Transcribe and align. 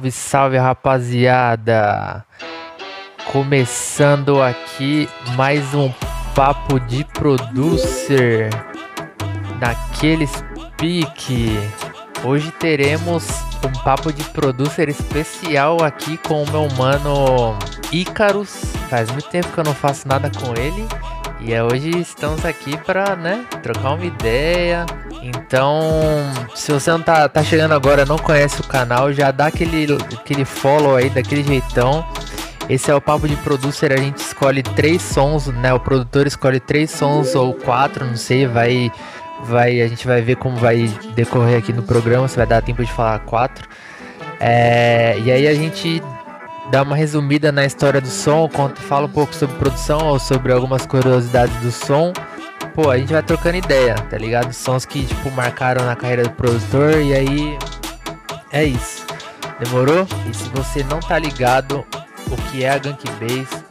Salve, 0.00 0.10
salve 0.10 0.56
rapaziada! 0.56 2.24
Começando 3.30 4.42
aqui 4.42 5.06
mais 5.36 5.74
um 5.74 5.92
papo 6.34 6.80
de 6.80 7.04
producer 7.04 8.48
naqueles 9.60 10.42
pique. 10.78 11.50
Hoje 12.24 12.50
teremos 12.52 13.28
um 13.62 13.72
papo 13.82 14.10
de 14.10 14.24
producer 14.24 14.88
especial 14.88 15.82
aqui 15.82 16.16
com 16.16 16.44
o 16.44 16.50
meu 16.50 16.68
mano 16.76 17.58
Ícaros. 17.92 18.72
Faz 18.88 19.10
muito 19.10 19.28
tempo 19.28 19.48
que 19.48 19.58
eu 19.58 19.64
não 19.64 19.74
faço 19.74 20.08
nada 20.08 20.30
com 20.30 20.58
ele. 20.58 20.88
E 21.42 21.54
é 21.54 21.62
hoje 21.62 21.90
estamos 21.98 22.44
aqui 22.44 22.76
para, 22.76 23.16
né, 23.16 23.46
trocar 23.62 23.92
uma 23.94 24.04
ideia. 24.04 24.84
Então, 25.22 25.80
se 26.54 26.70
você 26.70 26.90
não 26.90 27.00
tá, 27.00 27.28
tá 27.28 27.42
chegando 27.42 27.72
agora, 27.72 28.04
não 28.04 28.18
conhece 28.18 28.60
o 28.60 28.64
canal, 28.64 29.12
já 29.12 29.30
dá 29.30 29.46
aquele, 29.46 29.94
aquele 29.94 30.44
follow 30.44 30.96
aí 30.96 31.08
daquele 31.08 31.42
jeitão. 31.42 32.04
Esse 32.68 32.90
é 32.90 32.94
o 32.94 33.00
papo 33.00 33.26
de 33.26 33.34
producer, 33.36 33.92
a 33.92 33.96
gente 33.96 34.18
escolhe 34.18 34.62
três 34.62 35.02
sons, 35.02 35.48
né? 35.48 35.72
O 35.72 35.80
produtor 35.80 36.26
escolhe 36.26 36.60
três 36.60 36.90
sons 36.90 37.34
ou 37.34 37.52
quatro, 37.54 38.04
não 38.04 38.16
sei, 38.16 38.46
vai 38.46 38.92
vai 39.44 39.80
a 39.80 39.88
gente 39.88 40.06
vai 40.06 40.20
ver 40.20 40.36
como 40.36 40.56
vai 40.56 40.86
decorrer 41.14 41.58
aqui 41.58 41.72
no 41.72 41.82
programa, 41.82 42.28
se 42.28 42.36
vai 42.36 42.46
dar 42.46 42.62
tempo 42.62 42.84
de 42.84 42.92
falar 42.92 43.18
quatro. 43.20 43.66
É, 44.38 45.18
e 45.18 45.30
aí 45.32 45.48
a 45.48 45.54
gente 45.54 46.02
dá 46.70 46.82
uma 46.82 46.94
resumida 46.94 47.50
na 47.50 47.64
história 47.64 48.00
do 48.00 48.08
som, 48.08 48.48
conta, 48.48 48.80
fala 48.82 49.06
um 49.06 49.10
pouco 49.10 49.34
sobre 49.34 49.56
produção 49.56 50.06
ou 50.06 50.18
sobre 50.18 50.52
algumas 50.52 50.86
curiosidades 50.86 51.54
do 51.56 51.72
som. 51.72 52.12
Pô, 52.74 52.90
a 52.90 52.98
gente 52.98 53.12
vai 53.12 53.22
trocando 53.22 53.56
ideia, 53.56 53.94
tá 53.94 54.16
ligado? 54.16 54.52
Sons 54.52 54.84
que, 54.84 55.04
tipo, 55.04 55.30
marcaram 55.32 55.84
na 55.84 55.96
carreira 55.96 56.22
do 56.22 56.30
produtor 56.30 57.00
e 57.00 57.12
aí 57.12 57.58
é 58.52 58.64
isso. 58.64 59.04
Demorou? 59.58 60.06
E 60.30 60.34
se 60.34 60.48
você 60.50 60.84
não 60.84 61.00
tá 61.00 61.18
ligado 61.18 61.84
o 62.30 62.36
que 62.50 62.64
é 62.64 62.70
a 62.70 62.78
Gank 62.78 63.02
Base, 63.18 63.64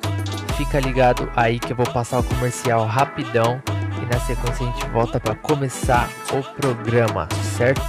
fica 0.57 0.79
ligado 0.79 1.31
aí 1.35 1.57
que 1.57 1.71
eu 1.71 1.77
vou 1.77 1.89
passar 1.89 2.19
o 2.19 2.23
comercial 2.23 2.85
rapidão 2.85 3.61
e 4.01 4.13
na 4.13 4.19
sequência 4.19 4.67
a 4.67 4.71
gente 4.71 4.85
volta 4.87 5.19
para 5.19 5.35
começar 5.35 6.09
o 6.33 6.43
programa, 6.59 7.29
certo? 7.57 7.81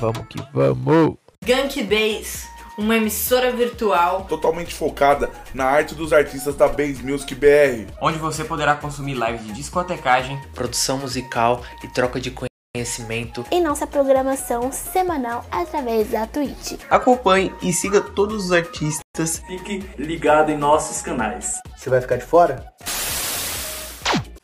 Vamos 0.00 0.24
que 0.28 0.42
vamos! 0.52 1.16
Gank 1.44 1.82
Base 1.82 2.53
uma 2.76 2.96
emissora 2.96 3.52
virtual 3.52 4.24
totalmente 4.24 4.74
focada 4.74 5.30
na 5.52 5.64
arte 5.64 5.94
dos 5.94 6.12
artistas 6.12 6.54
da 6.56 6.68
Base 6.68 7.02
Music 7.02 7.34
BR, 7.34 7.92
onde 8.00 8.18
você 8.18 8.44
poderá 8.44 8.74
consumir 8.74 9.14
lives 9.14 9.46
de 9.46 9.52
discotecagem, 9.52 10.40
produção 10.54 10.98
musical 10.98 11.62
e 11.82 11.88
troca 11.88 12.20
de 12.20 12.30
conhecimento 12.30 13.44
e 13.52 13.60
nossa 13.60 13.86
programação 13.86 14.72
semanal 14.72 15.44
através 15.50 16.10
da 16.10 16.26
Twitch. 16.26 16.80
Acompanhe 16.90 17.54
e 17.62 17.72
siga 17.72 18.00
todos 18.00 18.46
os 18.46 18.52
artistas. 18.52 19.42
Fique 19.46 19.88
ligado 19.96 20.50
em 20.50 20.58
nossos 20.58 21.00
canais. 21.00 21.60
Você 21.76 21.88
vai 21.88 22.00
ficar 22.00 22.16
de 22.16 22.24
fora? 22.24 22.64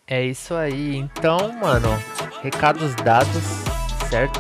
É 0.07 0.25
isso 0.25 0.55
aí. 0.55 0.97
Então, 0.97 1.53
mano, 1.61 1.89
recados 2.43 2.95
dados, 2.97 3.43
certo? 4.09 4.39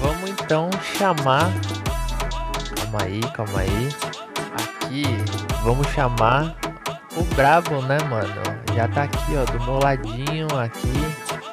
Vamos 0.00 0.30
então 0.30 0.70
chamar 0.96 1.50
Calma 2.96 3.02
aí, 3.04 3.20
calma 3.34 3.60
aí. 3.60 3.88
Aqui, 4.54 5.02
vamos 5.62 5.86
chamar 5.88 6.56
o 7.14 7.22
Brabo, 7.34 7.82
né, 7.82 7.98
mano? 8.08 8.42
Já 8.74 8.88
tá 8.88 9.02
aqui, 9.02 9.36
ó, 9.36 9.44
do 9.44 9.62
meu 9.64 9.78
ladinho 9.78 10.46
aqui. 10.58 10.92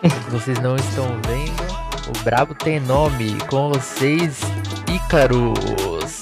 vocês 0.32 0.58
não 0.60 0.78
estão 0.78 1.06
vendo. 1.28 1.74
O 2.08 2.24
Brabo 2.24 2.54
tem 2.56 2.80
nome. 2.80 3.38
Com 3.50 3.74
vocês, 3.74 4.40
Ícaros. 4.88 6.22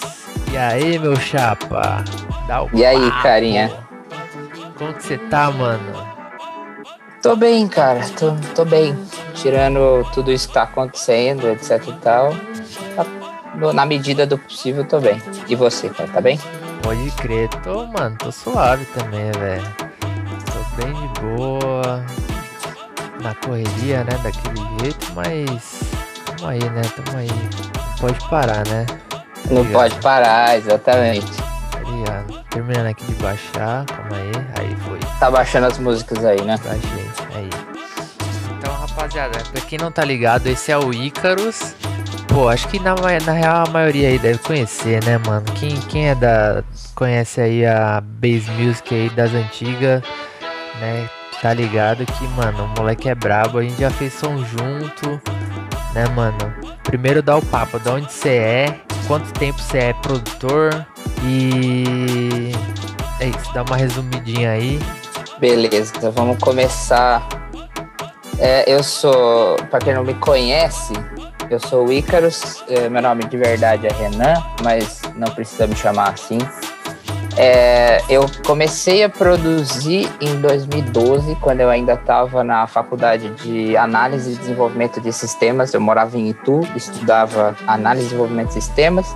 E 0.52 0.58
aí, 0.58 0.98
meu 0.98 1.16
chapa? 1.16 2.04
Dá 2.48 2.64
o 2.64 2.70
E 2.74 2.84
aí, 2.84 3.00
papo. 3.12 3.24
carinha? 3.24 3.72
Como 4.76 4.94
que 4.94 5.04
você 5.04 5.18
tá, 5.20 5.52
mano? 5.52 6.12
Tô 7.22 7.36
bem, 7.36 7.68
cara. 7.68 8.02
Tô, 8.18 8.34
tô 8.56 8.66
bem. 8.66 8.98
Tirando 9.36 10.04
tudo 10.16 10.32
isso 10.32 10.48
que 10.48 10.56
tá 10.56 10.64
acontecendo, 10.64 11.48
etc 11.48 11.88
e 11.88 11.94
tal 11.94 12.34
na 13.56 13.86
medida 13.86 14.26
do 14.26 14.38
possível, 14.38 14.86
tô 14.86 15.00
bem. 15.00 15.22
E 15.48 15.56
você, 15.56 15.90
cara, 15.90 16.10
tá 16.10 16.22
bem? 16.22 16.40
Pode 16.82 17.12
crer, 17.12 17.50
tô, 17.64 17.86
mano, 17.88 18.16
tô 18.18 18.32
suave 18.32 18.86
também, 18.86 19.32
velho. 19.32 19.76
Tô 20.46 20.82
bem 20.82 20.94
de 20.94 21.20
boa. 21.22 22.06
Na 23.22 23.36
correria, 23.36 24.04
né? 24.04 24.18
Daquele 24.24 24.80
jeito, 24.80 25.12
mas. 25.14 25.82
Tamo 26.26 26.50
aí, 26.50 26.60
né? 26.60 26.82
Tamo 26.96 27.18
aí. 27.18 27.28
Não 27.28 27.96
pode 28.00 28.30
parar, 28.30 28.68
né? 28.68 28.86
Tá 29.10 29.24
Não 29.52 29.66
pode 29.66 29.96
parar, 29.96 30.58
exatamente. 30.58 31.32
Tá 31.72 31.80
ligado? 31.80 32.44
Terminando 32.50 32.88
aqui 32.88 33.06
de 33.06 33.14
baixar, 33.16 33.86
calma 33.86 34.16
aí. 34.16 34.32
Aí 34.60 34.76
foi. 34.88 35.00
Tá 35.20 35.30
baixando 35.30 35.68
as 35.68 35.78
músicas 35.78 36.26
aí, 36.26 36.42
né? 36.42 36.58
Baixei, 36.64 37.10
aí. 37.36 37.50
Então, 38.58 38.74
rapaziada, 38.74 39.38
pra 39.52 39.62
quem 39.62 39.78
não 39.78 39.92
tá 39.92 40.04
ligado, 40.04 40.48
esse 40.48 40.72
é 40.72 40.78
o 40.78 40.92
Ícaros. 40.92 41.76
Pô, 42.34 42.48
acho 42.48 42.68
que 42.70 42.80
na, 42.80 42.96
na 42.96 43.34
real 43.34 43.66
a 43.68 43.70
maioria 43.70 44.08
aí 44.08 44.18
deve 44.18 44.40
conhecer, 44.40 45.04
né, 45.04 45.18
mano? 45.28 45.46
Quem, 45.60 45.76
quem 45.82 46.08
é 46.10 46.16
da. 46.16 46.64
conhece 46.96 47.42
aí 47.42 47.66
a 47.66 48.02
Bass 48.02 48.48
Music 48.58 48.96
aí 48.96 49.10
das 49.10 49.34
antigas, 49.34 50.02
né? 50.80 51.10
Tá 51.42 51.54
ligado 51.54 52.06
que, 52.06 52.28
mano, 52.30 52.64
o 52.64 52.80
moleque 52.80 53.10
é 53.10 53.16
brabo, 53.16 53.58
a 53.58 53.64
gente 53.64 53.82
já 53.82 53.90
fez 53.90 54.14
som 54.14 54.38
junto, 54.38 55.22
né, 55.94 56.08
mano? 56.16 56.38
Primeiro 56.84 57.22
dá 57.22 57.36
o 57.36 57.46
papo, 57.46 57.78
de 57.80 57.90
onde 57.90 58.12
você 58.12 58.30
é, 58.30 58.80
quanto 59.08 59.32
tempo 59.34 59.60
você 59.60 59.78
é 59.80 59.94
produtor 59.94 60.86
e. 61.24 62.52
É 63.20 63.28
isso, 63.28 63.54
dá 63.54 63.64
uma 63.64 63.76
resumidinha 63.76 64.52
aí. 64.52 64.80
Beleza, 65.38 65.92
então 65.98 66.12
vamos 66.12 66.38
começar. 66.40 67.28
É, 68.40 68.64
eu 68.74 68.82
sou, 68.82 69.58
pra 69.70 69.80
quem 69.80 69.94
não 69.94 70.04
me 70.04 70.14
conhece, 70.14 70.94
eu 71.54 71.60
sou 71.60 71.88
o 71.88 71.92
Ícaros, 71.92 72.64
é, 72.70 72.88
meu 72.88 73.02
nome 73.02 73.26
de 73.26 73.36
verdade 73.36 73.86
é 73.86 73.92
Renan, 73.92 74.42
mas 74.64 75.02
não 75.16 75.28
precisa 75.34 75.68
me 75.68 75.76
chamar 75.76 76.12
assim. 76.12 76.38
É, 77.38 78.02
eu 78.10 78.26
comecei 78.46 79.04
a 79.04 79.10
produzir 79.10 80.10
em 80.20 80.40
2012, 80.42 81.36
quando 81.36 81.62
eu 81.62 81.70
ainda 81.70 81.94
estava 81.94 82.44
na 82.44 82.68
faculdade 82.68 83.30
de 83.32 83.76
análise 83.76 84.32
e 84.32 84.36
desenvolvimento 84.36 85.00
de 85.02 85.12
sistemas. 85.12 85.74
Eu 85.74 85.82
morava 85.82 86.18
em 86.18 86.30
Itu, 86.30 86.62
estudava 86.76 87.56
análise 87.68 88.06
e 88.06 88.10
desenvolvimento 88.10 88.50
de 88.50 88.54
sistemas. 88.56 89.16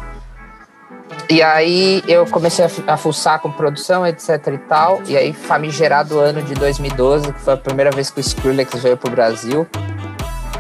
E 1.30 1.42
aí 1.42 2.04
eu 2.08 2.26
comecei 2.26 2.66
a, 2.66 2.94
a 2.94 2.98
fuçar 2.98 3.40
com 3.40 3.52
produção, 3.52 4.06
etc 4.06 4.48
e 4.54 4.58
tal. 4.60 5.02
E 5.08 5.18
aí, 5.18 5.34
famigerado 5.34 6.20
ano 6.20 6.42
de 6.42 6.54
2012, 6.54 7.34
que 7.34 7.40
foi 7.40 7.54
a 7.54 7.58
primeira 7.58 7.92
vez 7.92 8.10
que 8.10 8.20
o 8.20 8.22
Skrillex 8.22 8.82
veio 8.82 8.98
pro 8.98 9.10
Brasil. 9.10 9.68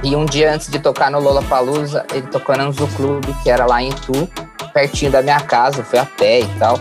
E 0.04 0.16
um 0.16 0.26
dia 0.26 0.54
antes 0.54 0.70
de 0.70 0.80
tocar 0.80 1.10
no 1.10 1.20
Lollapalooza, 1.20 2.06
ele 2.14 2.28
tocou 2.28 2.58
no 2.58 2.72
Zoo 2.72 2.88
Club, 2.96 3.26
que 3.42 3.50
era 3.50 3.66
lá 3.66 3.82
em 3.82 3.90
Itu, 3.90 4.30
pertinho 4.74 5.12
da 5.12 5.22
minha 5.22 5.40
casa, 5.40 5.84
foi 5.84 6.00
a 6.00 6.06
pé 6.06 6.42
e 6.42 6.48
tal. 6.60 6.80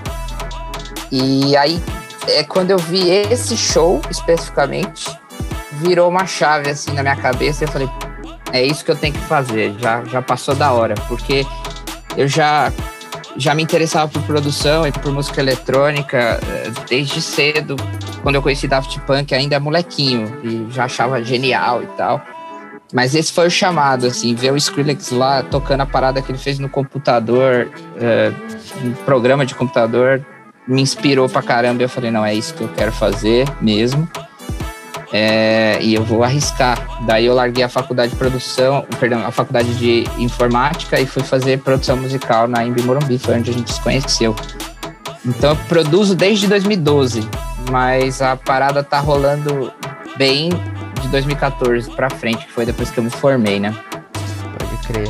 E 1.11 1.57
aí, 1.57 1.83
é, 2.27 2.43
quando 2.45 2.71
eu 2.71 2.79
vi 2.79 3.11
esse 3.11 3.57
show, 3.57 4.01
especificamente, 4.11 5.17
virou 5.73 6.09
uma 6.09 6.27
chave 6.27 6.71
assim 6.71 6.93
na 6.93 7.03
minha 7.03 7.17
cabeça 7.17 7.65
eu 7.65 7.69
falei, 7.69 7.89
é 8.53 8.63
isso 8.63 8.85
que 8.85 8.91
eu 8.91 8.97
tenho 8.97 9.15
que 9.15 9.21
fazer, 9.21 9.75
já, 9.79 10.05
já 10.05 10.23
passou 10.23 10.55
da 10.55 10.73
hora, 10.73 10.95
porque 11.09 11.47
eu 12.17 12.29
já 12.29 12.73
já 13.37 13.55
me 13.55 13.63
interessava 13.63 14.09
por 14.11 14.23
produção 14.23 14.87
e 14.87 14.93
por 14.93 15.13
música 15.13 15.41
eletrônica 15.41 16.17
eh, 16.17 16.71
desde 16.89 17.21
cedo. 17.21 17.75
Quando 18.23 18.37
eu 18.37 18.43
conheci 18.43 18.69
Daft 18.69 18.97
Punk, 19.01 19.35
ainda 19.35 19.59
molequinho, 19.59 20.33
e 20.45 20.71
já 20.71 20.85
achava 20.85 21.23
genial 21.23 21.83
e 21.83 21.87
tal. 21.97 22.23
Mas 22.95 23.13
esse 23.13 23.33
foi 23.33 23.49
o 23.49 23.51
chamado, 23.51 24.07
assim, 24.07 24.37
ver 24.37 24.53
o 24.53 24.57
Skrillex 24.57 25.11
lá 25.11 25.43
tocando 25.43 25.81
a 25.81 25.87
parada 25.87 26.23
que 26.23 26.31
ele 26.31 26.39
fez 26.39 26.61
no 26.61 26.69
computador, 26.69 27.69
é, 27.97 28.33
no 28.81 28.95
programa 29.05 29.45
de 29.45 29.53
computador, 29.53 30.25
me 30.67 30.81
inspirou 30.81 31.29
pra 31.29 31.43
caramba. 31.43 31.83
Eu 31.83 31.89
falei, 31.89 32.13
não, 32.13 32.25
é 32.25 32.33
isso 32.33 32.55
que 32.55 32.63
eu 32.63 32.69
quero 32.69 32.93
fazer 32.93 33.49
mesmo. 33.61 34.09
É, 35.13 35.79
e 35.83 35.93
eu 35.93 36.05
vou 36.05 36.23
arriscar. 36.23 37.05
Daí 37.05 37.27
eu 37.27 37.35
larguei 37.35 37.65
a 37.65 37.69
faculdade 37.69 38.13
de 38.13 38.17
produção, 38.17 38.87
perdão, 39.01 39.27
a 39.27 39.33
faculdade 39.33 39.75
de 39.75 40.05
informática 40.17 41.01
e 41.01 41.05
fui 41.05 41.25
fazer 41.25 41.59
produção 41.59 41.97
musical 41.97 42.47
na 42.47 42.65
Imbi 42.65 42.83
Morumbi, 42.83 43.19
foi 43.19 43.35
onde 43.35 43.51
a 43.51 43.55
gente 43.55 43.73
se 43.73 43.81
conheceu. 43.81 44.37
Então 45.27 45.51
eu 45.51 45.57
produzo 45.69 46.15
desde 46.15 46.47
2012, 46.47 47.29
mas 47.71 48.23
a 48.23 48.37
parada 48.37 48.85
tá 48.85 49.01
rolando 49.01 49.73
bem 50.17 50.51
de 51.05 51.11
2014 51.11 51.91
pra 51.91 52.11
frente, 52.11 52.47
que 52.47 52.53
foi 52.53 52.65
depois 52.65 52.91
que 52.91 52.99
eu 52.99 53.05
me 53.05 53.11
formei, 53.11 53.61
né? 53.61 53.75
Pode 54.59 54.87
crer. 54.87 55.09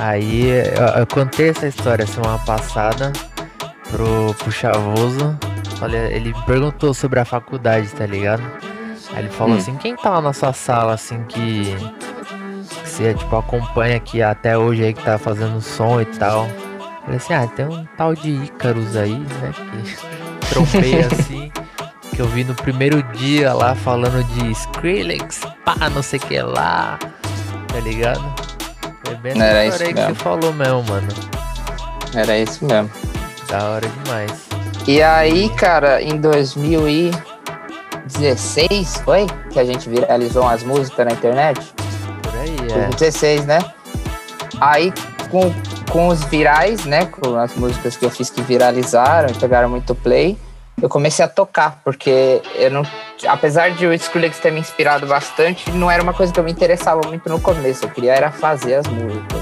Aí 0.00 0.48
eu, 0.48 1.00
eu 1.00 1.06
contei 1.06 1.50
essa 1.50 1.66
história 1.66 2.06
semana 2.06 2.38
passada 2.38 3.12
pro, 3.90 4.34
pro 4.34 4.50
Chavoso. 4.52 5.38
Olha, 5.80 6.10
ele 6.12 6.34
perguntou 6.46 6.94
sobre 6.94 7.20
a 7.20 7.24
faculdade, 7.24 7.88
tá 7.88 8.06
ligado? 8.06 8.42
Aí 9.12 9.20
ele 9.20 9.28
falou 9.28 9.54
hum. 9.54 9.58
assim, 9.58 9.76
quem 9.76 9.94
tá 9.94 10.10
lá 10.10 10.20
na 10.20 10.32
sua 10.32 10.52
sala 10.52 10.94
assim 10.94 11.22
que, 11.24 11.76
que 12.82 12.88
você, 12.88 13.14
tipo, 13.14 13.36
acompanha 13.36 13.96
aqui 13.96 14.22
até 14.22 14.56
hoje 14.56 14.84
aí 14.84 14.94
que 14.94 15.02
tá 15.02 15.18
fazendo 15.18 15.60
som 15.60 16.00
e 16.00 16.06
tal. 16.06 16.48
Falei 17.02 17.16
assim, 17.16 17.34
ah, 17.34 17.46
tem 17.46 17.66
um 17.66 17.84
tal 17.96 18.14
de 18.14 18.30
Ícaros 18.30 18.96
aí, 18.96 19.18
né? 19.18 19.52
Que 19.52 20.48
trombei 20.48 21.00
assim. 21.04 21.52
Que 22.14 22.22
eu 22.22 22.28
vi 22.28 22.44
no 22.44 22.54
primeiro 22.54 23.02
dia 23.14 23.52
lá 23.52 23.74
falando 23.74 24.22
de 24.22 24.52
Skrillex, 24.52 25.40
pá, 25.64 25.90
não 25.92 26.00
sei 26.00 26.20
o 26.20 26.22
que 26.22 26.40
lá. 26.40 26.96
Tá 27.66 27.80
ligado? 27.80 28.22
Foi 29.04 29.16
bem 29.16 29.34
Não 29.34 29.44
era 29.44 29.66
isso 29.66 29.78
que 29.78 29.86
você 29.86 29.94
mesmo. 29.94 30.14
falou 30.14 30.52
mesmo, 30.52 30.84
mano. 30.84 31.08
Era 32.14 32.38
isso 32.38 32.64
mesmo. 32.64 32.88
Da 33.48 33.64
hora 33.68 33.88
demais. 33.88 34.30
E 34.86 35.02
aí, 35.02 35.48
cara, 35.56 36.00
em 36.00 36.16
2016, 36.18 39.02
foi? 39.04 39.26
Que 39.50 39.58
a 39.58 39.64
gente 39.64 39.88
viralizou 39.88 40.44
umas 40.44 40.62
músicas 40.62 41.06
na 41.06 41.12
internet? 41.12 41.60
Por 42.22 42.32
aí, 42.36 42.54
é. 42.70 42.86
2016, 42.90 43.44
né? 43.46 43.58
Aí, 44.60 44.92
com, 45.30 45.52
com 45.90 46.06
os 46.06 46.22
virais, 46.24 46.84
né? 46.84 47.06
Com 47.06 47.34
as 47.36 47.52
músicas 47.56 47.96
que 47.96 48.04
eu 48.04 48.10
fiz 48.10 48.30
que 48.30 48.40
viralizaram 48.40 49.30
e 49.30 49.34
pegaram 49.34 49.68
muito 49.68 49.96
play, 49.96 50.38
eu 50.80 50.88
comecei 50.88 51.24
a 51.24 51.28
tocar, 51.28 51.80
porque 51.84 52.42
eu 52.56 52.70
não. 52.70 52.82
Apesar 53.26 53.70
de 53.70 53.86
o 53.86 53.92
Skrillex 53.94 54.38
ter 54.38 54.50
me 54.52 54.60
inspirado 54.60 55.06
bastante, 55.06 55.70
não 55.70 55.90
era 55.90 56.02
uma 56.02 56.12
coisa 56.12 56.32
que 56.32 56.38
eu 56.38 56.44
me 56.44 56.52
interessava 56.52 57.00
muito 57.06 57.28
no 57.28 57.40
começo. 57.40 57.84
Eu 57.84 57.90
queria 57.90 58.12
era 58.14 58.30
fazer 58.30 58.74
as 58.74 58.86
músicas. 58.86 59.40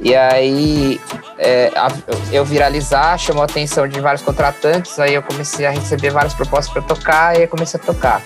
E 0.00 0.14
aí, 0.14 1.00
é, 1.38 1.72
a- 1.74 1.90
eu 2.32 2.44
viralizar 2.44 3.18
chamou 3.18 3.42
a 3.42 3.46
atenção 3.46 3.86
de 3.88 4.00
vários 4.00 4.22
contratantes, 4.22 4.98
aí 5.00 5.14
eu 5.14 5.22
comecei 5.22 5.66
a 5.66 5.70
receber 5.70 6.10
várias 6.10 6.34
propostas 6.34 6.72
para 6.72 6.82
tocar 6.82 7.36
e 7.36 7.42
eu 7.42 7.48
comecei 7.48 7.80
a 7.80 7.82
tocar. 7.82 8.22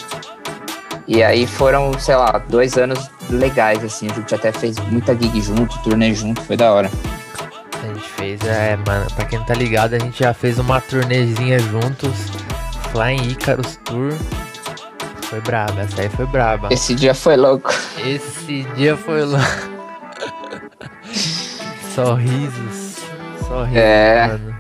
E 1.08 1.22
aí 1.22 1.46
foram, 1.46 1.98
sei 1.98 2.14
lá, 2.14 2.42
dois 2.48 2.76
anos 2.76 3.10
legais, 3.30 3.82
assim. 3.82 4.08
A 4.10 4.14
gente 4.14 4.34
até 4.34 4.52
fez 4.52 4.78
muita 4.78 5.14
gig 5.14 5.40
junto, 5.40 5.76
turnê 5.82 6.14
junto, 6.14 6.42
foi 6.42 6.56
da 6.56 6.72
hora. 6.72 6.90
A 7.82 7.86
gente 7.86 8.08
fez, 8.10 8.40
é, 8.42 8.76
mano, 8.86 9.06
pra 9.14 9.24
quem 9.24 9.38
não 9.38 9.46
tá 9.46 9.54
ligado, 9.54 9.94
a 9.94 9.98
gente 9.98 10.20
já 10.20 10.32
fez 10.32 10.58
uma 10.58 10.80
turnezinha 10.80 11.58
juntos. 11.58 12.30
Flying 12.92 13.30
Icarus 13.30 13.76
Tour. 13.84 14.12
Foi 15.22 15.40
braba, 15.40 15.80
essa 15.80 16.02
aí 16.02 16.08
foi 16.10 16.26
braba. 16.26 16.68
Esse 16.70 16.94
dia 16.94 17.14
foi 17.14 17.36
louco. 17.36 17.72
Esse 18.04 18.62
dia 18.76 18.96
foi 18.96 19.24
lá. 19.24 19.40
Sorrisos. 21.94 22.96
Sorrisos, 23.46 23.76
É. 23.76 24.26
mano. 24.28 24.56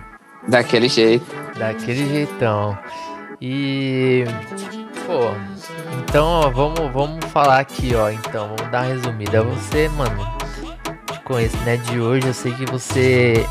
Daquele 0.48 0.88
jeito. 0.88 1.26
Daquele 1.58 2.08
jeitão. 2.08 2.76
E. 3.40 4.24
Pô, 5.06 5.30
então 5.98 6.24
ó, 6.26 6.50
vamos, 6.50 6.92
vamos 6.92 7.24
falar 7.26 7.60
aqui, 7.60 7.94
ó. 7.94 8.08
Então, 8.10 8.48
vamos 8.56 8.70
dar 8.72 8.82
uma 8.84 8.94
resumida. 8.94 9.42
Você, 9.42 9.88
mano, 9.90 10.26
te 11.22 11.24
conheço, 11.24 11.56
né? 11.58 11.76
De 11.76 12.00
hoje, 12.00 12.26
eu 12.26 12.34
sei 12.34 12.52
que 12.52 12.66
você 12.66 13.46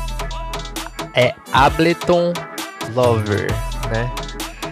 é 1.14 1.34
Ableton 1.52 2.32
Lover, 2.94 3.50
né? 3.90 4.10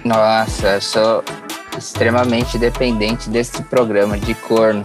Nossa, 0.04 0.68
eu 0.74 0.80
sou 0.80 1.24
extremamente 1.76 2.58
dependente 2.58 3.28
desse 3.30 3.62
programa 3.64 4.18
de 4.18 4.34
corno. 4.34 4.84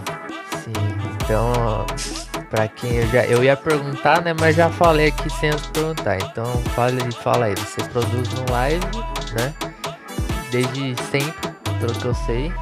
Sim, 0.64 0.72
então, 1.22 1.52
ó, 1.56 1.84
pra 2.50 2.68
quem 2.68 2.96
eu 2.96 3.06
já. 3.08 3.24
Eu 3.24 3.44
ia 3.44 3.56
perguntar, 3.56 4.22
né? 4.22 4.34
Mas 4.38 4.56
já 4.56 4.70
falei 4.70 5.08
aqui 5.08 5.28
sem 5.30 5.50
perguntar. 5.72 6.16
Então, 6.16 6.46
fala, 6.74 6.92
fala 7.22 7.46
aí. 7.46 7.54
Você 7.54 7.82
produz 7.88 8.28
no 8.34 8.52
live, 8.52 8.86
né? 9.34 9.54
Desde 10.50 10.94
sempre, 11.10 11.50
pelo 11.80 11.92
que 11.92 12.04
eu 12.04 12.14
sei. 12.14 12.52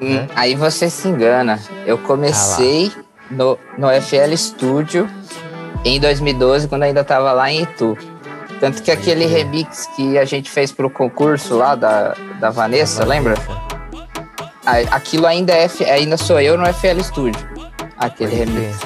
Hum, 0.00 0.16
É? 0.16 0.28
Aí 0.34 0.54
você 0.54 0.90
se 0.90 1.08
engana. 1.08 1.60
Eu 1.86 1.96
comecei 1.98 2.92
no, 3.32 3.58
no 3.78 3.88
FL 4.00 4.34
Studio 4.36 5.08
em 5.84 5.98
2012, 6.00 6.68
quando 6.68 6.84
ainda 6.84 7.02
tava 7.04 7.32
lá 7.32 7.50
em 7.50 7.62
Itu. 7.62 7.96
Tanto 8.60 8.80
que 8.82 8.90
aquele 8.92 9.24
crer. 9.26 9.38
remix 9.38 9.86
que 9.96 10.16
a 10.16 10.24
gente 10.24 10.48
fez 10.50 10.70
pro 10.70 10.88
concurso 10.88 11.56
lá 11.56 11.74
da, 11.74 12.14
da 12.38 12.50
Vanessa, 12.50 13.04
lembra? 13.04 13.34
Aquilo 14.92 15.26
ainda 15.26 15.52
é 15.52 15.66
ainda 15.90 16.16
sou 16.16 16.40
eu 16.40 16.56
no 16.56 16.64
FL 16.72 17.00
Studio. 17.02 17.40
Aquele 17.98 18.36
Pode 18.36 18.50
remix. 18.50 18.76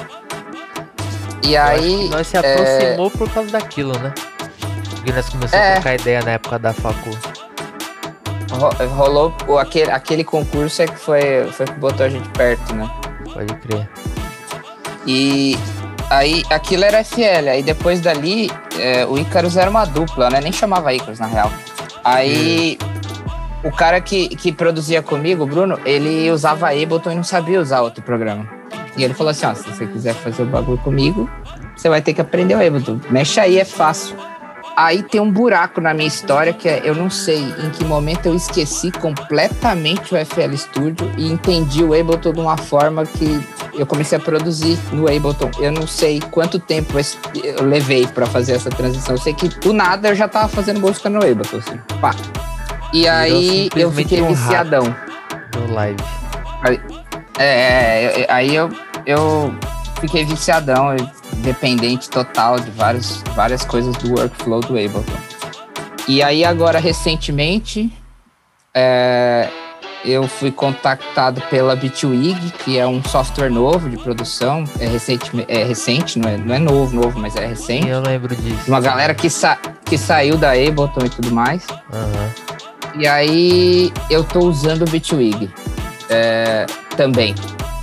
E 1.43 1.53
Eu 1.53 1.61
aí. 1.61 2.09
nós 2.09 2.25
se 2.27 2.37
é, 2.37 2.39
aproximou 2.39 3.11
por 3.11 3.29
causa 3.29 3.51
daquilo, 3.51 3.97
né? 3.99 4.11
Porque 4.95 5.11
nós 5.11 5.29
começamos 5.29 5.53
É. 5.65 5.69
a 5.69 5.73
trocar 5.75 5.95
ideia 5.95 6.21
na 6.23 6.31
época 6.31 6.57
da 6.57 6.73
facu. 6.73 7.11
ro- 8.51 8.87
rolou 8.95 9.33
o- 9.47 9.57
aquele, 9.59 9.91
aquele 9.91 10.23
concurso 10.23 10.81
é 10.81 10.87
que 10.87 10.97
foi, 10.97 11.47
foi 11.51 11.65
que 11.67 11.73
botou 11.73 12.05
a 12.05 12.09
gente 12.09 12.27
perto, 12.29 12.73
né? 12.73 12.89
Pode 13.33 13.53
crer. 13.55 13.87
E 15.07 15.57
aí 16.09 16.43
aquilo 16.49 16.83
era 16.83 17.03
FL, 17.03 17.49
aí 17.49 17.63
depois 17.63 18.01
dali 18.01 18.51
é, 18.77 19.05
o 19.05 19.17
Icarus 19.17 19.55
era 19.55 19.69
uma 19.69 19.85
dupla, 19.85 20.29
né? 20.29 20.41
Nem 20.41 20.51
chamava 20.51 20.93
Icarus 20.93 21.19
na 21.19 21.27
real. 21.27 21.51
Aí 22.03 22.77
o 23.63 23.71
cara 23.71 23.99
que, 23.99 24.29
que 24.29 24.51
produzia 24.51 25.01
comigo, 25.01 25.43
o 25.43 25.47
Bruno, 25.47 25.79
ele 25.85 26.29
usava 26.31 26.69
Ableton 26.69 27.11
e 27.11 27.15
não 27.15 27.23
sabia 27.23 27.59
usar 27.59 27.81
outro 27.81 28.03
programa. 28.03 28.47
E 28.97 29.03
ele 29.03 29.13
falou 29.13 29.31
assim: 29.31 29.45
ó, 29.45 29.53
se 29.53 29.63
você 29.63 29.85
quiser 29.85 30.13
fazer 30.13 30.43
o 30.43 30.45
bagulho 30.45 30.77
comigo, 30.79 31.29
você 31.75 31.89
vai 31.89 32.01
ter 32.01 32.13
que 32.13 32.21
aprender 32.21 32.55
o 32.55 32.65
Ableton. 32.65 32.99
Mexe 33.09 33.39
aí, 33.39 33.57
é 33.57 33.65
fácil. 33.65 34.15
Aí 34.77 35.01
tem 35.01 35.19
um 35.19 35.31
buraco 35.31 35.81
na 35.81 35.91
minha 35.91 36.07
história 36.07 36.53
que 36.53 36.69
é, 36.69 36.81
eu 36.83 36.93
não 36.93 37.09
sei 37.09 37.39
em 37.39 37.71
que 37.71 37.83
momento 37.83 38.27
eu 38.27 38.35
esqueci 38.35 38.91
completamente 38.91 40.13
o 40.13 40.23
FL 40.23 40.55
Studio 40.55 41.11
e 41.17 41.31
entendi 41.31 41.83
o 41.83 41.99
Ableton 41.99 42.31
de 42.31 42.39
uma 42.39 42.55
forma 42.57 43.03
que 43.03 43.43
eu 43.73 43.87
comecei 43.87 44.19
a 44.19 44.21
produzir 44.21 44.77
no 44.91 45.07
Ableton. 45.07 45.49
Eu 45.59 45.71
não 45.71 45.87
sei 45.87 46.19
quanto 46.19 46.59
tempo 46.59 46.93
eu 47.43 47.63
levei 47.65 48.05
pra 48.05 48.27
fazer 48.27 48.53
essa 48.53 48.69
transição. 48.69 49.15
Eu 49.15 49.19
sei 49.19 49.33
que 49.33 49.47
do 49.47 49.73
nada 49.73 50.09
eu 50.09 50.15
já 50.15 50.27
tava 50.27 50.47
fazendo 50.47 50.79
música 50.79 51.09
no 51.09 51.23
Ableton, 51.23 51.57
assim, 51.57 51.79
pá. 51.99 52.11
E 52.93 53.07
aí 53.07 53.71
eu 53.75 53.91
fiquei 53.91 54.21
um 54.21 54.27
viciadão. 54.27 54.95
No 55.55 55.73
live. 55.73 56.03
É, 57.39 57.45
é, 57.45 58.21
é, 58.21 58.27
aí 58.29 58.55
eu, 58.55 58.69
eu 59.07 59.55
fiquei 59.99 60.25
viciadão, 60.25 60.95
dependente 61.37 62.09
total 62.09 62.59
de 62.59 62.69
vários, 62.71 63.21
várias 63.35 63.63
coisas 63.65 63.95
do 63.97 64.11
workflow 64.11 64.61
do 64.61 64.73
Ableton. 64.73 65.03
E 66.07 66.23
aí 66.23 66.45
agora, 66.45 66.79
recentemente, 66.79 67.91
é, 68.73 69.49
eu 70.05 70.27
fui 70.27 70.51
contactado 70.51 71.41
pela 71.49 71.75
Bitwig, 71.75 72.51
que 72.63 72.77
é 72.77 72.87
um 72.87 73.03
software 73.03 73.49
novo 73.49 73.89
de 73.89 73.97
produção, 73.97 74.63
é 74.79 74.87
recente, 74.87 75.31
é 75.47 75.63
recente 75.63 76.17
não, 76.17 76.29
é, 76.29 76.37
não 76.37 76.55
é 76.55 76.59
novo, 76.59 76.95
novo, 76.95 77.19
mas 77.19 77.35
é 77.35 77.45
recente. 77.45 77.87
Eu 77.87 78.01
lembro 78.01 78.35
disso. 78.35 78.63
Uma 78.67 78.79
galera 78.79 79.13
que, 79.13 79.29
sa 79.29 79.57
que 79.83 79.97
saiu 79.97 80.37
da 80.37 80.51
Ableton 80.51 81.05
e 81.05 81.09
tudo 81.09 81.31
mais. 81.31 81.65
Aham. 81.91 82.29
E 82.95 83.07
aí 83.07 83.93
eu 84.09 84.23
tô 84.23 84.39
usando 84.39 84.83
o 84.83 84.89
Bitwig 84.89 85.51
é, 86.09 86.65
também. 86.95 87.35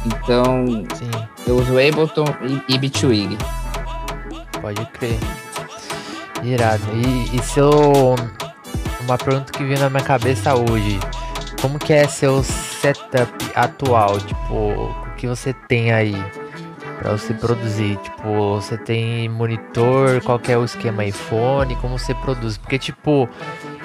Então 0.06 0.64
Sim, 0.94 1.10
eu 1.46 1.56
uso 1.56 1.72
Ableton 1.72 2.24
e, 2.68 2.74
e 2.74 2.78
Bitwig. 2.78 3.36
pode 4.60 4.84
crer. 4.92 5.18
Irado. 6.42 6.82
E, 6.94 7.36
e 7.36 7.42
seu. 7.42 8.14
Uma 9.02 9.18
pergunta 9.18 9.52
que 9.52 9.62
veio 9.64 9.78
na 9.80 9.90
minha 9.90 10.02
cabeça 10.02 10.54
hoje. 10.54 10.98
Como 11.60 11.78
que 11.78 11.92
é 11.92 12.06
seu 12.06 12.42
setup 12.42 13.32
atual? 13.54 14.18
Tipo, 14.20 14.54
o 14.54 15.14
que 15.16 15.26
você 15.26 15.52
tem 15.68 15.92
aí 15.92 16.14
pra 16.98 17.12
você 17.12 17.32
produzir? 17.32 17.96
Tipo, 17.98 18.56
você 18.56 18.76
tem 18.76 19.28
monitor? 19.30 20.20
Qual 20.22 20.38
que 20.38 20.52
é 20.52 20.58
o 20.58 20.64
esquema 20.64 21.04
iPhone? 21.04 21.74
Como 21.76 21.98
você 21.98 22.14
produz? 22.14 22.58
Porque, 22.58 22.78
tipo, 22.78 23.26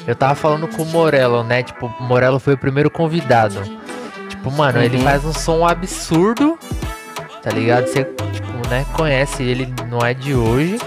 eu 0.06 0.16
tava 0.16 0.36
falando 0.36 0.68
com 0.68 0.84
o 0.84 0.86
Morello, 0.88 1.44
né? 1.44 1.64
Tipo, 1.64 1.86
o 2.00 2.04
Morello 2.04 2.40
foi 2.40 2.56
o 2.56 2.58
primeiro 2.58 2.90
convidado. 2.90 3.62
Tipo, 4.30 4.52
mano, 4.52 4.82
ele 4.82 4.98
Uhum. 4.98 5.04
faz 5.04 5.24
um 5.24 5.34
som 5.34 5.66
absurdo, 5.66 6.58
tá 7.42 7.50
ligado? 7.52 7.88
Você, 7.88 8.04
tipo, 8.04 8.68
né, 8.70 8.86
conhece 8.94 9.44
ele, 9.44 9.74
não 9.90 10.00
é 10.00 10.14
de 10.14 10.34
hoje. 10.34 10.78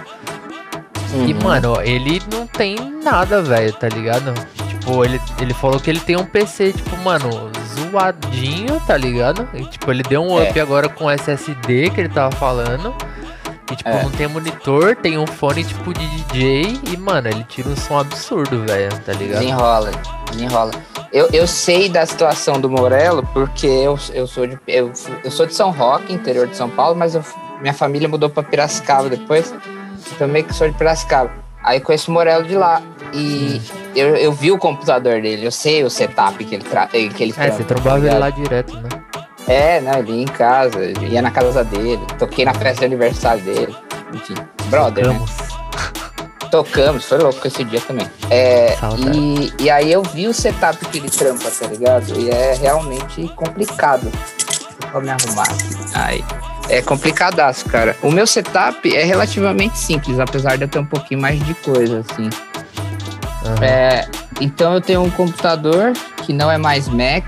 E, 1.27 1.33
Uhum. 1.35 1.43
mano, 1.43 1.75
ele 1.83 2.23
não 2.33 2.47
tem 2.47 2.77
nada, 3.05 3.43
velho, 3.43 3.73
tá 3.75 3.89
ligado? 3.89 4.33
Tipo, 4.69 5.05
ele, 5.05 5.21
ele 5.41 5.53
falou 5.53 5.79
que 5.79 5.91
ele 5.91 6.01
tem 6.01 6.17
um 6.17 6.25
PC, 6.25 6.73
tipo, 6.73 6.97
mano, 6.99 7.51
zoadinho, 7.91 8.81
tá 8.87 8.97
ligado? 8.97 9.47
E, 9.55 9.65
tipo, 9.67 9.91
ele 9.91 10.03
deu 10.03 10.23
um 10.23 10.39
É. 10.41 10.49
up 10.51 10.59
agora 10.61 10.89
com 10.89 11.11
SSD 11.11 11.91
que 11.91 12.01
ele 12.01 12.09
tava 12.09 12.35
falando. 12.37 12.95
E, 13.73 13.76
tipo, 13.76 13.88
É. 13.88 14.02
não 14.02 14.11
tem 14.11 14.26
monitor, 14.29 14.95
tem 14.97 15.17
um 15.19 15.26
fone, 15.26 15.64
tipo, 15.64 15.93
de 15.95 16.07
DJ. 16.07 16.81
E, 16.93 16.97
mano, 16.97 17.29
ele 17.29 17.45
tira 17.45 17.69
um 17.69 17.76
som 17.76 17.99
absurdo, 17.99 18.64
velho, 18.67 18.91
tá 19.00 19.12
ligado? 19.12 19.41
Desenrola, 19.41 19.91
desenrola. 20.31 20.71
Eu, 21.12 21.29
eu 21.33 21.47
sei 21.47 21.88
da 21.88 22.05
situação 22.07 22.61
do 22.61 22.69
Morello 22.71 23.26
porque 23.33 23.67
eu, 23.67 23.99
eu, 24.12 24.26
sou 24.26 24.47
de, 24.47 24.59
eu, 24.67 24.93
eu 25.25 25.31
sou 25.31 25.47
de 25.47 25.55
São 25.55 25.71
Roque, 25.71 26.12
interior 26.12 26.47
de 26.47 26.57
São 26.57 26.69
Paulo, 26.71 26.97
mas 26.97 27.14
eu- 27.14 27.25
minha 27.61 27.75
família 27.75 28.09
mudou 28.09 28.29
pra 28.31 28.43
Piracicaba 28.43 29.09
depois. 29.09 29.55
Então 30.14 30.26
meio 30.29 30.45
que 30.45 30.55
sou 30.55 30.69
de 30.69 30.76
Piracicaba. 30.76 31.31
Aí 31.64 31.79
conheço 31.81 32.11
o 32.11 32.14
Morello 32.14 32.45
de 32.45 32.57
lá. 32.57 32.83
E 33.14 33.61
eu, 33.95 34.17
eu 34.17 34.33
vi 34.33 34.50
o 34.50 34.59
computador 34.59 35.21
dele, 35.21 35.47
eu 35.47 35.50
sei 35.52 35.85
o 35.85 35.91
setup 35.91 36.43
que 36.45 36.55
ele, 36.57 36.64
tra 36.64 36.87
que 36.87 36.97
ele 36.97 37.35
É, 37.37 37.50
você 37.50 37.62
trampa, 37.62 37.62
tá 37.62 37.64
trombava 37.75 37.99
ele 37.99 38.05
ligado? 38.07 38.21
lá 38.21 38.31
direto, 38.31 38.76
né? 38.79 38.88
É, 39.47 39.81
não, 39.81 39.99
ele 39.99 40.13
ia 40.13 40.23
em 40.23 40.27
casa, 40.27 40.79
ia 41.03 41.23
na 41.23 41.31
casa 41.31 41.65
dele, 41.65 42.01
toquei 42.19 42.45
na 42.45 42.55
festa 42.55 42.81
de 42.81 42.85
aniversário 42.87 43.43
dele. 43.43 43.77
Enfim, 44.13 44.35
brother, 44.67 45.09
né? 45.09 45.13
Tocamos. 45.15 45.53
Tocamos, 46.51 47.05
foi 47.07 47.19
louco 47.19 47.47
esse 47.47 47.65
dia 47.65 47.81
também. 47.81 48.07
É, 48.31 48.77
e, 49.15 49.65
e 49.65 49.71
aí 49.71 49.91
eu 49.91 50.03
vi 50.03 50.29
o 50.29 50.35
setup 50.35 50.85
que 50.87 50.99
ele 50.99 51.09
trampa, 51.09 51.51
tá 51.51 51.67
ligado? 51.67 52.13
E 52.19 52.31
é 52.31 52.55
realmente 52.55 53.27
complicado. 53.35 54.13
Vou 54.93 55.01
me 55.01 55.09
arrumar 55.09 55.45
aqui. 55.45 55.75
Aí. 55.95 56.25
É 56.69 56.81
complicadaço, 56.81 57.65
cara. 57.67 57.97
O 58.03 58.11
meu 58.11 58.27
setup 58.27 58.95
é 58.95 59.03
relativamente 59.03 59.79
simples, 59.79 60.21
apesar 60.21 60.57
de 60.57 60.65
eu 60.65 60.69
ter 60.69 60.79
um 60.79 60.85
pouquinho 60.85 61.21
mais 61.21 61.43
de 61.45 61.55
coisa, 61.55 62.01
assim. 62.01 62.31
Aham. 63.45 63.65
É, 63.65 64.09
então 64.41 64.75
eu 64.75 64.81
tenho 64.81 65.03
um 65.03 65.11
computador 65.11 65.93
que 66.25 66.33
não 66.33 66.51
é 66.51 66.59
mais 66.59 66.89
Mac. 66.89 67.25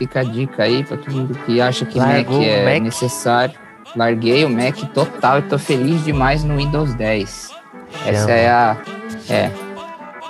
Fica 0.00 0.20
a 0.20 0.22
dica 0.22 0.62
aí 0.62 0.82
pra 0.82 0.96
todo 0.96 1.14
mundo 1.14 1.38
que 1.44 1.60
acha 1.60 1.84
que 1.84 1.98
Largou 1.98 2.38
Mac 2.38 2.48
é 2.48 2.64
Mac? 2.64 2.82
necessário. 2.82 3.54
Larguei 3.94 4.46
o 4.46 4.48
Mac 4.48 4.76
total 4.94 5.40
e 5.40 5.42
tô 5.42 5.58
feliz 5.58 6.02
demais 6.02 6.42
no 6.42 6.56
Windows 6.56 6.94
10. 6.94 7.50
Essa 8.06 8.30
é 8.30 8.48
a. 8.48 8.78
É. 9.28 9.50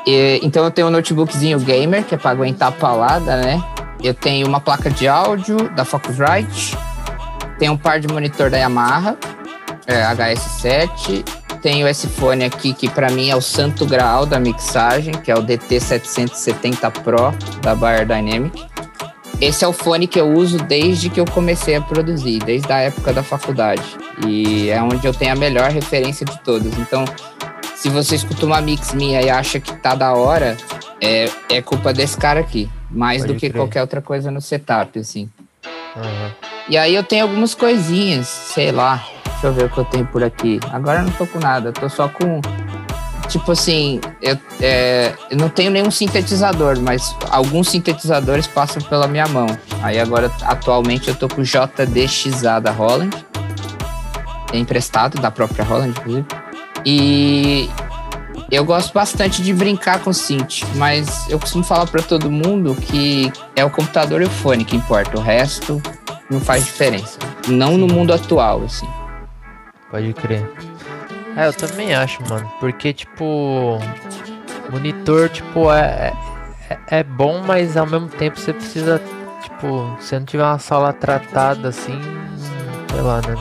E, 0.05 0.41
então 0.43 0.65
eu 0.65 0.73
tenho 0.73 0.89
um 0.89 0.91
notebookzinho 0.91 1.61
gamer, 1.61 2.03
que 2.03 2.17
é 2.17 2.19
pra 2.19 2.33
aguentar 2.33 2.71
a 2.71 2.73
palada, 2.73 3.37
né? 3.37 3.62
Eu 4.03 4.12
tenho 4.12 4.49
uma 4.49 4.61
placa 4.61 4.91
de 4.91 5.07
áudio 5.07 5.69
da 5.77 5.85
Focusrite. 5.85 6.77
Tenho 7.57 7.75
um 7.75 7.77
par 7.77 8.00
de 8.00 8.09
monitor 8.09 8.50
da 8.50 8.57
Yamaha, 8.57 9.17
é, 9.87 10.03
HS7. 10.03 11.25
Tenho 11.62 11.87
esse 11.87 12.09
fone 12.09 12.45
aqui, 12.45 12.75
que 12.75 12.89
pra 12.89 13.09
mim 13.09 13.31
é 13.31 13.37
o 13.37 13.41
santo 13.41 13.87
graal 13.87 14.27
da 14.27 14.41
mixagem, 14.41 15.15
que 15.15 15.31
é 15.31 15.35
o 15.37 15.45
DT770 15.45 16.91
Pro 17.05 17.33
da 17.62 17.77
Bayer 17.77 18.05
Dynamic. 18.05 18.70
Esse 19.40 19.64
é 19.64 19.68
o 19.68 19.73
fone 19.73 20.06
que 20.06 20.20
eu 20.20 20.30
uso 20.32 20.59
desde 20.59 21.09
que 21.09 21.18
eu 21.18 21.25
comecei 21.25 21.75
a 21.75 21.80
produzir, 21.80 22.38
desde 22.40 22.70
a 22.70 22.78
época 22.78 23.12
da 23.12 23.23
faculdade. 23.23 23.82
E 24.26 24.68
é 24.68 24.82
onde 24.82 25.06
eu 25.06 25.14
tenho 25.14 25.32
a 25.32 25.37
melhor 25.37 25.70
referência 25.70 26.26
de 26.26 26.38
todas. 26.40 26.76
Então, 26.78 27.06
se 27.75 27.88
você 27.88 28.16
escuta 28.16 28.44
uma 28.44 28.61
mix 28.61 28.92
minha 28.92 29.23
e 29.23 29.30
acha 29.30 29.59
que 29.59 29.75
tá 29.76 29.94
da 29.94 30.12
hora, 30.12 30.59
é, 31.00 31.30
é 31.49 31.62
culpa 31.62 31.92
desse 31.92 32.18
cara 32.18 32.40
aqui. 32.40 32.68
Mais 32.90 33.23
Pode 33.23 33.32
do 33.32 33.38
que 33.40 33.49
crer. 33.49 33.59
qualquer 33.61 33.80
outra 33.80 34.02
coisa 34.02 34.30
no 34.30 34.42
setup, 34.42 34.99
assim. 34.99 35.30
Aham. 35.97 36.32
E 36.68 36.76
aí 36.76 36.94
eu 36.94 37.02
tenho 37.02 37.23
algumas 37.23 37.54
coisinhas, 37.54 38.26
sei 38.26 38.70
lá. 38.70 39.02
Deixa 39.25 39.47
eu 39.47 39.52
ver 39.54 39.64
o 39.64 39.70
que 39.70 39.78
eu 39.78 39.85
tenho 39.87 40.06
por 40.06 40.23
aqui. 40.23 40.61
Agora 40.70 41.00
eu 41.00 41.04
não 41.04 41.12
tô 41.12 41.26
com 41.26 41.38
nada, 41.38 41.70
eu 41.70 41.73
tô 41.73 41.88
só 41.88 42.09
com. 42.09 42.42
Tipo 43.30 43.52
assim, 43.52 44.00
eu, 44.20 44.37
é, 44.60 45.14
eu 45.30 45.37
não 45.37 45.49
tenho 45.49 45.70
nenhum 45.70 45.90
sintetizador, 45.90 46.80
mas 46.80 47.14
alguns 47.30 47.68
sintetizadores 47.68 48.49
passam 48.49 48.82
pela 48.82 49.06
minha 49.06 49.26
mão. 49.28 49.46
Aí 49.82 50.00
agora, 50.00 50.32
atualmente, 50.42 51.08
eu 51.08 51.14
tô 51.14 51.28
com 51.28 51.40
o 51.40 51.44
JDXA 51.44 52.60
da 52.60 52.72
Holland. 52.72 53.16
É 54.52 54.58
emprestado, 54.58 55.20
da 55.20 55.30
própria 55.30 55.64
Holland, 55.64 55.90
inclusive. 55.96 56.26
E 56.84 57.70
eu 58.50 58.64
gosto 58.64 58.92
bastante 58.92 59.42
de 59.42 59.54
brincar 59.54 60.00
com 60.00 60.12
synth, 60.12 60.64
mas 60.75 61.28
eu 61.30 61.38
costumo 61.38 61.62
falar 61.62 61.87
pra 61.87 62.02
todo 62.02 62.28
mundo 62.28 62.75
que 62.75 63.32
é 63.54 63.64
o 63.64 63.70
computador 63.70 64.22
e 64.22 64.25
o 64.25 64.30
fone 64.30 64.64
que 64.64 64.75
importa. 64.75 65.16
O 65.16 65.22
resto 65.22 65.80
não 66.28 66.40
faz 66.40 66.64
diferença. 66.64 67.16
Não 67.46 67.78
no 67.78 67.87
mundo 67.87 68.12
atual, 68.12 68.64
assim. 68.64 68.88
Pode 69.88 70.12
crer. 70.14 70.70
É, 71.40 71.47
eu 71.47 71.54
também 71.54 71.94
acho, 71.94 72.23
mano. 72.28 72.52
Porque, 72.61 72.92
tipo, 72.92 73.78
monitor, 74.68 75.30
tipo, 75.30 75.73
é, 75.73 76.12
é, 76.68 76.99
é 76.99 77.02
bom, 77.02 77.40
mas 77.40 77.78
ao 77.78 77.87
mesmo 77.87 78.09
tempo 78.09 78.38
você 78.38 78.52
precisa, 78.52 79.00
tipo, 79.42 79.97
se 80.00 80.18
não 80.18 80.26
tiver 80.26 80.44
uma 80.44 80.59
sala 80.59 80.92
tratada 80.92 81.68
assim, 81.68 81.99
sei 82.92 83.00
lá, 83.00 83.23
né? 83.23 83.35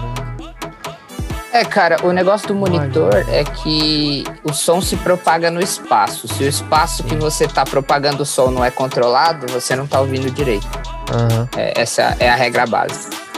É, 1.51 1.65
cara, 1.65 1.98
o 2.06 2.13
negócio 2.13 2.48
do 2.48 2.56
monitor 2.56 3.25
é 3.27 3.44
que 3.44 4.24
o 4.46 4.53
som 4.53 4.79
se 4.79 4.96
propaga 4.96 5.51
no 5.51 5.60
espaço. 5.60 6.25
Se 6.25 6.44
o 6.44 6.48
espaço 6.48 7.03
que 7.03 7.15
você 7.15 7.50
tá 7.50 7.65
propagando 7.65 8.24
o 8.24 8.25
som 8.25 8.50
não 8.50 8.63
é 8.63 8.72
controlado, 8.72 9.46
você 9.51 9.75
não 9.75 9.86
tá 9.86 10.00
ouvindo 10.00 10.32
direito. 10.32 10.68
Aham. 11.12 11.50
É, 11.58 11.82
essa 11.82 12.15
é 12.18 12.29
a 12.29 12.36
regra 12.36 12.65
básica. 12.65 13.29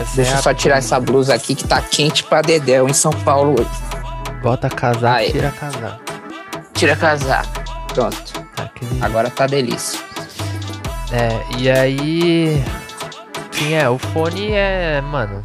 Essa 0.00 0.16
Deixa 0.16 0.32
é 0.32 0.38
eu 0.38 0.42
só 0.42 0.54
tirar 0.54 0.78
essa 0.78 0.98
blusa 0.98 1.34
aqui 1.34 1.54
que 1.54 1.64
tá 1.64 1.80
quente 1.82 2.24
pra 2.24 2.40
dedéu 2.40 2.88
em 2.88 2.92
São 2.92 3.12
Paulo 3.12 3.60
hoje. 3.60 3.70
Bota 4.42 4.70
casaco, 4.70 5.16
Aí. 5.16 5.30
tira 5.30 5.50
casaco. 5.50 6.00
Tira 6.72 6.96
casaco. 6.96 7.60
Pronto. 7.92 8.32
Tá 8.56 8.62
aquele... 8.62 9.02
Agora 9.02 9.28
tá 9.28 9.46
delícia. 9.46 10.00
É, 11.12 11.58
e 11.58 11.70
aí. 11.70 12.62
Sim, 13.50 13.74
é, 13.74 13.88
o 13.90 13.98
fone 13.98 14.52
é. 14.52 15.00
Mano, 15.02 15.44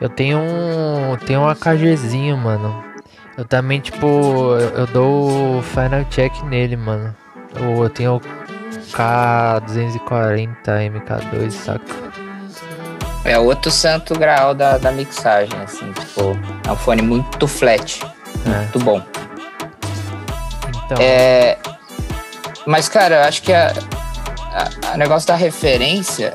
eu 0.00 0.08
tenho 0.08 0.38
um. 0.38 1.16
Tenho 1.26 1.40
um 1.40 1.48
AKGzinho, 1.48 2.36
mano. 2.36 2.84
Eu 3.36 3.44
também, 3.44 3.80
tipo, 3.80 4.06
eu, 4.06 4.70
eu 4.70 4.86
dou 4.86 5.58
o 5.58 5.62
final 5.62 6.04
check 6.10 6.32
nele, 6.44 6.76
mano. 6.76 7.14
Eu, 7.54 7.82
eu 7.82 7.90
tenho 7.90 8.16
o 8.16 8.20
K240 8.92 10.48
MK2, 10.66 11.50
saca? 11.50 12.07
É 13.24 13.38
outro 13.38 13.70
santo 13.70 14.18
grau 14.18 14.54
da, 14.54 14.78
da 14.78 14.90
mixagem, 14.92 15.58
assim, 15.60 15.92
tipo, 15.92 16.38
é 16.66 16.72
um 16.72 16.76
fone 16.76 17.02
muito 17.02 17.46
flat, 17.46 18.00
É. 18.46 18.58
muito 18.58 18.78
bom. 18.80 19.02
Então, 20.84 20.96
É, 21.00 21.58
mas, 22.66 22.88
cara, 22.88 23.16
eu 23.16 23.24
acho 23.24 23.42
que 23.42 23.52
a 23.52 24.96
negócio 24.96 25.28
da 25.28 25.34
referência 25.34 26.34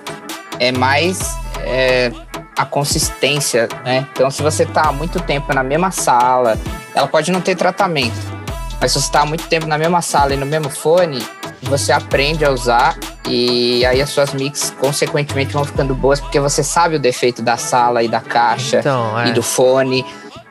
é 0.59 0.71
mais 0.71 1.35
é, 1.61 2.11
a 2.57 2.65
consistência, 2.65 3.67
né? 3.83 4.05
Então, 4.13 4.29
se 4.29 4.41
você 4.43 4.65
tá 4.65 4.89
há 4.89 4.91
muito 4.91 5.19
tempo 5.19 5.53
na 5.53 5.63
mesma 5.63 5.89
sala, 5.91 6.57
ela 6.93 7.07
pode 7.07 7.31
não 7.31 7.41
ter 7.41 7.55
tratamento, 7.55 8.15
mas 8.79 8.91
se 8.91 9.01
você 9.01 9.11
tá 9.11 9.21
há 9.21 9.25
muito 9.25 9.47
tempo 9.47 9.65
na 9.65 9.77
mesma 9.77 10.01
sala 10.01 10.33
e 10.33 10.37
no 10.37 10.45
mesmo 10.45 10.69
fone, 10.69 11.25
você 11.65 11.91
aprende 11.91 12.43
a 12.45 12.51
usar 12.51 12.97
e 13.27 13.85
aí 13.85 14.01
as 14.01 14.09
suas 14.09 14.33
mix, 14.33 14.73
consequentemente, 14.79 15.53
vão 15.53 15.63
ficando 15.63 15.95
boas 15.95 16.19
porque 16.19 16.39
você 16.39 16.63
sabe 16.63 16.95
o 16.95 16.99
defeito 16.99 17.41
da 17.41 17.57
sala 17.57 18.03
e 18.03 18.07
da 18.07 18.19
caixa 18.19 18.79
então 18.79 19.19
é. 19.19 19.29
e 19.29 19.31
do 19.31 19.41
fone. 19.43 20.05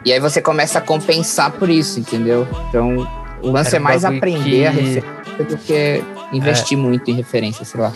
E 0.05 0.13
aí 0.13 0.19
você 0.19 0.41
começa 0.43 0.79
a 0.79 0.83
compensar 0.83 1.53
por 1.53 1.71
isso, 1.71 2.01
entendeu? 2.01 2.47
Então, 2.69 3.07
o 3.43 3.51
lance 3.51 3.77
é 3.77 3.79
mais 3.79 4.05
aprender 4.05 4.67
a 4.67 4.73
que- 4.73 4.79
É. 4.79 4.83
referência 4.83 5.23
do 5.49 5.57
que 5.59 6.05
investir 6.33 6.77
muito 6.79 7.11
em 7.11 7.15
referência, 7.15 7.65
sei 7.65 7.81
lá. 7.81 7.93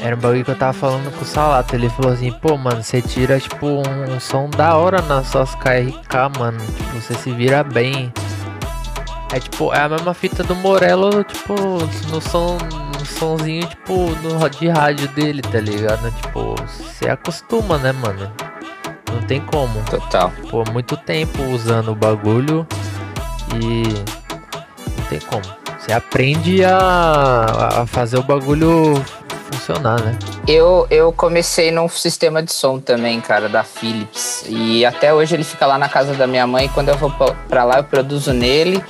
Era 0.00 0.14
um 0.14 0.18
bagulho 0.18 0.44
que 0.44 0.50
eu 0.50 0.56
tava 0.56 0.72
falando 0.72 1.10
com 1.16 1.22
o 1.22 1.26
Salato. 1.26 1.74
Ele 1.74 1.88
falou 1.90 2.12
assim, 2.12 2.30
pô, 2.30 2.56
mano, 2.56 2.82
você 2.82 3.02
tira, 3.02 3.40
tipo, 3.40 3.66
um, 3.66 4.14
um 4.14 4.20
som 4.20 4.48
da 4.48 4.76
hora 4.76 5.02
nas 5.02 5.26
suas 5.28 5.54
KRK, 5.56 6.38
mano. 6.38 6.58
Tipo, 6.58 7.00
você 7.00 7.14
se 7.14 7.30
vira 7.32 7.64
bem. 7.64 8.12
É 9.32 9.38
tipo, 9.38 9.72
é 9.74 9.80
a 9.80 9.88
mesma 9.88 10.14
fita 10.14 10.42
do 10.42 10.54
Morello, 10.56 11.22
tipo, 11.24 11.54
no 12.10 12.20
som. 12.20 12.56
No 12.98 13.06
sonzinho, 13.06 13.66
tipo, 13.66 13.92
no, 14.22 14.50
de 14.50 14.68
rádio 14.68 15.06
dele, 15.08 15.40
tá 15.40 15.60
ligado? 15.60 16.10
Tipo, 16.20 16.54
você 16.66 17.08
acostuma, 17.08 17.78
né, 17.78 17.92
mano? 17.92 18.30
Não 19.12 19.22
tem 19.22 19.40
como. 19.40 19.82
Total. 19.84 20.32
Pô, 20.50 20.64
muito 20.72 20.96
tempo 20.96 21.42
usando 21.44 21.92
o 21.92 21.94
bagulho 21.94 22.66
e 23.54 23.82
não 24.98 25.06
tem 25.08 25.20
como. 25.20 25.44
Você 25.78 25.92
aprende 25.92 26.64
a, 26.64 27.82
a 27.82 27.86
fazer 27.86 28.18
o 28.18 28.22
bagulho 28.22 28.94
funcionar, 29.50 30.00
né? 30.02 30.18
Eu, 30.46 30.86
eu 30.90 31.12
comecei 31.12 31.70
num 31.70 31.88
sistema 31.88 32.42
de 32.42 32.52
som 32.52 32.78
também, 32.78 33.20
cara, 33.20 33.48
da 33.48 33.64
Philips. 33.64 34.44
E 34.48 34.84
até 34.84 35.12
hoje 35.12 35.34
ele 35.34 35.44
fica 35.44 35.66
lá 35.66 35.78
na 35.78 35.88
casa 35.88 36.14
da 36.14 36.26
minha 36.26 36.46
mãe. 36.46 36.68
Quando 36.68 36.88
eu 36.88 36.96
vou 36.96 37.10
pra 37.48 37.64
lá, 37.64 37.78
eu 37.78 37.84
produzo 37.84 38.32
nele. 38.32 38.82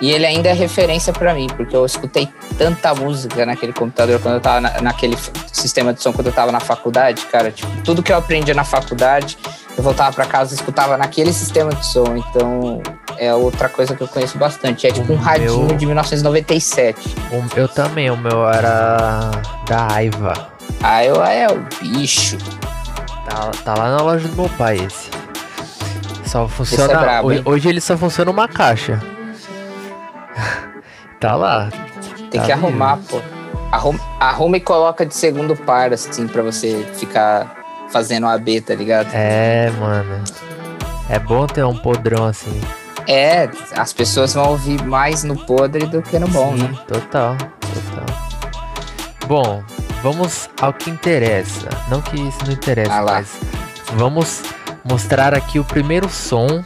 E 0.00 0.10
ele 0.12 0.26
ainda 0.26 0.48
é 0.50 0.52
referência 0.52 1.12
pra 1.12 1.32
mim, 1.32 1.46
porque 1.56 1.74
eu 1.74 1.84
escutei 1.86 2.28
tanta 2.58 2.94
música 2.94 3.46
naquele 3.46 3.72
computador 3.72 4.20
quando 4.20 4.34
eu 4.34 4.40
tava 4.40 4.60
na- 4.60 4.80
naquele 4.82 5.16
sistema 5.52 5.92
de 5.94 6.02
som 6.02 6.12
quando 6.12 6.26
eu 6.26 6.32
tava 6.32 6.52
na 6.52 6.60
faculdade, 6.60 7.22
cara. 7.32 7.50
Tipo, 7.50 7.70
tudo 7.82 8.02
que 8.02 8.12
eu 8.12 8.16
aprendi 8.18 8.52
na 8.52 8.62
faculdade, 8.64 9.38
eu 9.76 9.82
voltava 9.82 10.12
pra 10.14 10.26
casa 10.26 10.52
e 10.52 10.56
escutava 10.56 10.98
naquele 10.98 11.32
sistema 11.32 11.74
de 11.74 11.86
som. 11.86 12.14
Então, 12.14 12.82
é 13.16 13.34
outra 13.34 13.70
coisa 13.70 13.96
que 13.96 14.02
eu 14.02 14.08
conheço 14.08 14.36
bastante. 14.36 14.86
É 14.86 14.90
tipo 14.92 15.10
um 15.10 15.16
radinho 15.16 15.64
meu- 15.66 15.76
de 15.76 15.86
1997. 15.86 17.14
O- 17.32 17.58
eu 17.58 17.66
também, 17.66 18.10
o 18.10 18.16
meu 18.18 18.46
era 18.48 19.30
da 19.66 19.92
Aiva. 19.94 20.50
Ah, 20.82 21.02
eu 21.04 21.24
é 21.24 21.46
o 21.50 21.58
bicho. 21.80 22.36
Tá, 23.24 23.50
tá 23.64 23.74
lá 23.74 23.96
na 23.96 24.02
loja 24.02 24.28
do 24.28 24.36
meu 24.36 24.48
pai 24.58 24.76
esse. 24.76 25.08
Só 26.26 26.46
funciona. 26.46 26.92
é 26.92 26.96
brabo, 26.98 27.28
hoje, 27.28 27.42
hoje 27.46 27.68
ele 27.70 27.80
só 27.80 27.96
funciona 27.96 28.30
uma 28.30 28.46
caixa. 28.46 29.00
tá 31.20 31.34
lá. 31.34 31.70
Tem 32.30 32.40
Tá 32.40 32.46
que 32.46 32.52
arrumar, 32.52 32.98
pô. 33.08 33.20
Arruma, 33.72 34.00
arruma 34.20 34.56
e 34.56 34.60
coloca 34.60 35.04
de 35.04 35.14
segundo 35.14 35.56
par, 35.56 35.92
assim, 35.92 36.26
pra 36.28 36.42
você 36.42 36.86
ficar 36.94 37.56
fazendo 37.90 38.26
AB, 38.26 38.60
tá 38.60 38.74
ligado? 38.74 39.08
É, 39.12 39.70
mano. 39.78 40.22
É 41.08 41.18
bom 41.18 41.46
ter 41.46 41.64
um 41.64 41.76
podrão 41.76 42.24
assim. 42.26 42.60
É, 43.06 43.48
as 43.76 43.92
pessoas 43.92 44.34
vão 44.34 44.50
ouvir 44.50 44.82
mais 44.82 45.22
no 45.22 45.36
podre 45.36 45.86
do 45.86 46.02
que 46.02 46.18
no 46.18 46.26
bom, 46.26 46.56
Sim, 46.56 46.64
né? 46.64 46.78
Total, 46.88 47.36
total. 47.36 48.16
Bom, 49.28 49.62
vamos 50.02 50.50
ao 50.60 50.72
que 50.72 50.90
interessa. 50.90 51.68
Não 51.88 52.02
que 52.02 52.16
isso 52.16 52.38
não 52.44 52.52
interessa, 52.52 52.92
Ah 52.92 53.02
mas 53.02 53.38
vamos 53.94 54.42
mostrar 54.84 55.34
aqui 55.34 55.60
o 55.60 55.64
primeiro 55.64 56.08
som 56.08 56.64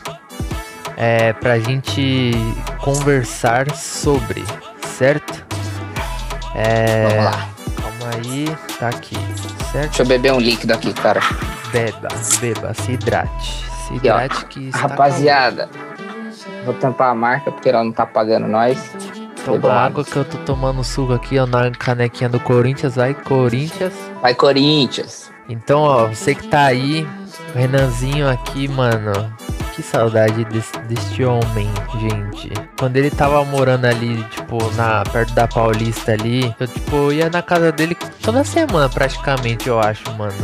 é, 1.01 1.33
pra 1.33 1.59
gente 1.59 2.33
conversar 2.79 3.75
sobre, 3.75 4.45
certo? 4.83 5.47
É, 6.55 7.09
Vamos 7.09 7.25
lá. 7.25 7.49
Calma 7.81 8.15
aí, 8.17 8.57
tá 8.79 8.89
aqui, 8.89 9.17
certo? 9.73 9.89
Deixa 9.89 10.03
eu 10.03 10.07
beber 10.07 10.33
um 10.35 10.39
líquido 10.39 10.75
aqui, 10.75 10.93
cara. 10.93 11.21
Beba, 11.73 12.09
beba, 12.39 12.75
se 12.75 12.93
hidrate. 12.93 13.65
Se 13.87 13.95
ó, 13.95 13.97
hidrate 13.97 14.45
que 14.45 14.69
está 14.69 14.79
Rapaziada, 14.81 15.71
vou 16.67 16.75
tampar 16.75 17.13
a 17.13 17.15
marca 17.15 17.51
porque 17.51 17.71
ela 17.71 17.83
não 17.83 17.93
tá 17.93 18.05
pagando 18.05 18.47
nós. 18.47 18.93
Toma 19.43 19.73
água 19.73 20.05
que 20.05 20.15
eu 20.15 20.25
tô 20.27 20.37
tomando 20.39 20.85
suco 20.85 21.15
aqui, 21.15 21.39
ó, 21.39 21.47
na 21.47 21.71
canequinha 21.71 22.29
do 22.29 22.39
Corinthians. 22.39 22.97
Vai, 22.97 23.15
Corinthians. 23.15 23.95
Vai, 24.21 24.35
Corinthians. 24.35 25.33
Então, 25.49 25.81
ó, 25.81 26.09
você 26.09 26.35
que 26.35 26.47
tá 26.49 26.67
aí, 26.67 27.09
o 27.55 27.59
Renanzinho 27.59 28.29
aqui, 28.29 28.69
mano. 28.69 29.33
Que 29.75 29.83
saudade 29.83 30.45
desse, 30.47 30.77
deste 30.81 31.25
homem, 31.25 31.71
gente. 32.01 32.51
Quando 32.79 32.97
ele 32.97 33.11
tava 33.11 33.45
morando 33.45 33.85
ali, 33.87 34.23
tipo, 34.25 34.59
na, 34.73 35.03
perto 35.05 35.33
da 35.33 35.47
Paulista 35.47 36.13
ali, 36.13 36.55
eu, 36.59 36.67
tipo, 36.67 37.13
ia 37.13 37.31
na 37.31 37.41
casa 37.41 37.71
dele 37.73 37.97
toda 38.23 38.43
semana, 38.45 38.89
praticamente, 38.89 39.69
eu 39.69 39.81
acho, 39.81 40.11
mano. 40.15 40.35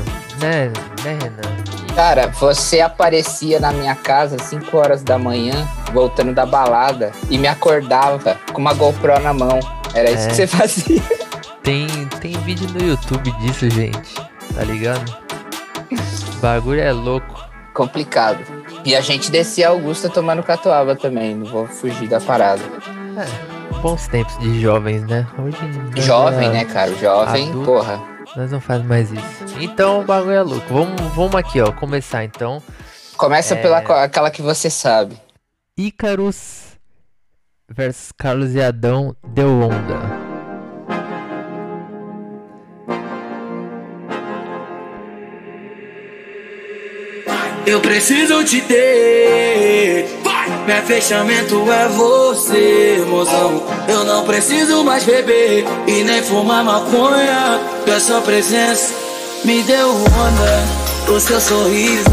Né, 0.41 0.71
né, 1.05 1.19
Renan? 1.21 1.95
Cara, 1.95 2.29
você 2.29 2.81
aparecia 2.81 3.59
na 3.59 3.73
minha 3.73 3.95
casa 3.95 4.37
às 4.37 4.43
5 4.43 4.77
horas 4.77 5.03
da 5.03 5.19
manhã, 5.19 5.67
voltando 5.93 6.33
da 6.33 6.47
balada, 6.47 7.11
e 7.29 7.37
me 7.37 7.49
acordava 7.49 8.37
com 8.53 8.61
uma 8.61 8.75
GoPro 8.75 9.19
na 9.21 9.33
mão. 9.33 9.59
Era 9.95 10.11
isso 10.11 10.25
É. 10.25 10.29
que 10.29 10.35
você 10.35 10.47
fazia. 10.47 11.03
Tem, 11.63 11.87
tem 12.21 12.33
vídeo 12.43 12.69
no 12.71 12.87
YouTube 12.87 13.31
disso, 13.41 13.69
gente. 13.71 14.15
Tá 14.55 14.63
ligado? 14.63 15.05
O 15.91 16.37
bagulho 16.41 16.81
é 16.81 16.93
louco. 16.93 17.45
Complicado. 17.75 18.39
E 18.87 18.95
a 18.95 19.01
gente 19.01 19.31
descia 19.31 19.69
Augusta 19.69 20.09
tomando 20.09 20.43
catuaba 20.43 20.95
também, 20.97 21.35
não 21.35 21.45
vou 21.47 21.67
fugir 21.67 22.09
da 22.09 22.21
parada. 22.21 22.63
É, 23.17 23.77
bons 23.81 24.07
tempos 24.07 24.39
de 24.39 24.61
jovens, 24.61 25.03
né? 25.07 25.27
Hoje 25.39 25.59
Jovem, 26.03 26.49
né, 26.51 26.65
cara? 26.65 26.95
Jovem, 26.95 27.49
Adulto. 27.51 27.67
porra. 27.67 28.01
Nós 28.37 28.51
não 28.53 28.61
faz 28.61 28.83
mais 28.85 29.11
isso. 29.11 29.45
Então 29.61 30.01
o 30.01 30.05
bagulho 30.05 30.33
é 30.33 30.43
louco. 30.43 30.67
Vamos, 30.73 31.01
vamos 31.15 31.35
aqui, 31.35 31.61
ó. 31.61 31.73
Começar 31.73 32.23
então. 32.25 32.63
Começa 33.17 33.55
É. 33.55 33.63
pela 33.63 33.79
aquela 34.05 34.31
que 34.31 34.43
você 34.43 34.71
sabe. 34.71 35.17
Icarus 35.77 36.77
versus 37.69 38.13
Carlos 38.13 38.55
e 38.55 38.61
Adão 38.63 39.17
deu 39.27 39.49
onda. 39.63 40.26
Eu 47.67 47.81
preciso 47.81 48.45
te 48.45 48.61
ter. 48.61 50.09
Meu 50.67 50.83
fechamento 50.83 51.71
é 51.71 51.89
você, 51.89 53.05
mozão. 53.09 53.61
Eu 53.89 54.05
não 54.05 54.25
preciso 54.25 54.85
mais 54.85 55.03
beber 55.03 55.65
e 55.89 56.05
nem 56.05 56.23
fumar 56.23 56.63
maconha. 56.63 57.61
Tua 57.85 57.99
sua 57.99 58.21
presença 58.21 58.95
me 59.45 59.63
deu 59.65 59.91
onda. 59.91 60.86
O 61.09 61.21
seu 61.21 61.41
sorriso 61.41 62.11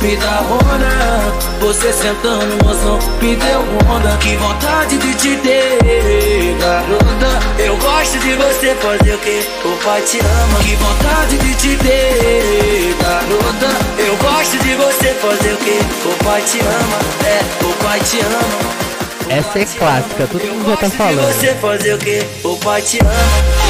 me 0.00 0.16
dá 0.16 0.40
onda. 0.40 1.60
Você 1.60 1.92
sentando, 1.92 2.64
mozão, 2.64 2.98
me 3.20 3.36
deu 3.36 3.60
onda. 3.88 4.16
Que 4.16 4.36
vontade 4.36 4.96
de 4.96 5.14
te 5.14 5.36
ter, 5.36 6.56
garota. 6.58 7.62
Eu 7.62 7.76
gosto 7.76 8.18
de 8.18 8.34
você 8.34 8.74
fazer 8.76 9.14
o 9.14 9.18
que 9.18 9.46
o 9.64 9.76
pai 9.84 10.00
te 10.02 10.18
ama. 10.20 10.58
Que 10.64 10.74
vontade 10.76 11.36
de 11.38 11.54
te 11.54 11.76
ter, 11.76 12.96
garota. 13.00 13.76
Eu 13.98 14.16
gosto 14.16 14.58
de 14.58 14.74
você 14.74 15.14
fazer 15.14 15.52
o 15.52 15.56
que 15.58 15.78
o 16.08 16.24
pai 16.24 16.42
te 16.42 16.60
ama. 16.60 16.98
É, 17.28 17.64
o 17.64 17.72
pai 17.84 18.00
te 18.00 18.20
ama. 18.20 18.80
Essa 19.28 19.58
é 19.60 19.64
clássica, 19.64 20.26
todo 20.26 20.44
mundo 20.44 20.70
já 20.70 20.76
tá 20.76 20.82
Gosto 20.86 20.90
de 20.90 20.96
falando. 20.96 21.34
você 21.34 21.54
fazer 21.54 21.94
o 21.94 21.98
que 21.98 22.26
o 22.42 22.56
pai 22.56 22.82
te 22.82 22.98
ama. 23.00 23.69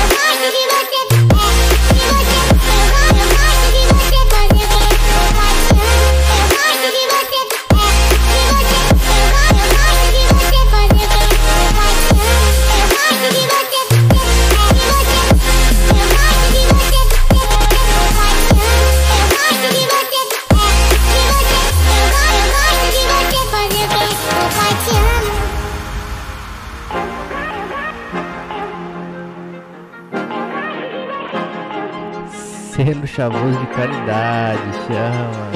Selo 32.83 33.07
chavoso 33.07 33.59
de 33.59 33.66
qualidade, 33.75 34.62
chama. 34.87 35.51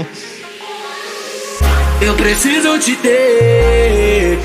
Eu 2.00 2.14
preciso 2.14 2.78
te 2.78 2.94
ter. 2.94 4.38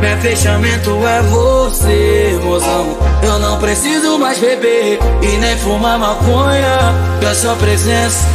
Meu 0.00 0.16
fechamento 0.18 1.06
é 1.06 1.22
você, 1.22 2.40
mozão. 2.42 2.98
Eu 3.22 3.38
não 3.38 3.60
preciso 3.60 4.18
mais 4.18 4.38
beber 4.38 4.98
e 5.22 5.38
nem 5.38 5.56
fumar 5.58 5.96
maconha. 5.96 6.92
Tua 7.20 7.34
sua 7.36 7.54
presença 7.54 8.26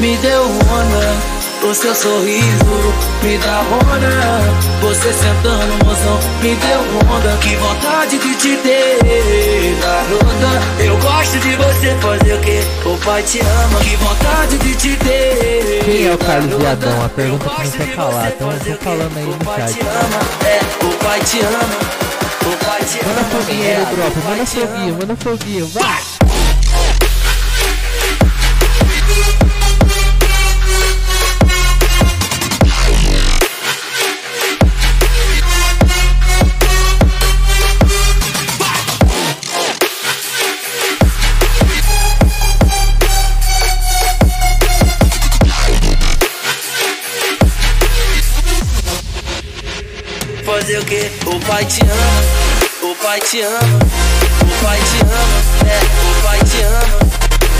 me 0.00 0.16
deu 0.16 0.42
onda. 0.42 1.39
O 1.62 1.74
seu 1.74 1.94
sorriso 1.94 2.94
me 3.22 3.36
dá 3.36 3.60
onda. 3.60 4.80
Você 4.80 5.12
sentando, 5.12 5.84
mozão, 5.84 6.18
me 6.40 6.54
deu 6.54 6.80
onda. 7.14 7.36
Que 7.42 7.54
vontade 7.56 8.18
de 8.18 8.34
te 8.36 8.56
ter, 8.56 9.76
garota. 9.78 10.82
Eu 10.82 10.96
gosto 10.96 11.38
de 11.38 11.56
você 11.56 11.94
fazer 12.00 12.34
o 12.34 12.40
que 12.40 12.88
o 12.88 12.96
pai 13.04 13.22
te 13.22 13.40
ama. 13.40 13.78
Que 13.80 13.96
vontade 13.96 14.56
de 14.58 14.74
te 14.74 14.96
ter. 14.96 15.84
Quem 15.84 16.06
é 16.06 16.14
o 16.14 16.18
Carlos. 16.18 16.56
Viadão? 16.56 17.04
A 17.04 17.08
pergunta 17.10 17.50
que 17.50 17.64
não 17.64 17.70
quer 17.72 17.94
calar, 17.94 18.22
você 18.22 18.34
então 18.34 18.52
eu 18.52 18.58
tô 18.58 18.82
falando 18.82 19.16
aí 19.18 19.24
o 19.24 19.26
no 19.28 19.44
pai 19.44 19.60
chat. 19.60 19.74
te 19.74 19.80
ama, 19.80 20.20
é, 20.46 20.84
o 20.84 21.04
pai 21.04 21.20
te 21.20 21.40
ama, 21.40 22.52
o 22.52 22.64
pai 22.64 22.84
te 22.84 23.00
ama. 23.00 23.14
Manda 23.14 23.24
foguinho 23.24 23.86
pai 23.86 24.30
manda 24.30 24.46
foguinho, 24.46 24.94
manda 24.94 25.16
foguinho, 25.16 25.66
vai! 25.68 26.29
Pai 51.50 51.64
te 51.66 51.82
ama, 51.82 52.90
o 52.92 52.94
pai 53.02 53.18
te 53.18 53.42
ama, 53.42 53.58
o 53.58 54.64
pai 54.64 54.78
te 54.78 55.00
ama, 55.02 55.68
é, 55.68 55.80
o 56.06 56.22
pai 56.22 56.38
te 56.44 56.62
ama, 56.62 56.98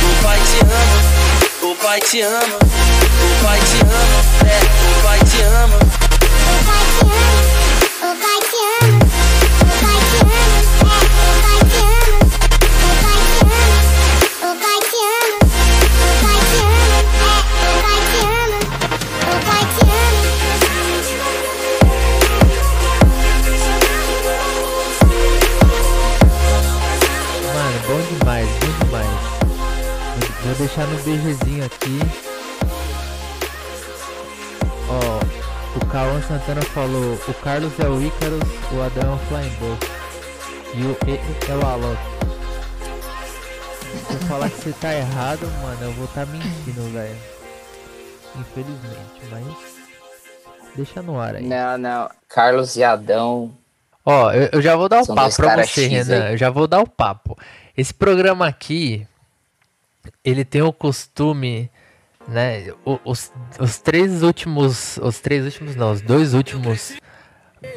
o 0.07 0.23
pai 0.23 0.41
te 0.41 0.61
ama, 0.61 1.73
o 1.73 1.75
pai 1.75 2.01
te 2.01 2.23
ama, 2.23 2.59
o 2.61 3.45
pai 3.45 3.59
te 3.59 3.81
ama, 3.81 4.49
é, 4.49 4.61
o 4.97 5.03
pai 5.03 5.19
te 5.19 5.43
ama. 5.43 6.00
No 30.91 30.97
BGzinho 31.05 31.65
aqui. 31.65 31.99
Ó, 34.89 35.79
o 35.81 35.87
Cauã 35.87 36.21
Santana 36.23 36.63
falou, 36.63 37.15
o 37.29 37.35
Carlos 37.35 37.79
é 37.79 37.87
o 37.89 38.03
Ícaros, 38.03 38.43
o 38.73 38.83
Adão 38.83 39.13
é 39.13 39.15
o 39.15 39.19
Flying 39.19 39.55
Bolt. 39.61 39.85
E 40.75 40.83
o 40.83 40.97
E 41.09 41.51
é 41.51 41.55
o 41.57 41.67
Alok. 41.67 41.99
Se 44.07 44.15
eu 44.15 44.21
falar 44.29 44.51
que 44.51 44.57
você 44.57 44.73
tá 44.81 44.95
errado, 44.95 45.47
mano, 45.63 45.83
eu 45.83 45.93
vou 45.93 46.07
tá 46.09 46.27
mentindo, 46.27 46.93
velho. 46.93 47.17
Infelizmente, 48.39 49.21
mas. 49.31 49.45
Deixa 50.77 51.03
no 51.03 51.21
ar 51.21 51.37
aí. 51.37 51.47
Não, 51.47 51.79
não. 51.79 52.11
Carlos 52.29 52.77
e 52.77 52.85
Adão. 52.85 53.53
Ó, 54.05 54.33
eu, 54.33 54.49
eu 54.53 54.63
já 54.63 54.77
vou 54.77 54.89
dar 54.89 55.01
o 55.01 55.05
São 55.05 55.15
papo 55.15 55.37
pra 55.37 55.65
você, 55.65 55.87
Renan. 55.87 56.25
aí. 56.25 56.33
Eu 56.33 56.37
já 56.37 56.51
vou 56.51 56.67
dar 56.67 56.81
o 56.81 56.89
papo. 56.89 57.37
Esse 57.77 57.93
programa 57.93 58.47
aqui, 58.47 59.07
ele 60.25 60.45
tem 60.45 60.63
o 60.63 60.73
costume, 60.73 61.71
né? 62.27 62.73
Os, 63.05 63.33
os 63.59 63.79
três 63.79 64.23
últimos. 64.23 64.99
Os 64.99 65.21
três 65.21 65.45
últimos 65.45 65.77
não, 65.77 65.93
os 65.93 66.01
dois 66.01 66.35
últimos 66.35 66.93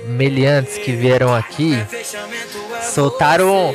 meliantes 0.07 0.77
que 0.77 0.91
vieram 0.91 1.33
aqui 1.33 1.75
soltaram. 2.81 3.73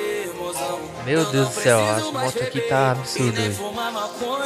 Meu 1.05 1.25
Deus 1.25 1.49
do 1.49 1.55
céu, 1.55 1.81
a 1.81 2.01
moto 2.13 2.43
aqui 2.43 2.61
tá 2.61 2.91
absurda. 2.93 3.41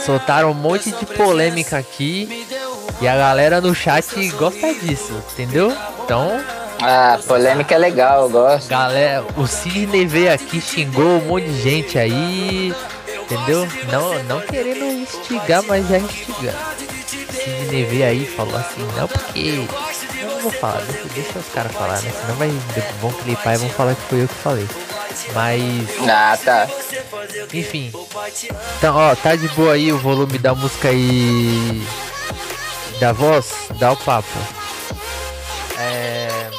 Soltaram 0.07 0.53
um 0.53 0.55
monte 0.55 0.93
de 0.93 1.07
polêmica 1.07 1.77
aqui 1.77 2.47
e 3.01 3.09
a 3.09 3.17
galera 3.17 3.61
no 3.61 3.75
chat 3.75 4.29
gosta 4.31 4.73
disso, 4.75 5.13
entendeu? 5.33 5.77
Então. 6.05 6.41
Ah, 6.81 7.19
polêmica 7.27 7.75
é 7.75 7.79
legal, 7.79 8.23
eu 8.23 8.31
gosto. 8.31 8.69
Galera, 8.69 9.25
o 9.37 9.47
Sidney 9.47 10.07
veio 10.07 10.33
aqui, 10.33 10.61
xingou 10.61 11.05
um 11.05 11.25
monte 11.27 11.47
de 11.47 11.63
gente 11.63 11.99
aí, 11.99 12.73
entendeu? 13.23 13.69
Não, 13.91 14.23
não 14.25 14.41
querendo 14.41 14.85
instigar, 14.85 15.63
mas 15.63 15.89
já 15.89 15.99
instigando. 15.99 16.57
Sidney 17.33 17.85
veio 17.85 18.07
aí 18.07 18.23
e 18.23 18.27
falou 18.27 18.57
assim, 18.57 18.87
não, 18.97 19.09
porque. 19.09 19.67
Eu 20.21 20.29
não 20.29 20.41
vou 20.41 20.53
falar, 20.53 20.81
deixa, 20.83 21.09
deixa 21.15 21.39
os 21.39 21.49
caras 21.49 21.73
falar, 21.73 22.01
né? 22.03 22.13
Senão 22.21 22.37
vai, 22.37 22.51
vão 23.01 23.13
clipar 23.13 23.55
e 23.55 23.59
vão 23.59 23.69
falar 23.71 23.95
que 23.95 24.03
foi 24.03 24.23
eu 24.23 24.29
que 24.29 24.35
falei. 24.35 24.69
Mas. 25.35 26.09
Ah, 26.09 26.39
tá. 26.43 26.69
Enfim. 27.53 27.93
Então, 28.79 28.97
ó, 28.97 29.15
tá 29.15 29.37
de 29.37 29.49
boa 29.49 29.75
aí 29.75 29.93
o 29.93 29.99
volume 29.99 30.39
da 30.39 30.55
música 30.55 30.89
aí. 30.89 31.83
Da 33.01 33.13
voz? 33.13 33.53
Dá 33.79 33.93
o 33.93 33.97
papo. 33.97 34.29
É. 35.79 36.51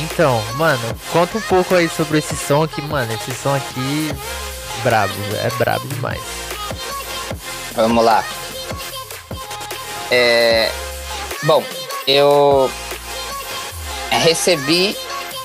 Então, 0.00 0.42
mano, 0.56 0.82
conta 1.12 1.38
um 1.38 1.40
pouco 1.42 1.74
aí 1.74 1.88
sobre 1.88 2.18
esse 2.18 2.36
som 2.36 2.62
aqui, 2.62 2.80
mano. 2.82 3.12
Esse 3.12 3.32
som 3.34 3.54
aqui. 3.54 4.14
Brabo, 4.82 5.14
é 5.44 5.50
brabo 5.58 5.86
demais. 5.86 6.20
Vamos 7.74 8.04
lá. 8.04 8.24
É. 10.10 10.70
Bom, 11.44 11.62
eu 12.06 12.70
recebi 14.10 14.96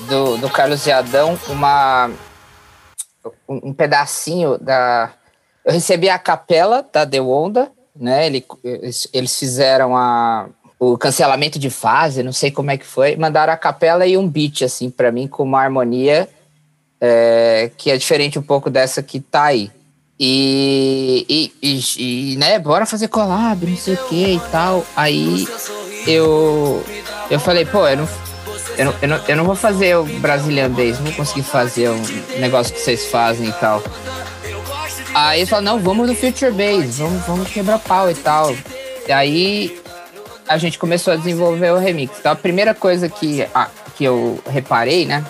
do, 0.07 0.37
do 0.37 0.49
Carlos 0.49 0.87
Adão 0.87 1.39
uma 1.47 2.09
um, 3.47 3.73
pedacinho 3.73 4.57
da. 4.57 5.13
Eu 5.63 5.73
recebi 5.73 6.09
a 6.09 6.17
capela 6.17 6.87
da 6.91 7.05
The 7.05 7.21
Onda, 7.21 7.71
né? 7.95 8.25
Ele, 8.25 8.45
eles 9.13 9.37
fizeram 9.37 9.95
a, 9.95 10.47
o 10.79 10.97
cancelamento 10.97 11.59
de 11.59 11.69
fase, 11.69 12.23
não 12.23 12.33
sei 12.33 12.51
como 12.51 12.71
é 12.71 12.77
que 12.77 12.85
foi. 12.85 13.15
Mandaram 13.15 13.53
a 13.53 13.57
capela 13.57 14.05
e 14.05 14.17
um 14.17 14.27
beat, 14.27 14.63
assim, 14.63 14.89
para 14.89 15.11
mim, 15.11 15.27
com 15.27 15.43
uma 15.43 15.61
harmonia 15.61 16.27
é, 16.99 17.71
que 17.77 17.91
é 17.91 17.97
diferente 17.97 18.39
um 18.39 18.41
pouco 18.41 18.69
dessa 18.69 19.01
que 19.01 19.19
tá 19.19 19.45
aí. 19.45 19.71
E, 20.19 21.25
e, 21.29 21.53
e, 21.61 22.33
e, 22.33 22.37
né, 22.37 22.57
bora 22.57 22.85
fazer 22.85 23.07
collab, 23.07 23.65
não 23.65 23.77
sei 23.77 23.93
o 23.93 24.07
que 24.07 24.33
e 24.35 24.41
tal. 24.51 24.85
Aí 24.95 25.47
eu, 26.07 26.83
eu 27.29 27.39
falei, 27.39 27.65
pô, 27.65 27.87
eu 27.87 27.97
não, 27.97 28.09
eu 28.77 28.85
não, 28.85 28.95
eu 29.01 29.07
não, 29.07 29.17
eu 29.27 29.35
não 29.35 29.43
vou 29.43 29.55
fazer 29.55 29.95
o 29.95 30.03
Brazilian 30.03 30.71
Bass, 30.71 30.97
não 30.97 31.05
vou 31.05 31.13
conseguir 31.13 31.43
fazer 31.43 31.89
um 31.89 32.01
negócio 32.39 32.73
que 32.73 32.79
vocês 32.79 33.05
fazem 33.05 33.49
e 33.49 33.53
tal. 33.53 33.83
Aí 35.13 35.41
ele 35.41 35.49
falou, 35.49 35.65
não, 35.65 35.79
vamos 35.79 36.07
no 36.07 36.15
Future 36.15 36.51
Bass, 36.51 36.97
vamos, 36.97 37.25
vamos 37.25 37.49
quebrar 37.49 37.79
pau 37.79 38.09
e 38.09 38.15
tal. 38.15 38.55
E 39.07 39.11
aí 39.11 39.79
a 40.47 40.57
gente 40.57 40.79
começou 40.79 41.13
a 41.13 41.15
desenvolver 41.15 41.71
o 41.71 41.77
remix. 41.77 42.17
Então 42.19 42.31
a 42.31 42.35
primeira 42.35 42.73
coisa 42.73 43.07
que, 43.07 43.43
a, 43.53 43.69
que 43.95 44.03
eu 44.03 44.39
reparei, 44.47 45.05
né? 45.05 45.23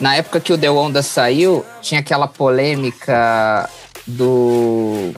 Na 0.00 0.14
época 0.14 0.40
que 0.40 0.52
o 0.52 0.58
The 0.58 0.70
Onda 0.70 1.02
saiu, 1.02 1.64
tinha 1.80 2.00
aquela 2.00 2.28
polêmica 2.28 3.68
do 4.06 5.14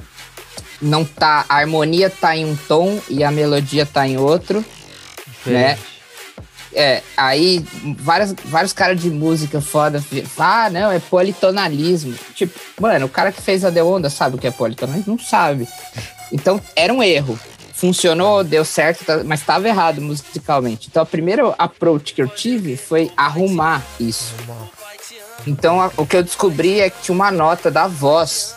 não 0.81 1.05
tá 1.05 1.45
a 1.49 1.57
harmonia 1.57 2.09
tá 2.09 2.37
em 2.37 2.45
um 2.45 2.57
tom 2.57 3.01
e 3.09 3.25
a 3.25 3.31
melodia 3.31 3.85
tá 3.85 4.07
em 4.07 4.17
outro, 4.17 4.65
né? 5.45 5.77
É, 6.73 7.03
aí 7.17 7.65
várias, 7.99 8.33
vários 8.45 8.73
caras 8.73 9.01
de 9.01 9.11
música 9.11 9.61
foda 9.61 10.05
ah, 10.39 10.71
não, 10.71 10.93
é 10.93 10.99
politonalismo. 10.99 12.15
Tipo, 12.35 12.59
mano, 12.81 13.07
o 13.07 13.09
cara 13.09 13.33
que 13.33 13.43
fez 13.43 13.65
a 13.65 13.73
The 13.73 13.83
Onda 13.83 14.09
sabe 14.11 14.37
o 14.37 14.39
que 14.39 14.47
é 14.47 14.51
politonalismo? 14.51 15.17
Não 15.17 15.19
sabe. 15.19 15.67
Então, 16.31 16.61
era 16.77 16.93
um 16.93 17.03
erro. 17.03 17.39
Funcionou, 17.79 18.43
deu 18.43 18.65
certo, 18.65 19.05
tá, 19.05 19.23
mas 19.25 19.41
estava 19.41 19.69
errado 19.69 20.01
musicalmente. 20.01 20.89
Então, 20.91 21.03
a 21.03 21.07
primeira 21.07 21.49
approach 21.59 22.13
que 22.13 22.21
eu 22.21 22.29
tive 22.29 22.77
foi 22.77 23.11
arrumar 23.17 23.83
isso. 24.01 24.35
Então, 25.47 25.81
a, 25.81 25.91
o 25.97 26.05
que 26.05 26.17
eu 26.17 26.23
descobri 26.23 26.81
é 26.81 26.91
que 26.91 27.03
tinha 27.03 27.15
uma 27.15 27.31
nota 27.31 27.71
da 27.71 27.87
voz 27.87 28.55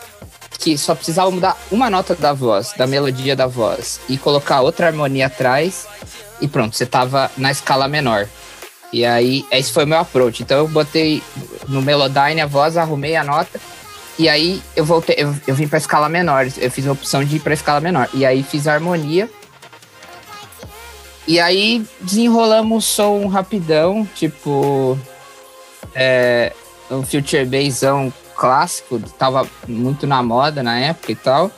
que 0.59 0.77
só 0.77 0.93
precisava 0.93 1.31
mudar 1.31 1.57
uma 1.71 1.89
nota 1.89 2.15
da 2.15 2.33
voz, 2.33 2.73
da 2.77 2.85
melodia 2.85 3.35
da 3.35 3.47
voz, 3.47 3.99
e 4.07 4.17
colocar 4.17 4.61
outra 4.61 4.87
harmonia 4.87 5.27
atrás 5.27 5.87
e 6.41 6.47
pronto, 6.47 6.75
você 6.75 6.85
tava 6.85 7.31
na 7.37 7.51
escala 7.51 7.87
menor. 7.87 8.27
E 8.91 9.05
aí, 9.05 9.45
esse 9.51 9.71
foi 9.71 9.85
o 9.85 9.87
meu 9.87 9.99
approach. 9.99 10.41
Então 10.41 10.57
eu 10.57 10.67
botei 10.67 11.23
no 11.69 11.81
Melodyne 11.81 12.41
a 12.41 12.47
voz, 12.47 12.75
arrumei 12.75 13.15
a 13.15 13.23
nota. 13.23 13.61
E 14.21 14.29
aí 14.29 14.61
eu 14.75 14.85
voltei, 14.85 15.15
eu, 15.17 15.35
eu 15.47 15.55
vim 15.55 15.67
pra 15.67 15.79
escala 15.79 16.07
menor. 16.07 16.45
Eu 16.55 16.69
fiz 16.69 16.85
a 16.85 16.91
opção 16.91 17.23
de 17.23 17.37
ir 17.37 17.39
pra 17.39 17.55
escala 17.55 17.81
menor. 17.81 18.07
E 18.13 18.23
aí 18.23 18.43
fiz 18.43 18.67
harmonia. 18.67 19.27
E 21.27 21.39
aí 21.39 21.83
desenrolamos 21.99 22.85
som 22.85 23.25
rapidão, 23.25 24.07
tipo. 24.13 24.95
É, 25.95 26.53
um 26.91 27.01
Future 27.01 27.45
Bassão 27.45 28.13
clássico, 28.35 28.99
tava 29.17 29.47
muito 29.67 30.05
na 30.05 30.21
moda 30.21 30.61
na 30.61 30.77
época 30.77 31.11
e 31.11 31.15
tal. 31.15 31.51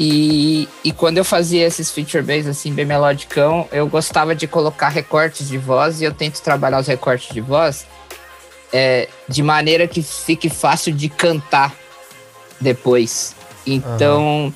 E, 0.00 0.66
e 0.82 0.90
quando 0.90 1.18
eu 1.18 1.24
fazia 1.24 1.66
esses 1.66 1.90
feature 1.90 2.22
bass 2.22 2.46
assim, 2.46 2.72
bem 2.72 2.86
melodicão, 2.86 3.68
eu 3.70 3.86
gostava 3.86 4.34
de 4.34 4.46
colocar 4.46 4.88
recortes 4.88 5.46
de 5.46 5.58
voz 5.58 6.00
e 6.00 6.04
eu 6.04 6.14
tento 6.14 6.40
trabalhar 6.40 6.78
os 6.78 6.86
recortes 6.86 7.34
de 7.34 7.42
voz 7.42 7.86
é, 8.72 9.08
de 9.28 9.42
maneira 9.42 9.86
que 9.86 10.02
fique 10.02 10.48
fácil 10.48 10.92
de 10.92 11.08
cantar 11.08 11.74
depois. 12.60 13.34
Então, 13.66 14.46
uhum. 14.46 14.52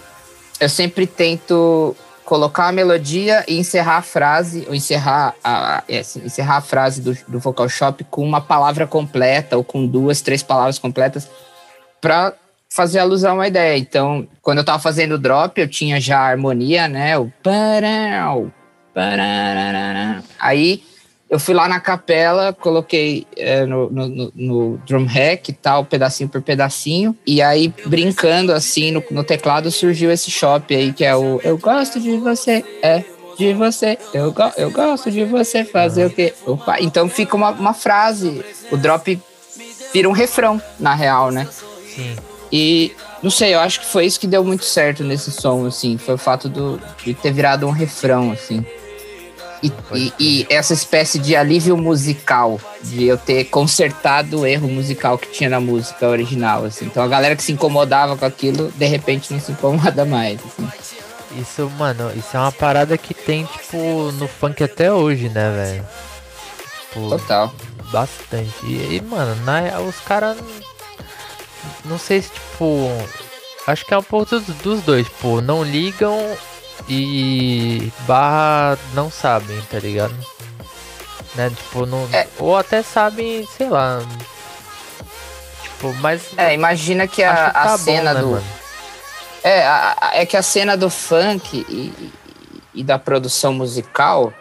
eu 0.60 0.68
sempre 0.68 1.06
tento 1.06 1.96
colocar 2.24 2.68
a 2.68 2.72
melodia 2.72 3.44
e 3.46 3.58
encerrar 3.58 3.98
a 3.98 4.02
frase, 4.02 4.64
ou 4.68 4.74
encerrar 4.74 5.34
a, 5.42 5.82
é, 5.88 6.00
encerrar 6.00 6.56
a 6.56 6.60
frase 6.60 7.00
do, 7.00 7.16
do 7.28 7.38
vocal 7.38 7.68
shop 7.68 8.04
com 8.04 8.24
uma 8.24 8.40
palavra 8.40 8.86
completa, 8.86 9.56
ou 9.56 9.64
com 9.64 9.86
duas, 9.86 10.20
três 10.20 10.42
palavras 10.42 10.78
completas, 10.78 11.28
para 12.00 12.32
fazer 12.70 13.00
alusão 13.00 13.40
à 13.40 13.48
ideia. 13.48 13.76
Então, 13.76 14.26
quando 14.40 14.58
eu 14.58 14.64
tava 14.64 14.78
fazendo 14.78 15.12
o 15.12 15.18
drop, 15.18 15.60
eu 15.60 15.68
tinha 15.68 16.00
já 16.00 16.20
a 16.20 16.28
harmonia, 16.28 16.88
né? 16.88 17.18
O 17.18 17.30
Aí 20.38 20.82
eu 21.32 21.40
fui 21.40 21.54
lá 21.54 21.66
na 21.66 21.80
capela, 21.80 22.52
coloquei 22.52 23.26
é, 23.34 23.64
no, 23.64 23.88
no, 23.88 24.32
no, 24.36 24.78
drum 24.86 25.06
hack 25.06 25.48
e 25.48 25.52
tal, 25.54 25.82
pedacinho 25.82 26.28
por 26.28 26.42
pedacinho. 26.42 27.16
E 27.26 27.40
aí, 27.40 27.72
brincando 27.86 28.52
assim 28.52 28.90
no, 28.90 29.02
no 29.10 29.24
teclado, 29.24 29.70
surgiu 29.70 30.12
esse 30.12 30.30
shop 30.30 30.76
aí, 30.76 30.92
que 30.92 31.02
é 31.02 31.16
o 31.16 31.40
Eu 31.42 31.56
gosto 31.56 31.98
de 31.98 32.18
você, 32.18 32.62
é 32.82 33.02
de 33.38 33.54
você. 33.54 33.96
Eu, 34.12 34.30
go 34.30 34.52
eu 34.58 34.70
gosto 34.70 35.10
de 35.10 35.24
você 35.24 35.64
fazer 35.64 36.04
o 36.04 36.10
quê? 36.10 36.34
Opa. 36.44 36.78
Então 36.82 37.08
fica 37.08 37.34
uma, 37.34 37.48
uma 37.52 37.72
frase. 37.72 38.44
O 38.70 38.76
drop 38.76 39.18
vira 39.90 40.10
um 40.10 40.12
refrão, 40.12 40.60
na 40.78 40.94
real, 40.94 41.30
né? 41.30 41.48
Sim. 41.94 42.14
E 42.52 42.92
não 43.22 43.30
sei, 43.30 43.54
eu 43.54 43.60
acho 43.60 43.80
que 43.80 43.86
foi 43.86 44.04
isso 44.04 44.20
que 44.20 44.26
deu 44.26 44.44
muito 44.44 44.66
certo 44.66 45.02
nesse 45.02 45.30
som, 45.30 45.64
assim. 45.64 45.96
Foi 45.96 46.12
o 46.12 46.18
fato 46.18 46.46
do, 46.46 46.78
de 47.02 47.14
ter 47.14 47.32
virado 47.32 47.66
um 47.66 47.70
refrão, 47.70 48.32
assim. 48.32 48.62
E, 49.62 49.72
e, 49.94 50.12
e, 50.18 50.46
essa 50.50 50.72
espécie 50.72 51.18
de 51.18 51.36
alívio 51.36 51.76
musical, 51.76 52.60
de 52.82 53.04
eu 53.06 53.16
ter 53.16 53.44
consertado 53.44 54.40
o 54.40 54.46
erro 54.46 54.68
musical 54.68 55.16
que 55.16 55.30
tinha 55.30 55.48
na 55.48 55.60
música 55.60 56.08
original, 56.08 56.64
assim. 56.64 56.86
Então 56.86 57.02
a 57.02 57.08
galera 57.08 57.36
que 57.36 57.42
se 57.42 57.52
incomodava 57.52 58.16
com 58.16 58.24
aquilo, 58.24 58.72
de 58.72 58.86
repente 58.86 59.32
não 59.32 59.40
se 59.40 59.52
incomoda 59.52 60.04
mais, 60.04 60.40
assim. 60.44 60.68
Isso, 61.40 61.70
mano, 61.78 62.10
isso 62.14 62.36
é 62.36 62.40
uma 62.40 62.52
parada 62.52 62.98
que 62.98 63.14
tem, 63.14 63.44
tipo, 63.44 64.12
no 64.12 64.28
funk 64.28 64.62
até 64.62 64.92
hoje, 64.92 65.28
né, 65.28 65.50
velho? 65.50 65.86
Tipo, 66.80 67.08
Total. 67.08 67.54
Bastante. 67.90 68.66
E, 68.66 69.00
mano, 69.08 69.34
na, 69.44 69.80
os 69.80 69.98
caras 70.00 70.36
não 71.84 71.98
sei 71.98 72.22
se, 72.22 72.30
tipo. 72.30 72.88
Acho 73.66 73.86
que 73.86 73.94
é 73.94 73.98
um 73.98 74.02
pouco 74.02 74.26
dos, 74.26 74.44
dos 74.56 74.82
dois, 74.82 75.06
tipo, 75.06 75.40
não 75.40 75.62
ligam 75.62 76.18
e 76.88 77.92
barra 78.06 78.78
não 78.94 79.10
sabem, 79.10 79.60
tá 79.70 79.78
ligado? 79.78 80.14
Né? 81.34 81.50
Tipo, 81.50 81.86
não. 81.86 82.08
É. 82.12 82.26
Ou 82.38 82.56
até 82.56 82.82
sabem, 82.82 83.46
sei 83.56 83.68
lá. 83.68 84.02
Tipo, 85.62 85.94
mas. 85.94 86.22
É, 86.36 86.54
imagina 86.54 87.06
que 87.06 87.22
a, 87.22 87.46
que 87.46 87.52
tá 87.52 87.62
a 87.62 87.78
cena 87.78 88.10
bom, 88.10 88.14
né, 88.14 88.20
do. 88.20 88.30
Mano? 88.32 88.44
É, 89.42 89.66
a, 89.66 89.96
a, 90.00 90.16
é 90.16 90.26
que 90.26 90.36
a 90.36 90.42
cena 90.42 90.76
do 90.76 90.88
funk 90.88 91.66
e, 91.68 92.12
e, 92.72 92.84
da 92.84 92.96
produção 92.96 93.52
musical 93.52 94.32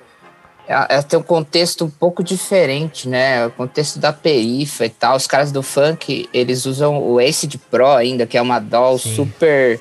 ela, 0.68 0.86
ela 0.90 1.04
tem 1.04 1.18
um 1.18 1.24
contexto 1.24 1.86
um 1.86 1.90
pouco 1.90 2.24
diferente, 2.24 3.10
né? 3.10 3.48
O 3.48 3.52
contexto 3.52 4.00
da 4.00 4.14
perifa 4.14 4.86
e 4.86 4.90
tal. 4.90 5.16
Os 5.16 5.26
caras 5.26 5.52
do 5.52 5.64
funk, 5.64 6.30
eles 6.34 6.66
usam 6.66 7.02
o 7.02 7.20
Acid 7.20 7.56
Pro 7.70 7.92
ainda, 7.92 8.28
que 8.28 8.38
é 8.38 8.42
uma 8.42 8.60
DAW 8.60 9.00
Sim. 9.00 9.16
super, 9.16 9.80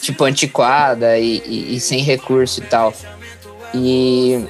tipo, 0.00 0.24
antiquada 0.24 1.18
e, 1.18 1.42
e- 1.46 1.76
e 1.76 1.80
sem 1.80 2.00
recurso 2.00 2.60
e 2.60 2.64
tal. 2.66 2.92
E... 3.74 4.44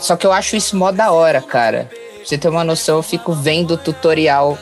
Só 0.00 0.16
que 0.16 0.26
eu 0.26 0.32
acho 0.32 0.56
isso 0.56 0.76
mó 0.76 0.90
da 0.90 1.10
hora, 1.12 1.42
cara. 1.42 1.90
Pra 1.90 2.24
você 2.24 2.38
ter 2.38 2.48
uma 2.48 2.64
noção, 2.64 2.96
eu 2.96 3.02
fico 3.02 3.32
vendo 3.32 3.76
tutorial 3.76 4.58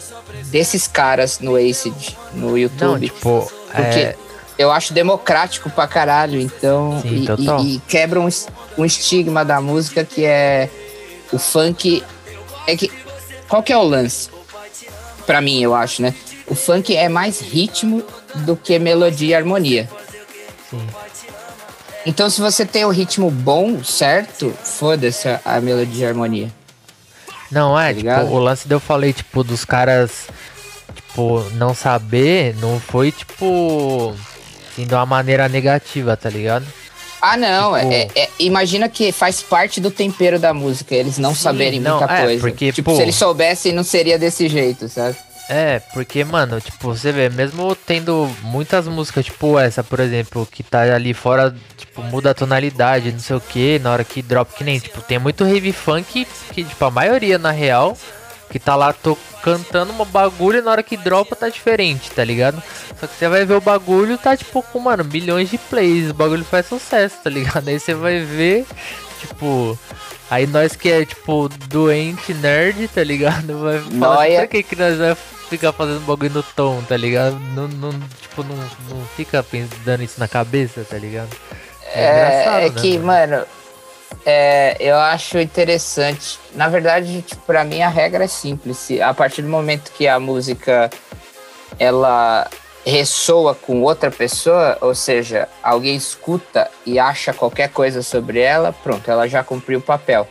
desses 0.46 0.86
caras 0.88 1.38
no 1.40 1.54
Acid, 1.56 1.94
no 2.34 2.56
YouTube. 2.58 3.06
Não, 3.06 3.14
tipo, 3.14 3.52
Porque 3.66 3.98
é, 4.00 4.16
eu 4.58 4.70
acho 4.72 4.92
democrático 4.92 5.70
pra 5.70 5.86
caralho, 5.86 6.40
então. 6.40 7.00
Sim, 7.02 7.26
e, 7.38 7.42
e- 7.72 7.76
e 7.76 7.80
quebra 7.80 8.20
um, 8.20 8.28
um 8.78 8.84
estigma 8.84 9.44
da 9.44 9.60
música 9.60 10.04
que 10.04 10.24
é 10.24 10.68
o 11.32 11.38
funk. 11.38 12.02
É 12.66 12.76
que. 12.76 12.90
Qual 13.48 13.62
que 13.62 13.72
é 13.72 13.76
o 13.76 13.82
lance? 13.82 14.28
Pra 15.26 15.40
mim, 15.40 15.62
eu 15.62 15.74
acho, 15.74 16.02
né? 16.02 16.14
O 16.48 16.54
funk 16.54 16.96
é 16.96 17.08
mais 17.08 17.40
ritmo 17.40 18.02
do 18.36 18.56
que 18.56 18.78
melodia 18.78 19.28
e 19.28 19.34
harmonia. 19.34 19.88
sim. 20.70 20.80
Então, 22.06 22.30
se 22.30 22.40
você 22.40 22.64
tem 22.64 22.84
o 22.86 22.90
ritmo 22.90 23.30
bom, 23.30 23.82
certo, 23.84 24.54
foda-se 24.64 25.28
a, 25.28 25.40
a 25.44 25.60
melodia 25.60 26.06
e 26.06 26.08
harmonia. 26.08 26.50
Não, 27.50 27.78
é, 27.78 27.92
Tá 27.92 28.20
tipo, 28.20 28.34
o 28.34 28.38
lance 28.38 28.66
de 28.66 28.72
eu 28.74 28.80
falei, 28.80 29.12
tipo, 29.12 29.44
dos 29.44 29.64
caras, 29.64 30.28
tipo, 30.94 31.44
não 31.54 31.74
saber, 31.74 32.54
não 32.60 32.80
foi, 32.80 33.12
tipo, 33.12 34.14
assim, 34.72 34.86
de 34.86 34.94
uma 34.94 35.04
maneira 35.04 35.48
negativa, 35.48 36.16
tá 36.16 36.30
ligado? 36.30 36.64
Ah, 37.20 37.36
não. 37.36 37.74
Tipo- 37.78 37.92
é- 37.92 38.08
é- 38.14 38.28
imagina 38.38 38.88
que 38.88 39.10
faz 39.12 39.42
parte 39.42 39.80
do 39.80 39.90
tempero 39.90 40.38
da 40.38 40.54
música, 40.54 40.94
eles 40.94 41.18
não 41.18 41.34
Sim, 41.34 41.42
saberem 41.42 41.80
não, 41.80 41.98
muita 41.98 42.14
é, 42.14 42.22
coisa. 42.24 42.40
porque, 42.40 42.72
tipo, 42.72 42.90
pô- 42.90 42.96
se 42.96 43.02
eles 43.02 43.16
soubessem, 43.16 43.72
não 43.72 43.82
seria 43.84 44.18
desse 44.18 44.48
jeito, 44.48 44.88
sabe? 44.88 45.16
É, 45.48 45.80
porque, 45.94 46.22
mano, 46.24 46.60
tipo, 46.60 46.94
você 46.94 47.10
vê, 47.10 47.30
mesmo 47.30 47.74
tendo 47.74 48.30
muitas 48.42 48.86
músicas, 48.86 49.24
tipo 49.24 49.58
essa, 49.58 49.82
por 49.82 49.98
exemplo, 49.98 50.46
que 50.46 50.62
tá 50.62 50.82
ali 50.82 51.14
fora, 51.14 51.54
tipo, 51.74 52.02
muda 52.02 52.32
a 52.32 52.34
tonalidade, 52.34 53.10
não 53.10 53.18
sei 53.18 53.36
o 53.36 53.40
que, 53.40 53.78
na 53.78 53.90
hora 53.90 54.04
que 54.04 54.20
drop, 54.20 54.54
que 54.54 54.62
nem, 54.62 54.78
tipo, 54.78 55.00
tem 55.00 55.18
muito 55.18 55.46
heavy 55.46 55.72
funk, 55.72 56.26
que, 56.52 56.64
tipo, 56.64 56.84
a 56.84 56.90
maioria, 56.90 57.38
na 57.38 57.50
real, 57.50 57.96
que 58.50 58.58
tá 58.58 58.76
lá 58.76 58.92
tô 58.92 59.16
cantando 59.42 59.90
uma 59.90 60.04
bagulho 60.04 60.58
e 60.58 60.62
na 60.62 60.70
hora 60.70 60.82
que 60.82 60.98
dropa 60.98 61.34
tá 61.34 61.48
diferente, 61.48 62.10
tá 62.10 62.22
ligado? 62.22 62.62
Só 63.00 63.06
que 63.06 63.14
você 63.14 63.26
vai 63.26 63.46
ver 63.46 63.54
o 63.54 63.60
bagulho, 63.60 64.18
tá, 64.18 64.36
tipo, 64.36 64.62
com, 64.62 64.80
mano, 64.80 65.02
milhões 65.02 65.50
de 65.50 65.56
plays, 65.56 66.10
o 66.10 66.14
bagulho 66.14 66.44
faz 66.44 66.66
sucesso, 66.66 67.16
tá 67.24 67.30
ligado? 67.30 67.68
Aí 67.68 67.80
você 67.80 67.94
vai 67.94 68.20
ver, 68.20 68.66
tipo... 69.18 69.78
Aí 70.30 70.46
nós 70.46 70.76
que 70.76 70.90
é, 70.90 71.06
tipo, 71.06 71.48
doente, 71.68 72.34
nerd, 72.34 72.86
tá 72.88 73.02
ligado? 73.02 73.60
Vai 73.60 73.78
falar 73.98 74.26
pra 74.26 74.46
que 74.46 74.62
que 74.62 74.76
nós 74.76 74.98
vai 74.98 75.16
ficar 75.48 75.72
fazendo 75.72 76.04
bagulho 76.06 76.30
no 76.30 76.42
tom, 76.42 76.82
tá 76.82 76.96
ligado? 76.96 77.38
Não, 77.54 77.66
não, 77.68 77.90
tipo, 78.20 78.42
não, 78.42 78.56
não 78.56 79.04
fica 79.16 79.44
dando 79.84 80.02
isso 80.02 80.20
na 80.20 80.28
cabeça, 80.28 80.84
tá 80.88 80.96
ligado? 80.96 81.30
É, 81.92 82.10
engraçado, 82.10 82.62
é 82.62 82.68
né, 82.70 82.80
que, 82.80 82.98
mano, 82.98 83.44
é, 84.24 84.76
eu 84.78 84.96
acho 84.96 85.38
interessante. 85.38 86.38
Na 86.54 86.68
verdade, 86.68 87.22
tipo, 87.22 87.42
pra 87.42 87.64
mim 87.64 87.80
a 87.80 87.88
regra 87.88 88.24
é 88.24 88.28
simples. 88.28 88.88
A 89.02 89.14
partir 89.14 89.42
do 89.42 89.48
momento 89.48 89.92
que 89.92 90.06
a 90.06 90.20
música 90.20 90.90
ela 91.78 92.48
ressoa 92.84 93.54
com 93.54 93.82
outra 93.82 94.10
pessoa, 94.10 94.78
ou 94.80 94.94
seja, 94.94 95.48
alguém 95.62 95.96
escuta 95.96 96.70
e 96.86 96.98
acha 96.98 97.32
qualquer 97.32 97.68
coisa 97.70 98.02
sobre 98.02 98.40
ela, 98.40 98.72
pronto, 98.72 99.10
ela 99.10 99.28
já 99.28 99.44
cumpriu 99.44 99.78
o 99.78 99.82
papel. 99.82 100.26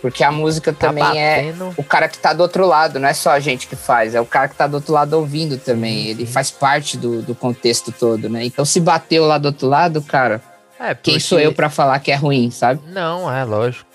Porque 0.00 0.22
a 0.22 0.30
música 0.30 0.72
Tá 0.72 0.88
também 0.88 1.04
é 1.22 1.36
batendo. 1.52 1.74
o 1.76 1.82
cara 1.82 2.08
que 2.08 2.18
tá 2.18 2.32
do 2.32 2.42
outro 2.42 2.66
lado, 2.66 2.98
não 2.98 3.08
é 3.08 3.14
só 3.14 3.30
a 3.30 3.40
gente 3.40 3.66
que 3.66 3.74
faz, 3.76 4.14
é 4.14 4.20
o 4.20 4.26
cara 4.26 4.46
que 4.48 4.54
tá 4.54 4.66
do 4.66 4.74
outro 4.74 4.92
lado 4.92 5.14
ouvindo 5.14 5.56
também. 5.58 6.06
Ele 6.08 6.26
faz 6.26 6.50
parte 6.50 6.96
do, 6.96 7.22
do 7.22 7.34
contexto 7.34 7.90
todo, 7.92 8.28
né? 8.28 8.44
Então, 8.44 8.64
se 8.64 8.78
bateu 8.80 9.24
lá 9.26 9.38
do 9.38 9.46
outro 9.46 9.66
lado, 9.68 10.02
cara, 10.02 10.40
É, 10.78 10.94
quem 10.94 11.14
porque- 11.14 11.20
sou 11.20 11.40
eu 11.40 11.52
pra 11.52 11.70
falar 11.70 11.98
que 12.00 12.12
é 12.12 12.14
ruim, 12.14 12.50
sabe? 12.50 12.80
Não, 12.92 13.32
é 13.32 13.42
lógico. 13.44 13.86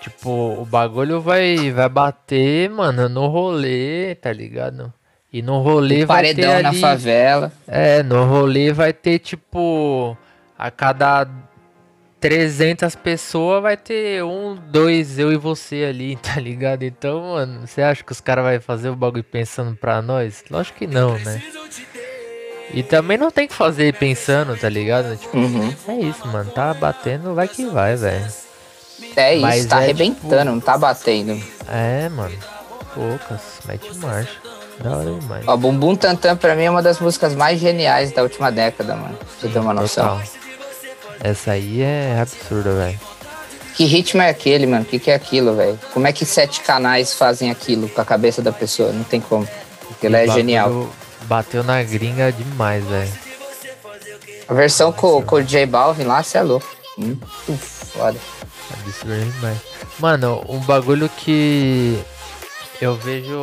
Tipo, 0.00 0.30
o 0.60 0.64
bagulho 0.64 1.20
vai, 1.20 1.70
vai 1.72 1.88
bater, 1.88 2.68
mano, 2.70 3.08
no 3.08 3.26
rolê, 3.28 4.14
tá 4.16 4.32
ligado? 4.32 4.92
E 5.32 5.42
no 5.42 5.60
rolê 5.60 6.04
vai 6.06 6.22
ter 6.22 6.34
Paredão 6.36 6.62
na 6.62 6.68
ali... 6.70 6.80
favela. 6.80 7.52
É, 7.66 8.02
no 8.02 8.24
rolê 8.24 8.72
vai 8.72 8.92
ter, 8.92 9.18
tipo, 9.18 10.16
a 10.58 10.70
cada 10.70 11.26
300 12.20 12.94
pessoas 12.96 13.62
vai 13.62 13.76
ter 13.76 14.24
um, 14.24 14.56
dois, 14.56 15.18
eu 15.18 15.32
e 15.32 15.36
você 15.36 15.84
ali, 15.88 16.16
tá 16.22 16.40
ligado? 16.40 16.82
Então, 16.82 17.20
mano, 17.34 17.66
você 17.66 17.82
acha 17.82 18.02
que 18.02 18.12
os 18.12 18.20
caras 18.20 18.44
vão 18.44 18.60
fazer 18.60 18.88
o 18.90 18.96
bagulho 18.96 19.24
pensando 19.24 19.76
pra 19.76 20.02
nós? 20.02 20.44
Lógico 20.50 20.78
que 20.78 20.86
não, 20.86 21.18
né? 21.18 21.42
E 22.74 22.82
também 22.82 23.16
não 23.16 23.30
tem 23.30 23.48
que 23.48 23.54
fazer 23.54 23.94
pensando, 23.94 24.56
tá 24.56 24.68
ligado? 24.68 25.16
Tipo, 25.16 25.38
Uhum. 25.38 25.74
é 25.88 25.94
isso, 26.00 26.26
mano, 26.28 26.50
tá 26.50 26.74
batendo, 26.74 27.34
vai 27.34 27.48
que 27.48 27.64
vai, 27.66 27.96
velho. 27.96 28.26
É 29.16 29.34
isso, 29.34 29.42
Mas 29.42 29.66
tá 29.66 29.80
é, 29.80 29.84
arrebentando, 29.84 30.50
não 30.52 30.60
tá 30.60 30.76
batendo. 30.76 31.40
É, 31.68 32.08
mano, 32.10 32.36
poucas, 32.94 33.60
mete 33.64 33.96
marcha. 33.96 34.36
Da 34.80 34.96
hora 34.96 35.12
demais. 35.12 35.44
Ó, 35.48 35.56
Bumbum 35.56 35.96
Tantan 35.96 36.36
pra 36.36 36.54
mim 36.54 36.64
é 36.64 36.70
uma 36.70 36.82
das 36.82 37.00
músicas 37.00 37.34
mais 37.34 37.58
geniais 37.58 38.12
da 38.12 38.22
última 38.22 38.50
década, 38.52 38.94
mano. 38.94 39.16
Pra 39.16 39.26
você 39.40 39.48
ter 39.48 39.58
uma 39.58 39.74
noção. 39.74 40.18
Total. 40.18 40.37
Essa 41.20 41.52
aí 41.52 41.82
é 41.82 42.18
absurda, 42.20 42.74
velho. 42.74 43.00
Que 43.74 43.84
ritmo 43.84 44.20
é 44.22 44.28
aquele, 44.28 44.66
mano? 44.66 44.82
O 44.82 44.84
que, 44.84 44.98
que 44.98 45.10
é 45.10 45.14
aquilo, 45.14 45.54
velho? 45.54 45.78
Como 45.92 46.06
é 46.06 46.12
que 46.12 46.24
sete 46.24 46.60
canais 46.60 47.14
fazem 47.14 47.50
aquilo 47.50 47.88
com 47.88 48.00
a 48.00 48.04
cabeça 48.04 48.42
da 48.42 48.52
pessoa? 48.52 48.92
Não 48.92 49.04
tem 49.04 49.20
como. 49.20 49.46
Porque 49.86 50.06
ela 50.06 50.18
é 50.18 50.26
bagulho 50.26 50.36
genial. 50.36 50.88
Bateu 51.22 51.62
na 51.62 51.82
gringa 51.82 52.32
demais, 52.32 52.84
velho. 52.84 53.12
A 54.48 54.54
versão 54.54 54.92
com, 54.92 55.22
com 55.22 55.36
o 55.36 55.42
J 55.42 55.66
Balvin 55.66 56.04
lá, 56.04 56.22
você 56.22 56.38
é 56.38 56.42
louco. 56.42 56.66
Muito 56.96 57.26
foda. 57.26 58.18
Absurdo 58.72 59.32
demais. 59.32 59.58
Mano, 59.98 60.44
um 60.48 60.58
bagulho 60.60 61.08
que 61.08 61.98
eu 62.80 62.96
vejo 62.96 63.40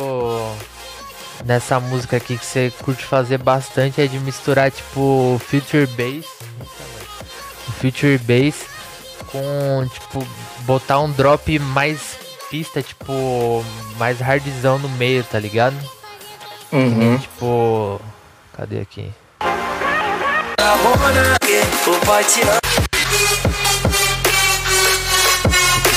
nessa 1.44 1.78
música 1.78 2.16
aqui 2.16 2.36
que 2.36 2.44
você 2.44 2.72
curte 2.82 3.04
fazer 3.04 3.38
bastante 3.38 4.00
é 4.00 4.06
de 4.06 4.18
misturar 4.18 4.70
tipo 4.70 5.40
future 5.46 5.86
bass, 5.86 6.26
future 7.90 8.18
bass 8.18 8.66
com 9.30 9.86
tipo 9.92 10.26
botar 10.62 11.00
um 11.00 11.10
drop 11.12 11.58
mais 11.58 12.16
pista, 12.50 12.82
tipo 12.82 13.64
mais 13.98 14.20
hardzão 14.20 14.78
no 14.78 14.88
meio, 14.90 15.22
tá 15.24 15.38
ligado? 15.38 15.76
Uhum. 16.72 17.16
Tipo, 17.18 18.00
cadê 18.56 18.80
aqui? 18.80 19.12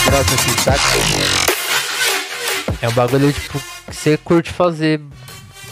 Drop 0.06 0.25
aqui, 0.34 0.62
saca? 0.63 0.80
É 2.82 2.88
um 2.88 2.91
bagulho 2.93 3.32
tipo 3.34 3.60
que 3.60 3.95
você 3.95 4.17
curte 4.17 4.52
fazer 4.52 5.02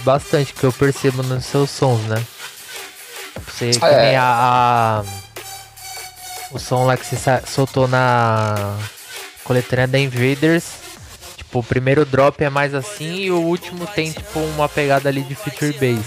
bastante, 0.04 0.54
que 0.54 0.64
eu 0.64 0.72
percebo 0.72 1.24
nos 1.24 1.46
seus 1.46 1.70
sons, 1.70 2.02
né? 2.04 2.22
Você 3.48 3.72
que 3.72 3.86
É. 3.86 4.16
a, 4.18 4.24
a- 4.24 5.04
o 6.58 6.60
som 6.60 6.86
lá 6.86 6.98
que 6.98 7.06
você 7.06 7.18
soltou 7.48 7.88
na 7.88 8.76
coletânea 9.44 9.88
da 9.88 9.98
Invaders. 9.98 10.66
Tipo, 11.38 11.60
o 11.60 11.64
primeiro 11.64 12.04
drop 12.04 12.44
é 12.44 12.50
mais 12.50 12.74
assim 12.74 13.16
e 13.22 13.32
o 13.32 13.40
último 13.40 13.88
tem 13.88 14.12
tipo 14.12 14.40
uma 14.40 14.68
pegada 14.68 15.08
ali 15.08 15.22
de 15.22 15.34
feature 15.36 15.72
bass, 15.74 16.06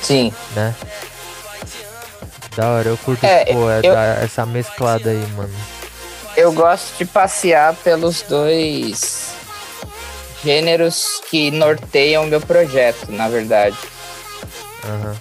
Sim. 0.00 0.32
né? 0.54 0.74
Da 2.56 2.68
hora, 2.68 2.88
eu 2.88 2.96
curto 2.98 3.24
É, 3.26 3.44
tipo, 3.44 3.58
eu- 3.58 3.94
essa 4.22 4.46
mesclada 4.46 5.10
aí, 5.10 5.26
mano. 5.36 5.54
Eu 6.36 6.52
gosto 6.52 6.96
de 6.96 7.04
passear 7.04 7.74
pelos 7.74 8.22
dois 8.22 9.32
gêneros 10.42 11.20
que 11.28 11.50
norteiam 11.50 12.24
o 12.24 12.26
meu 12.26 12.40
projeto, 12.40 13.10
na 13.10 13.28
verdade. 13.28 13.76
Aham. 14.84 15.16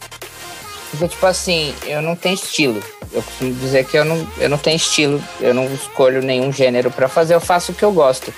Porque, 0.91 1.08
tipo 1.08 1.25
assim, 1.25 1.73
eu 1.86 2.01
não 2.01 2.15
tenho 2.15 2.36
estilo. 2.36 2.84
Eu 3.12 3.23
costumo 3.23 3.54
dizer 3.54 3.86
que 3.86 3.97
eu 3.97 4.06
não, 4.06 4.27
eu 4.38 4.49
não 4.49 4.58
tenho 4.58 4.75
estilo, 4.75 5.23
eu 5.39 5.54
não 5.54 5.65
escolho 5.73 6.21
nenhum 6.21 6.51
gênero 6.51 6.91
pra 6.91 7.08
fazer, 7.08 7.34
eu 7.34 7.41
faço 7.41 7.71
o 7.71 7.75
que 7.75 7.84
eu 7.84 7.91
gosto. 7.91 8.32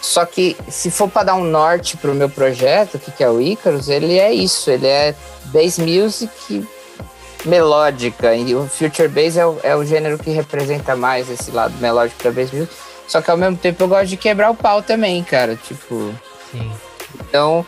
Só 0.00 0.24
que 0.24 0.56
se 0.68 0.90
for 0.90 1.08
pra 1.08 1.22
dar 1.22 1.34
um 1.34 1.44
norte 1.44 1.96
pro 1.96 2.14
meu 2.14 2.28
projeto, 2.28 2.98
que, 2.98 3.10
que 3.10 3.22
é 3.22 3.28
o 3.28 3.40
Icarus, 3.40 3.88
ele 3.88 4.18
é 4.18 4.32
isso, 4.32 4.70
ele 4.70 4.86
é 4.86 5.14
bass 5.46 5.78
music 5.78 6.66
melódica. 7.44 8.34
E 8.34 8.54
o 8.54 8.66
Future 8.66 9.08
Bass 9.08 9.36
é 9.36 9.46
o, 9.46 9.58
é 9.62 9.76
o 9.76 9.84
gênero 9.84 10.18
que 10.18 10.30
representa 10.30 10.96
mais 10.96 11.28
esse 11.28 11.50
lado 11.50 11.74
melódico 11.78 12.22
da 12.22 12.30
bass 12.30 12.50
music. 12.52 12.72
Só 13.06 13.20
que 13.20 13.30
ao 13.30 13.36
mesmo 13.36 13.56
tempo 13.56 13.82
eu 13.82 13.88
gosto 13.88 14.06
de 14.06 14.16
quebrar 14.16 14.50
o 14.50 14.54
pau 14.54 14.82
também, 14.82 15.22
cara. 15.22 15.56
Tipo. 15.56 16.14
Sim. 16.50 16.72
Então, 17.20 17.66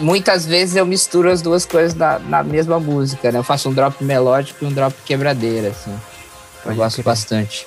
muitas 0.00 0.46
vezes 0.46 0.76
eu 0.76 0.86
misturo 0.86 1.30
as 1.30 1.42
duas 1.42 1.64
coisas 1.64 1.94
na, 1.94 2.18
na 2.18 2.42
mesma 2.42 2.78
música, 2.78 3.32
né? 3.32 3.38
Eu 3.38 3.44
faço 3.44 3.68
um 3.68 3.74
drop 3.74 4.02
melódico 4.02 4.64
e 4.64 4.68
um 4.68 4.72
drop 4.72 4.94
quebradeira, 5.04 5.68
assim. 5.68 5.92
Eu 5.92 6.62
Pode 6.64 6.76
gosto 6.76 6.96
crer. 6.96 7.04
bastante. 7.04 7.66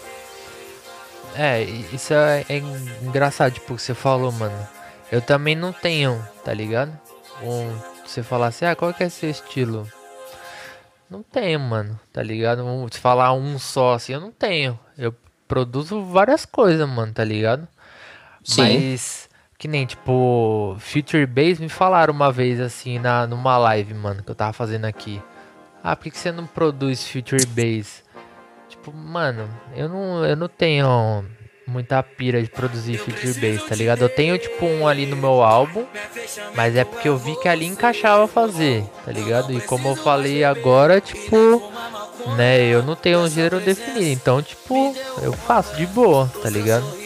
É, 1.36 1.64
isso 1.64 2.14
é, 2.14 2.46
é 2.50 2.58
engraçado, 3.02 3.54
tipo, 3.54 3.76
que 3.76 3.82
você 3.82 3.94
falou, 3.94 4.32
mano. 4.32 4.68
Eu 5.12 5.22
também 5.22 5.56
não 5.56 5.74
tenho, 5.74 6.24
tá 6.44 6.54
ligado? 6.54 6.98
Um, 7.44 7.74
você 8.06 8.24
falar 8.24 8.48
assim, 8.48 8.66
ah, 8.66 8.76
qual 8.76 8.94
que 8.94 9.04
é 9.04 9.10
seu 9.10 9.30
estilo? 9.30 9.88
Não 11.10 11.24
tenho, 11.24 11.60
mano, 11.60 12.00
tá 12.14 12.24
ligado? 12.24 12.64
Um, 12.64 12.88
se 12.90 13.00
falar 13.00 13.34
um 13.34 13.60
só 13.60 13.96
assim, 13.96 14.14
eu 14.14 14.22
não 14.22 14.32
tenho. 14.32 14.80
Eu 14.98 15.14
produzo 15.48 16.02
várias 16.04 16.46
coisas, 16.46 16.88
mano, 16.88 17.14
tá 17.14 17.24
ligado? 17.24 17.68
Sim. 18.44 18.62
Mas, 18.62 19.30
que 19.62 19.68
nem, 19.68 19.86
tipo, 19.86 20.76
Future 20.80 21.28
Bass 21.28 21.60
me 21.60 21.70
falaram 21.70 22.12
uma 22.12 22.32
vez, 22.32 22.60
assim, 22.60 22.98
na, 22.98 23.28
numa 23.28 23.60
live, 23.60 23.94
mano, 23.94 24.24
que 24.24 24.32
eu 24.32 24.34
tava 24.34 24.52
fazendo 24.54 24.86
aqui. 24.86 25.22
Ah, 25.84 25.96
por 25.96 26.06
que, 26.06 26.10
que 26.10 26.18
você 26.18 26.32
não 26.32 26.48
produz 26.48 27.08
Future 27.08 27.46
Bass? 27.46 28.04
Tipo, 28.68 28.92
mano, 28.92 29.48
eu 29.76 29.88
não, 29.88 30.26
eu 30.26 30.36
não 30.36 30.48
tenho 30.48 31.24
muita 31.68 32.02
pira 32.02 32.42
de 32.42 32.50
produzir 32.50 32.98
Future 32.98 33.34
Bass, 33.36 33.70
tá 33.70 33.76
ligado? 33.76 34.02
Eu 34.02 34.10
tenho, 34.10 34.36
tipo, 34.40 34.66
um 34.66 34.88
ali 34.88 35.06
no 35.06 35.16
meu 35.16 35.44
álbum, 35.44 35.86
mas 36.56 36.76
é 36.76 36.84
porque 36.84 37.08
eu 37.08 37.16
vi 37.16 37.40
que 37.40 37.48
ali 37.48 37.68
encaixava 37.68 38.28
fazer, 38.28 38.84
tá 39.06 39.12
ligado? 39.12 39.54
E 39.54 39.62
como 39.62 39.90
eu 39.90 39.96
falei 39.96 40.44
agora, 40.44 41.00
tipo, 41.00 41.72
né, 42.36 42.62
eu 42.62 42.82
não 42.82 42.96
tenho 42.96 43.20
um 43.20 43.30
gênero 43.30 43.60
definido, 43.60 44.08
então, 44.08 44.42
tipo, 44.42 44.96
eu 45.22 45.32
faço 45.34 45.76
de 45.76 45.86
boa, 45.86 46.28
tá 46.42 46.50
ligado? 46.50 47.01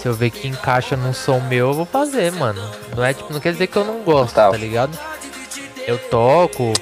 Se 0.00 0.08
eu 0.08 0.14
ver 0.14 0.30
que 0.30 0.48
encaixa 0.48 0.96
num 0.96 1.12
som 1.12 1.40
meu, 1.40 1.68
eu 1.68 1.74
vou 1.74 1.84
fazer, 1.84 2.32
mano. 2.32 2.60
Não 2.96 3.04
é 3.04 3.12
tipo, 3.12 3.30
não 3.30 3.38
quer 3.38 3.52
dizer 3.52 3.66
que 3.66 3.76
eu 3.76 3.84
não 3.84 4.02
gosto, 4.02 4.34
tá 4.34 4.50
ligado? 4.50 4.98
Eu 5.86 5.98
toco, 5.98 6.72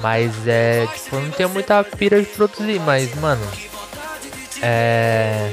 mas 0.00 0.32
é, 0.46 0.86
tipo, 0.92 1.16
eu 1.16 1.22
não 1.22 1.30
tenho 1.30 1.48
muita 1.48 1.82
pira 1.82 2.20
de 2.20 2.28
produzir, 2.28 2.78
mas, 2.80 3.14
mano, 3.14 3.46
é. 4.60 5.50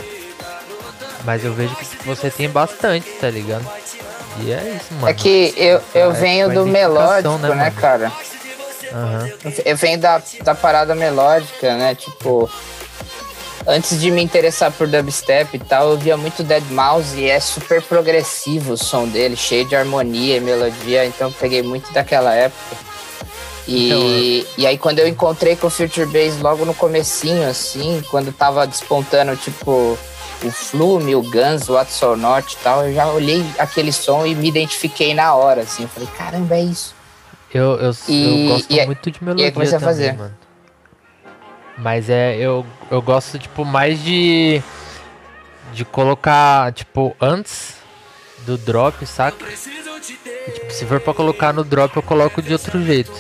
Mas 1.24 1.46
eu 1.46 1.54
vejo 1.54 1.76
que 1.76 2.06
você 2.06 2.30
tem 2.30 2.50
bastante, 2.50 3.10
tá 3.12 3.30
ligado? 3.30 3.66
E 4.42 4.52
é 4.52 4.76
isso, 4.76 4.94
mano. 4.96 5.08
É 5.08 5.14
que 5.14 5.54
eu, 5.56 5.82
eu 5.94 6.12
é, 6.12 6.14
venho 6.14 6.54
do 6.54 6.66
melódico, 6.66 7.38
né, 7.38 7.56
né 7.56 7.72
cara? 7.72 8.12
Uhum. 8.92 9.54
Eu 9.66 9.78
venho 9.78 10.00
da, 10.00 10.22
da 10.44 10.56
parada 10.56 10.94
melódica, 10.94 11.76
né? 11.78 11.96
Tipo, 11.96 12.50
antes 13.68 14.00
de 14.00 14.10
me 14.10 14.24
interessar 14.24 14.72
por 14.72 14.88
dubstep 14.88 15.56
e 15.56 15.60
tal, 15.60 15.92
eu 15.92 15.98
via 15.98 16.16
muito 16.16 16.42
Dead 16.42 16.64
Mouse 16.72 17.20
e 17.20 17.30
é 17.30 17.40
super 17.40 17.82
progressivo 17.82 18.74
o 18.74 18.78
som 18.78 19.08
dele, 19.08 19.36
cheio 19.36 19.66
de 19.66 19.76
harmonia 19.76 20.38
e 20.38 20.40
melodia, 20.40 21.06
então 21.06 21.32
peguei 21.32 21.62
muito 21.62 21.92
daquela 21.92 22.34
época. 22.34 22.78
E, 23.68 23.88
então, 23.88 24.54
e 24.58 24.66
aí 24.66 24.78
quando 24.78 25.00
eu 25.00 25.08
encontrei 25.08 25.58
com 25.58 25.68
o 25.68 25.70
Future 25.70 26.06
Bass 26.06 26.40
logo 26.42 26.64
no 26.64 26.74
comecinho, 26.74 27.48
assim, 27.48 28.02
quando 28.10 28.32
tava 28.32 28.66
despontando, 28.66 29.36
tipo, 29.36 29.98
o 30.44 30.52
Flume, 30.52 31.16
o 31.16 31.22
Guns, 31.22 31.68
o 31.68 31.74
What's 31.74 32.02
or 32.02 32.16
Not 32.16 32.54
e 32.54 32.58
tal, 32.64 32.88
eu 32.88 32.94
já 32.94 33.08
olhei 33.08 33.44
aquele 33.60 33.92
som 33.92 34.26
e 34.26 34.34
me 34.34 34.48
identifiquei 34.48 35.14
na 35.14 35.36
hora, 35.36 35.62
assim. 35.62 35.84
Eu 35.84 35.90
falei, 35.90 36.08
caramba, 36.18 36.56
é 36.56 36.62
isso. 36.62 36.96
Eu, 37.54 37.76
eu, 37.78 37.92
e, 38.08 38.46
eu 38.48 38.54
gosto 38.54 38.74
e, 38.74 38.86
muito 38.86 39.12
de 39.12 39.24
melodia 39.24 39.44
e 39.44 39.48
aí 39.48 39.52
comecei 39.52 39.80
também, 39.80 39.86
a 39.86 39.90
fazer. 39.90 40.14
mano. 40.14 40.47
Mas 41.78 42.10
é, 42.10 42.36
eu, 42.38 42.66
eu 42.90 43.02
gosto, 43.02 43.38
tipo, 43.38 43.64
mais 43.64 44.02
de. 44.04 44.62
De 45.74 45.84
colocar, 45.86 46.72
tipo, 46.74 47.16
antes 47.22 47.76
do 48.46 48.58
drop, 48.58 49.06
saca? 49.06 49.46
E, 49.46 50.52
tipo, 50.52 50.72
se 50.72 50.86
for 50.86 51.00
pra 51.00 51.14
colocar 51.14 51.54
no 51.54 51.64
drop, 51.64 51.96
eu 51.96 52.02
coloco 52.02 52.42
de 52.42 52.54
outro 52.54 52.84
jeito, 52.84 53.12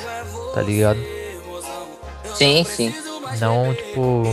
tá 0.53 0.61
ligado? 0.61 0.99
Sim, 2.33 2.63
sim. 2.63 2.93
Não, 3.39 3.73
tipo. 3.73 4.23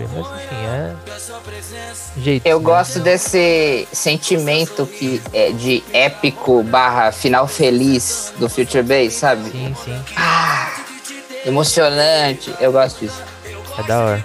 Mas 0.00 0.10
enfim, 0.10 0.64
é. 0.66 0.96
Jeito. 2.16 2.46
Eu 2.46 2.58
né? 2.58 2.64
gosto 2.64 2.98
desse 2.98 3.86
sentimento 3.92 4.86
que 4.86 5.22
é 5.32 5.52
de 5.52 5.84
épico 5.92 6.62
barra 6.62 7.12
final 7.12 7.46
feliz 7.46 8.32
do 8.38 8.48
Future 8.48 8.82
Bass, 8.82 9.14
sabe? 9.14 9.50
Sim, 9.50 9.74
sim. 9.84 10.04
Ah, 10.16 10.72
emocionante. 11.46 12.52
Eu 12.60 12.72
gosto 12.72 13.00
disso. 13.00 13.29
É 13.80 13.86
da 13.86 14.04
hora. 14.04 14.24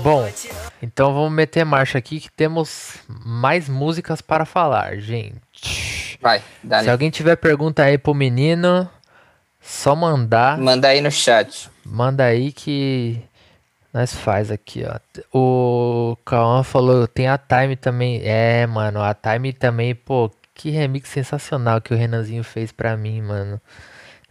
Bom, 0.00 0.26
então 0.80 1.12
vamos 1.12 1.32
meter 1.32 1.64
marcha 1.64 1.98
aqui 1.98 2.20
que 2.20 2.30
temos 2.30 2.96
mais 3.06 3.68
músicas 3.68 4.22
para 4.22 4.46
falar, 4.46 4.96
gente. 4.96 6.18
Vai, 6.22 6.42
dá 6.62 6.82
Se 6.82 6.90
alguém 6.90 7.10
tiver 7.10 7.36
pergunta 7.36 7.82
aí 7.82 7.98
pro 7.98 8.14
menino, 8.14 8.88
só 9.60 9.94
mandar. 9.94 10.56
Manda 10.56 10.88
aí 10.88 11.02
no 11.02 11.10
chat. 11.10 11.68
Manda 11.84 12.24
aí 12.24 12.50
que 12.50 13.22
nós 13.92 14.14
faz 14.14 14.50
aqui, 14.50 14.84
ó. 14.86 14.98
O 15.38 16.16
Cauã 16.24 16.62
falou, 16.62 17.06
tem 17.06 17.28
a 17.28 17.36
Time 17.36 17.76
também. 17.76 18.22
É, 18.24 18.66
mano, 18.66 19.02
a 19.02 19.12
Time 19.12 19.52
também, 19.52 19.94
pô, 19.94 20.30
que 20.54 20.70
remix 20.70 21.10
sensacional 21.10 21.80
que 21.80 21.92
o 21.92 21.96
Renanzinho 21.96 22.42
fez 22.42 22.72
pra 22.72 22.96
mim, 22.96 23.20
mano. 23.20 23.60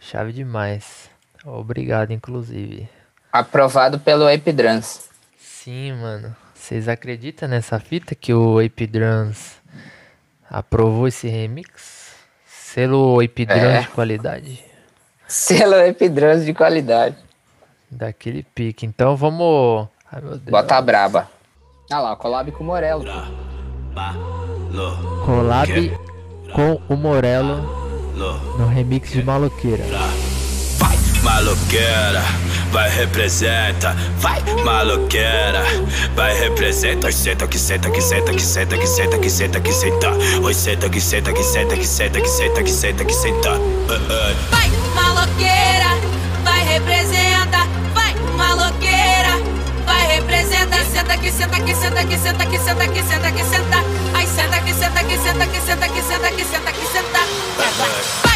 Chave 0.00 0.32
demais. 0.32 1.08
Obrigado, 1.44 2.10
inclusive. 2.12 2.88
Aprovado 3.34 3.98
pelo 3.98 4.30
Epidrans. 4.30 5.08
Sim, 5.36 5.94
mano. 5.94 6.36
Vocês 6.54 6.88
acreditam 6.88 7.48
nessa 7.48 7.80
fita 7.80 8.14
que 8.14 8.32
o 8.32 8.62
Epidrans 8.62 9.56
aprovou 10.48 11.08
esse 11.08 11.26
remix? 11.26 12.14
Selo 12.46 13.20
Epidrans 13.20 13.64
é. 13.64 13.80
de 13.80 13.88
qualidade? 13.88 14.64
Selo 15.26 15.74
Epidrans 15.80 16.44
de 16.44 16.54
qualidade. 16.54 17.16
Daquele 17.90 18.44
pique. 18.44 18.86
Então 18.86 19.16
vamos. 19.16 19.88
Ai, 20.12 20.20
meu 20.20 20.38
Deus. 20.38 20.50
Bota 20.50 20.76
a 20.76 20.80
braba. 20.80 21.28
Ah 21.90 22.00
lá, 22.00 22.14
collab 22.14 22.52
com 22.52 22.62
o 22.62 22.66
Morello. 22.68 23.04
Collab 25.26 25.98
com 26.54 26.80
o 26.88 26.96
Morello 26.96 28.14
no 28.56 28.68
remix 28.68 29.10
de 29.10 29.24
Maloqueira. 29.24 29.82
Maloqueira 31.24 32.22
vai 32.70 32.90
representa, 32.90 33.96
vai 34.18 34.42
maloqueira, 34.62 35.64
vai 36.14 36.38
representa, 36.38 37.10
senta 37.10 37.46
que 37.46 37.58
senta 37.58 37.90
que 37.90 38.02
senta 38.02 38.30
que 38.30 38.42
senta 38.42 38.76
que 38.76 38.86
senta 38.86 39.18
que 39.18 39.30
senta 39.30 39.60
que 39.60 39.72
senta, 39.72 40.10
oi 40.42 40.52
senta 40.52 40.90
que 40.90 41.00
senta 41.00 41.32
que 41.32 41.42
senta 41.42 41.76
que 41.76 41.86
senta 41.86 42.20
que 42.20 42.28
senta 42.28 42.62
que 42.62 42.70
senta 42.70 43.04
que 43.04 43.14
senta. 43.14 43.50
Vai 44.50 44.68
maloqueira, 44.94 45.96
vai 46.44 46.64
representa, 46.66 47.66
vai 47.94 48.14
maloqueira, 48.36 49.38
vai 49.86 50.16
representa, 50.16 50.84
senta 50.92 51.16
que 51.16 51.32
senta 51.32 51.60
que 51.60 51.74
senta 51.74 52.04
que 52.04 52.18
senta 52.18 52.44
que 52.44 52.58
senta 52.58 52.88
que 52.88 53.02
senta 53.02 53.32
que 53.32 53.44
senta, 53.44 53.84
ai 54.14 54.26
senta 54.26 54.58
que 54.60 54.74
senta 54.74 55.04
que 55.04 55.16
senta 55.16 55.46
que 55.46 55.60
senta 55.60 55.88
que 55.88 56.02
senta 56.02 56.30
que 56.32 56.44
senta 56.44 56.72
que 56.72 56.86
senta. 56.92 58.33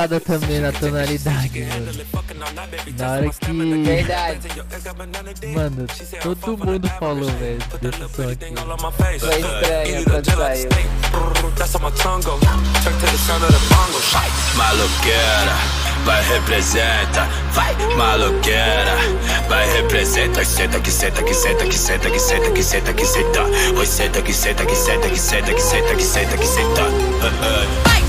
É 0.00 0.08
bugada 0.08 0.20
também 0.20 0.60
na 0.60 0.72
tonalidade, 0.72 1.60
mano. 1.60 1.92
Na 2.98 3.10
hora 3.12 3.30
que. 3.30 3.52
Verdade. 3.84 4.48
Mano, 5.54 5.86
todo 6.22 6.58
mundo 6.58 6.88
falou, 6.98 7.30
velho, 7.32 7.58
desse 7.80 7.98
som 8.08 8.30
aqui. 8.30 8.54
Foi 9.20 9.40
estranho 9.42 10.04
quando 10.04 10.26
saiu. 14.10 14.32
Maloqueira, 14.54 15.56
vai 16.04 16.22
representa, 16.28 17.28
vai 17.52 17.74
maloqueira, 17.96 18.96
vai 19.48 19.70
representa, 19.72 20.44
senta 20.44 20.80
que 20.80 20.90
senta 20.90 21.22
que 21.22 21.34
senta 21.34 21.64
que 21.66 21.78
senta 21.78 22.10
que 22.10 22.18
senta 22.18 22.50
que 22.50 22.62
senta 22.62 22.92
que 22.94 23.06
senta, 23.06 23.42
oi 23.76 23.86
senta 23.86 24.22
que 24.22 24.32
senta 24.32 24.64
que 24.66 24.76
senta 24.76 25.08
que 25.08 25.18
senta 25.18 25.54
que 25.54 25.60
senta 25.60 25.94
que 25.94 26.02
senta 26.02 26.36
que 26.36 26.46
senta. 26.46 26.82
Vai, 27.84 28.02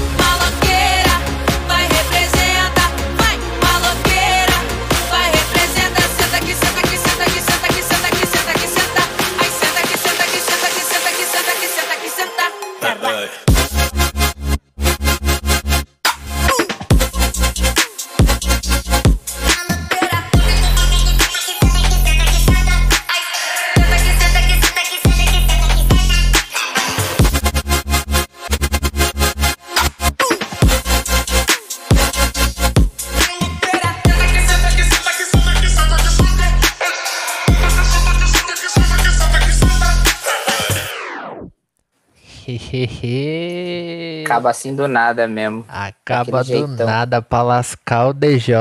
Acaba 44.26 44.50
assim 44.50 44.76
do 44.76 44.88
nada 44.88 45.28
mesmo. 45.28 45.66
Acaba 45.68 46.44
do 46.44 46.48
jeitão. 46.48 46.86
nada 46.86 47.22
pra 47.22 47.42
lascar 47.42 48.08
o 48.08 48.14
DJ, 48.14 48.56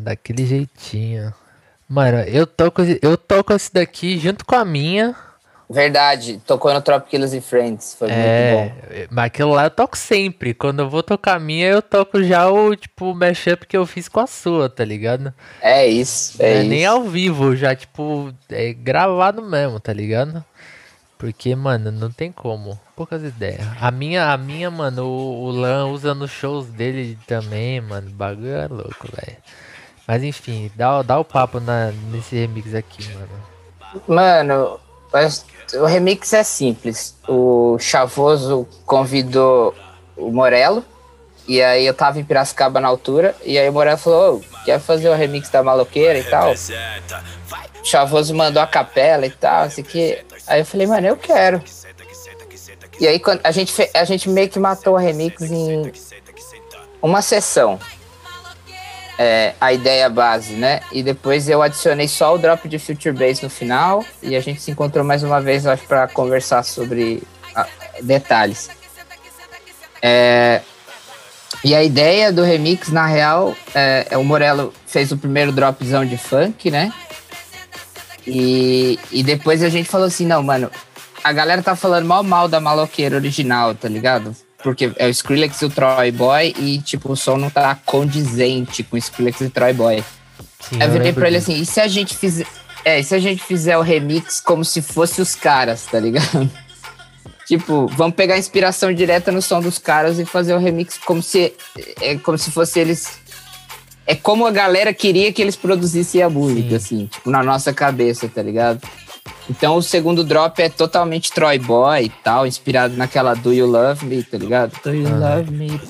daquele 0.00 0.46
jeitinho. 0.46 1.32
Mano, 1.88 2.18
eu 2.20 2.46
toco, 2.46 2.82
eu 3.02 3.16
toco 3.16 3.52
esse 3.52 3.72
daqui 3.72 4.18
junto 4.18 4.44
com 4.44 4.54
a 4.54 4.64
minha. 4.64 5.14
Verdade, 5.68 6.40
tocou 6.46 6.72
no 6.74 6.80
Tropic 6.80 7.10
Killers 7.10 7.32
e 7.32 7.40
Friends. 7.40 7.94
Foi 7.98 8.08
muito 8.08 8.20
bom. 8.20 8.90
É, 8.90 9.08
mas 9.10 9.26
aquilo 9.26 9.52
lá 9.52 9.64
eu 9.64 9.70
toco 9.70 9.96
sempre. 9.96 10.52
Quando 10.52 10.80
eu 10.80 10.90
vou 10.90 11.02
tocar 11.02 11.36
a 11.36 11.40
minha, 11.40 11.66
eu 11.66 11.80
toco 11.80 12.22
já 12.22 12.48
o 12.50 12.76
tipo 12.76 13.10
o 13.10 13.14
mashup 13.14 13.66
que 13.66 13.76
eu 13.76 13.86
fiz 13.86 14.08
com 14.08 14.20
a 14.20 14.26
sua, 14.26 14.68
tá 14.68 14.84
ligado? 14.84 15.32
É 15.60 15.86
isso, 15.86 16.40
é, 16.42 16.52
é 16.52 16.60
isso. 16.60 16.68
nem 16.68 16.84
ao 16.84 17.02
vivo, 17.04 17.56
já 17.56 17.74
tipo, 17.74 18.32
é 18.50 18.72
gravado 18.72 19.42
mesmo, 19.42 19.80
tá 19.80 19.92
ligado? 19.92 20.44
Porque, 21.24 21.56
mano, 21.56 21.90
não 21.90 22.10
tem 22.10 22.30
como. 22.30 22.78
Poucas 22.94 23.22
ideias. 23.22 23.66
A 23.80 23.90
minha, 23.90 24.30
a 24.30 24.36
minha, 24.36 24.70
mano, 24.70 25.06
o, 25.06 25.44
o 25.44 25.50
Lan 25.52 25.86
usa 25.86 26.14
nos 26.14 26.30
shows 26.30 26.66
dele 26.66 27.18
também, 27.26 27.80
mano. 27.80 28.10
O 28.10 28.12
bagulho 28.12 28.54
é 28.54 28.68
louco, 28.68 29.08
velho. 29.10 29.38
Mas 30.06 30.22
enfim, 30.22 30.70
dá, 30.76 31.00
dá 31.00 31.18
o 31.18 31.24
papo 31.24 31.60
na, 31.60 31.92
nesse 32.12 32.36
remix 32.36 32.74
aqui, 32.74 33.08
mano. 33.14 34.02
Mano, 34.06 34.78
o 35.72 35.86
remix 35.86 36.30
é 36.34 36.42
simples. 36.42 37.16
O 37.26 37.78
Chavoso 37.78 38.68
convidou 38.84 39.74
o 40.18 40.30
Morello. 40.30 40.84
E 41.48 41.62
aí 41.62 41.86
eu 41.86 41.94
tava 41.94 42.20
em 42.20 42.24
Piracicaba 42.24 42.80
na 42.80 42.88
altura. 42.88 43.34
E 43.42 43.58
aí 43.58 43.66
o 43.66 43.72
Morello 43.72 43.96
falou: 43.96 44.36
Ô, 44.36 44.64
quer 44.66 44.78
fazer 44.78 45.08
o 45.08 45.14
remix 45.14 45.48
da 45.48 45.62
maloqueira 45.62 46.18
e 46.18 46.24
tal? 46.24 46.52
Chavoso 47.84 48.34
mandou 48.34 48.62
a 48.62 48.66
capela 48.66 49.26
e 49.26 49.30
tal, 49.30 49.64
assim 49.64 49.82
que. 49.82 50.18
Aí 50.46 50.60
eu 50.60 50.64
falei, 50.64 50.86
mano, 50.86 51.06
eu 51.06 51.16
quero. 51.16 51.62
E 52.98 53.06
aí 53.06 53.18
quando 53.20 53.40
a 53.44 53.50
gente, 53.50 53.72
fe- 53.72 53.90
a 53.92 54.04
gente 54.04 54.28
meio 54.28 54.48
que 54.48 54.58
matou 54.58 54.94
o 54.94 54.96
remix 54.96 55.42
em 55.42 55.92
uma 57.02 57.20
sessão. 57.22 57.78
É, 59.16 59.52
a 59.60 59.72
ideia 59.72 60.08
base, 60.08 60.54
né? 60.54 60.80
E 60.90 61.00
depois 61.02 61.48
eu 61.48 61.62
adicionei 61.62 62.08
só 62.08 62.34
o 62.34 62.38
drop 62.38 62.68
de 62.68 62.80
Future 62.80 63.14
Bass 63.14 63.40
no 63.42 63.50
final. 63.50 64.04
E 64.22 64.34
a 64.34 64.40
gente 64.40 64.60
se 64.60 64.70
encontrou 64.72 65.04
mais 65.04 65.22
uma 65.22 65.40
vez, 65.40 65.66
acho, 65.66 65.84
pra 65.86 66.08
conversar 66.08 66.64
sobre 66.64 67.22
ah, 67.54 67.66
detalhes. 68.02 68.70
É, 70.02 70.62
e 71.62 71.74
a 71.74 71.82
ideia 71.82 72.32
do 72.32 72.42
remix, 72.42 72.90
na 72.90 73.06
real, 73.06 73.54
é, 73.74 74.06
é 74.10 74.18
o 74.18 74.24
Morello 74.24 74.74
fez 74.86 75.12
o 75.12 75.16
primeiro 75.16 75.52
dropzão 75.52 76.04
de 76.04 76.18
funk, 76.18 76.70
né? 76.70 76.92
E, 78.26 78.98
e 79.12 79.22
depois 79.22 79.62
a 79.62 79.68
gente 79.68 79.88
falou 79.88 80.06
assim, 80.06 80.26
não, 80.26 80.42
mano, 80.42 80.70
a 81.22 81.32
galera 81.32 81.62
tá 81.62 81.74
falando 81.76 82.06
mal 82.06 82.22
mal 82.22 82.48
da 82.48 82.60
maloqueira 82.60 83.16
original, 83.16 83.74
tá 83.74 83.88
ligado? 83.88 84.34
Porque 84.62 84.90
é 84.96 85.06
o 85.06 85.10
Skrillex 85.10 85.60
e 85.60 85.64
o 85.66 85.70
Troy 85.70 86.10
Boy 86.10 86.54
e, 86.58 86.78
tipo, 86.78 87.12
o 87.12 87.16
som 87.16 87.36
não 87.36 87.50
tá 87.50 87.74
condizente 87.84 88.82
com 88.82 88.96
o 88.96 88.98
Skrillex 88.98 89.40
e 89.42 89.44
o 89.44 89.50
Troy 89.50 89.72
Boy. 89.74 90.04
Sim, 90.60 90.82
eu 90.82 90.90
virei 90.90 91.12
pra 91.12 91.28
ele 91.28 91.36
assim, 91.36 91.60
e 91.60 91.66
se 91.66 91.80
a 91.80 91.86
gente 91.86 92.16
fizer. 92.16 92.46
É, 92.84 93.00
e 93.00 93.04
se 93.04 93.14
a 93.14 93.18
gente 93.18 93.42
fizer 93.42 93.76
o 93.76 93.82
remix 93.82 94.40
como 94.40 94.64
se 94.64 94.80
fosse 94.80 95.20
os 95.20 95.34
caras, 95.34 95.84
tá 95.84 96.00
ligado? 96.00 96.50
tipo, 97.46 97.86
vamos 97.88 98.14
pegar 98.16 98.38
inspiração 98.38 98.92
direta 98.92 99.30
no 99.30 99.42
som 99.42 99.60
dos 99.60 99.78
caras 99.78 100.18
e 100.18 100.24
fazer 100.24 100.54
o 100.54 100.58
remix 100.58 100.98
como 100.98 101.22
se. 101.22 101.54
É 102.00 102.16
como 102.16 102.38
se 102.38 102.50
fosse 102.50 102.80
eles. 102.80 103.18
É 104.06 104.14
como 104.14 104.46
a 104.46 104.50
galera 104.50 104.92
queria 104.92 105.32
que 105.32 105.40
eles 105.40 105.56
produzissem 105.56 106.22
a 106.22 106.28
música, 106.28 106.76
assim, 106.76 107.06
tipo, 107.06 107.30
na 107.30 107.42
nossa 107.42 107.72
cabeça, 107.72 108.28
tá 108.28 108.42
ligado? 108.42 108.80
Então 109.48 109.76
o 109.76 109.82
segundo 109.82 110.24
drop 110.24 110.60
é 110.60 110.68
totalmente 110.68 111.32
Troy 111.32 111.58
Boy 111.58 112.04
e 112.04 112.08
tal, 112.08 112.46
inspirado 112.46 112.96
naquela 112.96 113.34
Do 113.34 113.52
You 113.52 113.66
Love 113.66 114.04
Me, 114.06 114.22
tá 114.22 114.38
ligado? 114.38 114.72
Do 114.82 114.94
You 114.94 115.18
Love 115.18 115.50
Me. 115.50 115.80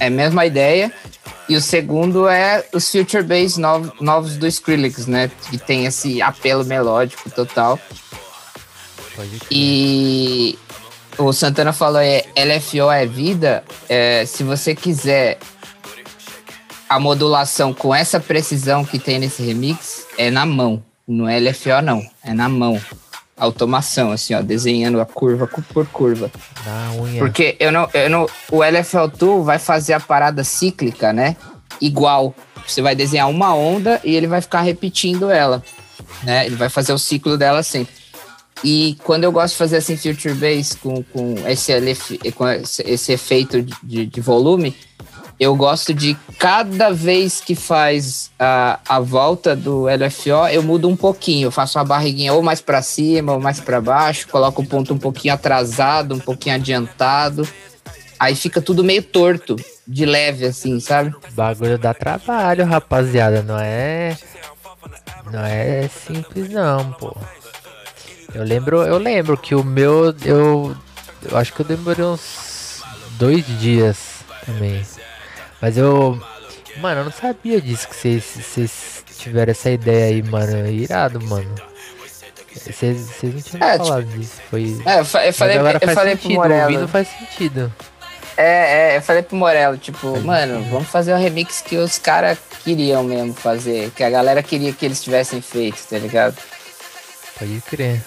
É 0.00 0.06
a 0.06 0.10
mesma 0.10 0.46
ideia. 0.46 0.92
E 1.48 1.56
o 1.56 1.60
segundo 1.60 2.28
é 2.28 2.64
os 2.72 2.90
Future 2.90 3.22
Bass 3.22 3.56
novos, 3.56 3.92
novos 4.00 4.36
do 4.36 4.46
Skrillex, 4.46 5.06
né? 5.06 5.30
Que 5.50 5.58
tem 5.58 5.86
esse 5.86 6.20
apelo 6.20 6.64
melódico 6.64 7.30
total. 7.30 7.78
E 9.50 10.58
o 11.16 11.32
Santana 11.32 11.72
falou, 11.72 12.00
é, 12.00 12.24
LFO 12.36 12.90
é 12.90 13.06
vida. 13.06 13.64
É, 13.88 14.24
se 14.26 14.44
você 14.44 14.74
quiser 14.74 15.38
a 16.88 16.98
modulação 16.98 17.72
com 17.74 17.94
essa 17.94 18.18
precisão 18.20 18.84
que 18.84 18.98
tem 18.98 19.18
nesse 19.18 19.42
remix, 19.42 20.06
é 20.16 20.30
na 20.30 20.44
mão. 20.46 20.82
Não 21.06 21.28
é 21.28 21.38
LFO, 21.40 21.80
não. 21.82 22.02
É 22.24 22.32
na 22.32 22.48
mão. 22.48 22.80
Automação, 23.36 24.10
assim, 24.10 24.34
ó, 24.34 24.42
desenhando 24.42 25.00
a 25.00 25.06
curva 25.06 25.46
cu- 25.46 25.62
por 25.62 25.86
curva. 25.86 26.30
Porque 27.20 27.56
eu 27.60 27.70
não, 27.70 27.88
eu 27.94 28.10
não, 28.10 28.26
o 28.50 28.64
LFL 28.64 29.06
Tool 29.16 29.44
vai 29.44 29.58
fazer 29.60 29.92
a 29.92 30.00
parada 30.00 30.42
cíclica, 30.42 31.12
né? 31.12 31.36
Igual. 31.80 32.34
Você 32.66 32.82
vai 32.82 32.94
desenhar 32.96 33.30
uma 33.30 33.54
onda 33.54 34.00
e 34.04 34.14
ele 34.14 34.26
vai 34.26 34.40
ficar 34.42 34.60
repetindo 34.62 35.30
ela, 35.30 35.62
né? 36.24 36.46
Ele 36.46 36.56
vai 36.56 36.68
fazer 36.68 36.92
o 36.92 36.98
ciclo 36.98 37.38
dela 37.38 37.62
sempre. 37.62 37.94
E 38.64 38.96
quando 39.04 39.22
eu 39.22 39.30
gosto 39.30 39.52
de 39.52 39.58
fazer 39.58 39.76
assim 39.76 39.96
Future 39.96 40.34
Bass 40.34 40.74
com, 40.74 41.02
com, 41.04 41.34
esse, 41.46 41.70
elef- 41.70 42.18
com 42.34 42.46
esse, 42.48 43.12
efeito 43.12 43.62
de, 43.62 44.04
de 44.04 44.20
volume, 44.20 44.74
eu 45.38 45.54
gosto 45.54 45.94
de 45.94 46.16
cada 46.38 46.92
vez 46.92 47.40
que 47.40 47.54
faz 47.54 48.30
a, 48.38 48.80
a 48.88 49.00
volta 49.00 49.54
do 49.54 49.84
LFO, 49.84 50.48
eu 50.50 50.62
mudo 50.62 50.88
um 50.88 50.96
pouquinho. 50.96 51.46
Eu 51.46 51.52
faço 51.52 51.78
uma 51.78 51.84
barriguinha 51.84 52.32
ou 52.32 52.42
mais 52.42 52.60
pra 52.60 52.82
cima 52.82 53.32
ou 53.34 53.40
mais 53.40 53.60
pra 53.60 53.80
baixo, 53.80 54.28
coloco 54.28 54.62
o 54.62 54.66
ponto 54.66 54.92
um 54.92 54.98
pouquinho 54.98 55.34
atrasado, 55.34 56.14
um 56.14 56.18
pouquinho 56.18 56.56
adiantado. 56.56 57.46
Aí 58.18 58.34
fica 58.34 58.60
tudo 58.60 58.82
meio 58.82 59.02
torto, 59.02 59.54
de 59.86 60.04
leve, 60.04 60.44
assim, 60.44 60.80
sabe? 60.80 61.14
Bagulho 61.32 61.78
dá 61.78 61.94
trabalho, 61.94 62.66
rapaziada. 62.66 63.42
Não 63.42 63.58
é. 63.58 64.18
Não 65.32 65.44
é 65.44 65.88
simples 65.88 66.50
não, 66.50 66.92
pô. 66.92 67.16
Eu 68.34 68.42
lembro, 68.42 68.82
eu 68.82 68.98
lembro 68.98 69.36
que 69.36 69.54
o 69.54 69.62
meu. 69.62 70.14
Eu. 70.24 70.76
Eu 71.30 71.36
acho 71.36 71.52
que 71.52 71.60
eu 71.60 71.66
demorei 71.66 72.04
uns 72.04 72.82
dois 73.18 73.44
dias 73.60 74.24
também. 74.44 74.84
Mas 75.60 75.76
eu. 75.76 76.20
Mano, 76.78 77.00
eu 77.00 77.04
não 77.04 77.12
sabia 77.12 77.60
disso 77.60 77.88
que 77.88 77.96
vocês, 77.96 79.04
tiveram 79.18 79.50
essa 79.50 79.70
ideia 79.70 80.06
aí, 80.06 80.22
mano. 80.22 80.66
Irado, 80.68 81.20
mano. 81.20 81.54
Vocês, 82.54 83.08
não 83.22 83.40
tinham 83.40 83.68
É, 83.68 83.78
falado 83.78 84.04
disso. 84.04 84.40
Foi. 84.50 84.80
É, 84.86 85.00
eu, 85.00 85.04
falei, 85.04 85.28
eu 85.28 85.34
faz 85.34 85.94
falei 85.94 86.12
pro 86.14 86.22
sentido, 86.22 86.34
Morello. 86.34 86.62
ouvindo 86.64 86.88
faz 86.88 87.08
sentido. 87.08 87.72
É, 88.36 88.92
é, 88.92 88.96
eu 88.96 89.02
falei 89.02 89.22
pro 89.22 89.36
Morello, 89.36 89.76
tipo, 89.76 90.20
mano, 90.20 90.62
vamos 90.70 90.88
fazer 90.88 91.12
o 91.12 91.16
remix 91.16 91.60
que 91.60 91.76
os 91.76 91.98
caras 91.98 92.38
queriam 92.62 93.02
mesmo 93.02 93.34
fazer, 93.34 93.90
que 93.90 94.04
a 94.04 94.10
galera 94.10 94.42
queria 94.44 94.72
que 94.72 94.84
eles 94.84 95.02
tivessem 95.02 95.40
feito, 95.40 95.78
tá 95.90 95.98
ligado? 95.98 96.36
Pode 97.36 97.60
crer. 97.62 98.00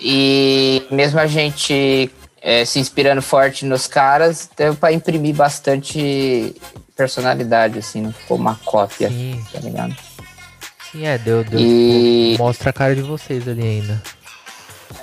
E 0.00 0.86
mesmo 0.90 1.20
a 1.20 1.26
gente 1.26 2.10
é, 2.40 2.64
se 2.64 2.78
inspirando 2.78 3.20
forte 3.20 3.66
nos 3.66 3.86
caras, 3.86 4.48
deu 4.56 4.74
pra 4.74 4.92
imprimir 4.92 5.34
bastante 5.34 6.54
personalidade, 6.96 7.78
assim, 7.78 8.00
não 8.00 8.12
ficou 8.12 8.36
uma 8.36 8.54
cópia, 8.64 9.08
Sim. 9.08 9.44
tá 9.52 9.60
ligado? 9.60 9.94
Sim, 10.90 11.06
é, 11.06 11.18
deu, 11.18 11.44
deu. 11.44 11.60
E- 11.60 12.30
tipo, 12.32 12.42
mostra 12.44 12.70
a 12.70 12.72
cara 12.72 12.94
de 12.94 13.02
vocês 13.02 13.46
ali 13.46 13.62
ainda. 13.62 14.02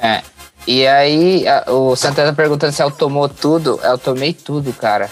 É. 0.01 0.21
E 0.65 0.87
aí, 0.87 1.47
a- 1.47 1.65
o 1.71 1.95
Santana 1.95 2.33
perguntando 2.33 2.71
se 2.73 2.81
eu 2.81 2.89
tomou 2.89 3.27
tudo. 3.29 3.79
Eu 3.83 3.97
tomei 3.97 4.33
tudo, 4.33 4.73
cara. 4.73 5.09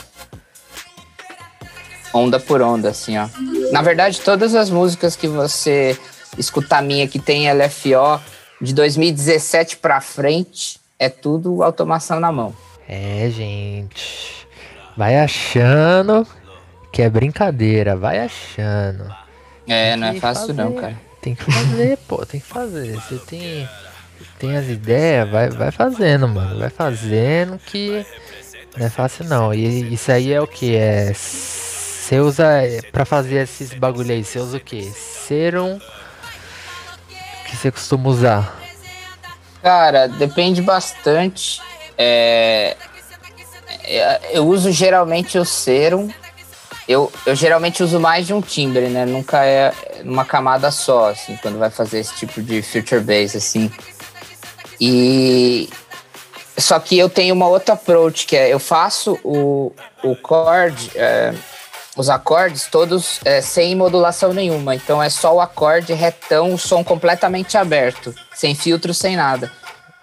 Onda 2.14 2.40
por 2.40 2.62
onda, 2.62 2.90
assim, 2.90 3.18
ó. 3.18 3.28
Na 3.72 3.82
verdade, 3.82 4.20
todas 4.22 4.54
as 4.56 4.70
músicas 4.70 5.16
que 5.16 5.28
você 5.28 5.98
escutar 6.38 6.82
minha 6.82 7.08
que 7.08 7.20
tem 7.20 7.48
LFO 7.50 8.20
de 8.62 8.74
2017 8.74 9.78
pra 9.78 10.02
frente, 10.02 10.80
é 11.00 11.10
tudo 11.10 11.64
automação 11.64 12.20
na 12.20 12.32
mão. 12.32 12.54
É, 12.88 13.30
gente. 13.30 14.46
Vai 14.98 15.18
achando 15.18 16.28
que 16.92 17.02
é 17.02 17.10
brincadeira, 17.10 17.96
vai 17.96 18.20
achando. 18.20 19.14
É, 19.68 19.96
não 19.96 20.08
é 20.08 20.20
fácil 20.20 20.54
não, 20.54 20.70
fazer. 20.70 20.82
cara. 20.82 21.02
Tem 21.22 21.36
que 21.36 21.44
fazer, 21.44 21.98
pô, 22.08 22.26
tem 22.26 22.40
que 22.40 22.48
fazer. 22.48 22.96
Você 22.96 23.18
tem, 23.20 23.70
tem 24.40 24.58
as 24.58 24.68
ideias, 24.68 25.30
vai, 25.30 25.50
vai 25.50 25.72
fazendo, 25.72 26.28
mano. 26.28 26.60
Vai 26.60 26.70
fazendo 26.70 27.60
que 27.60 28.06
não 28.78 28.86
é 28.86 28.90
fácil 28.90 29.26
não. 29.26 29.54
E 29.54 29.94
isso 29.94 30.12
aí 30.12 30.32
é 30.32 30.42
o 30.42 30.48
que? 30.48 30.76
É. 30.76 31.14
Você 31.14 32.20
usa. 32.20 32.46
Pra 32.92 33.06
fazer 33.06 33.44
esses 33.44 33.74
bagulho 33.74 34.12
aí, 34.12 34.24
você 34.24 34.40
usa 34.40 34.58
o 34.58 34.60
que? 34.60 34.84
Serum. 34.92 35.80
Que 37.46 37.56
você 37.56 37.72
costuma 37.72 38.10
usar? 38.10 38.60
Cara, 39.62 40.08
depende 40.08 40.62
bastante. 40.62 41.62
É, 41.98 42.76
é, 43.84 44.38
eu 44.38 44.48
uso 44.48 44.72
geralmente 44.72 45.38
o 45.38 45.46
serum. 45.46 46.10
Eu, 46.92 47.12
eu 47.26 47.36
geralmente 47.36 47.82
uso 47.82 48.00
mais 48.00 48.28
de 48.28 48.34
um 48.34 48.42
timbre, 48.42 48.88
né? 48.90 49.06
Nunca 49.06 49.46
é 49.46 49.74
numa 50.04 50.26
camada 50.26 50.70
só, 50.72 51.10
assim, 51.10 51.38
quando 51.42 51.58
vai 51.58 51.70
fazer 51.70 52.00
esse 52.00 52.14
tipo 52.16 52.42
de 52.42 52.62
future 52.62 53.02
bass, 53.02 53.36
assim. 53.36 53.72
E 54.80 55.70
só 56.58 56.80
que 56.80 56.98
eu 56.98 57.10
tenho 57.10 57.34
uma 57.34 57.48
outra 57.48 57.74
approach, 57.74 58.26
que 58.26 58.36
é 58.36 58.50
eu 58.50 58.60
faço 58.60 59.20
o, 59.24 59.72
o 60.04 60.16
chord, 60.26 60.92
é, 60.96 61.34
os 61.96 62.10
acordes 62.10 62.68
todos 62.68 63.20
é, 63.26 63.42
sem 63.42 63.76
modulação 63.76 64.34
nenhuma. 64.34 64.76
Então 64.76 65.02
é 65.02 65.10
só 65.10 65.36
o 65.36 65.42
acorde 65.42 65.94
retão, 65.94 66.54
o 66.54 66.58
som 66.58 66.84
completamente 66.84 67.58
aberto, 67.58 68.14
sem 68.34 68.56
filtro, 68.56 68.94
sem 68.94 69.16
nada. 69.16 69.52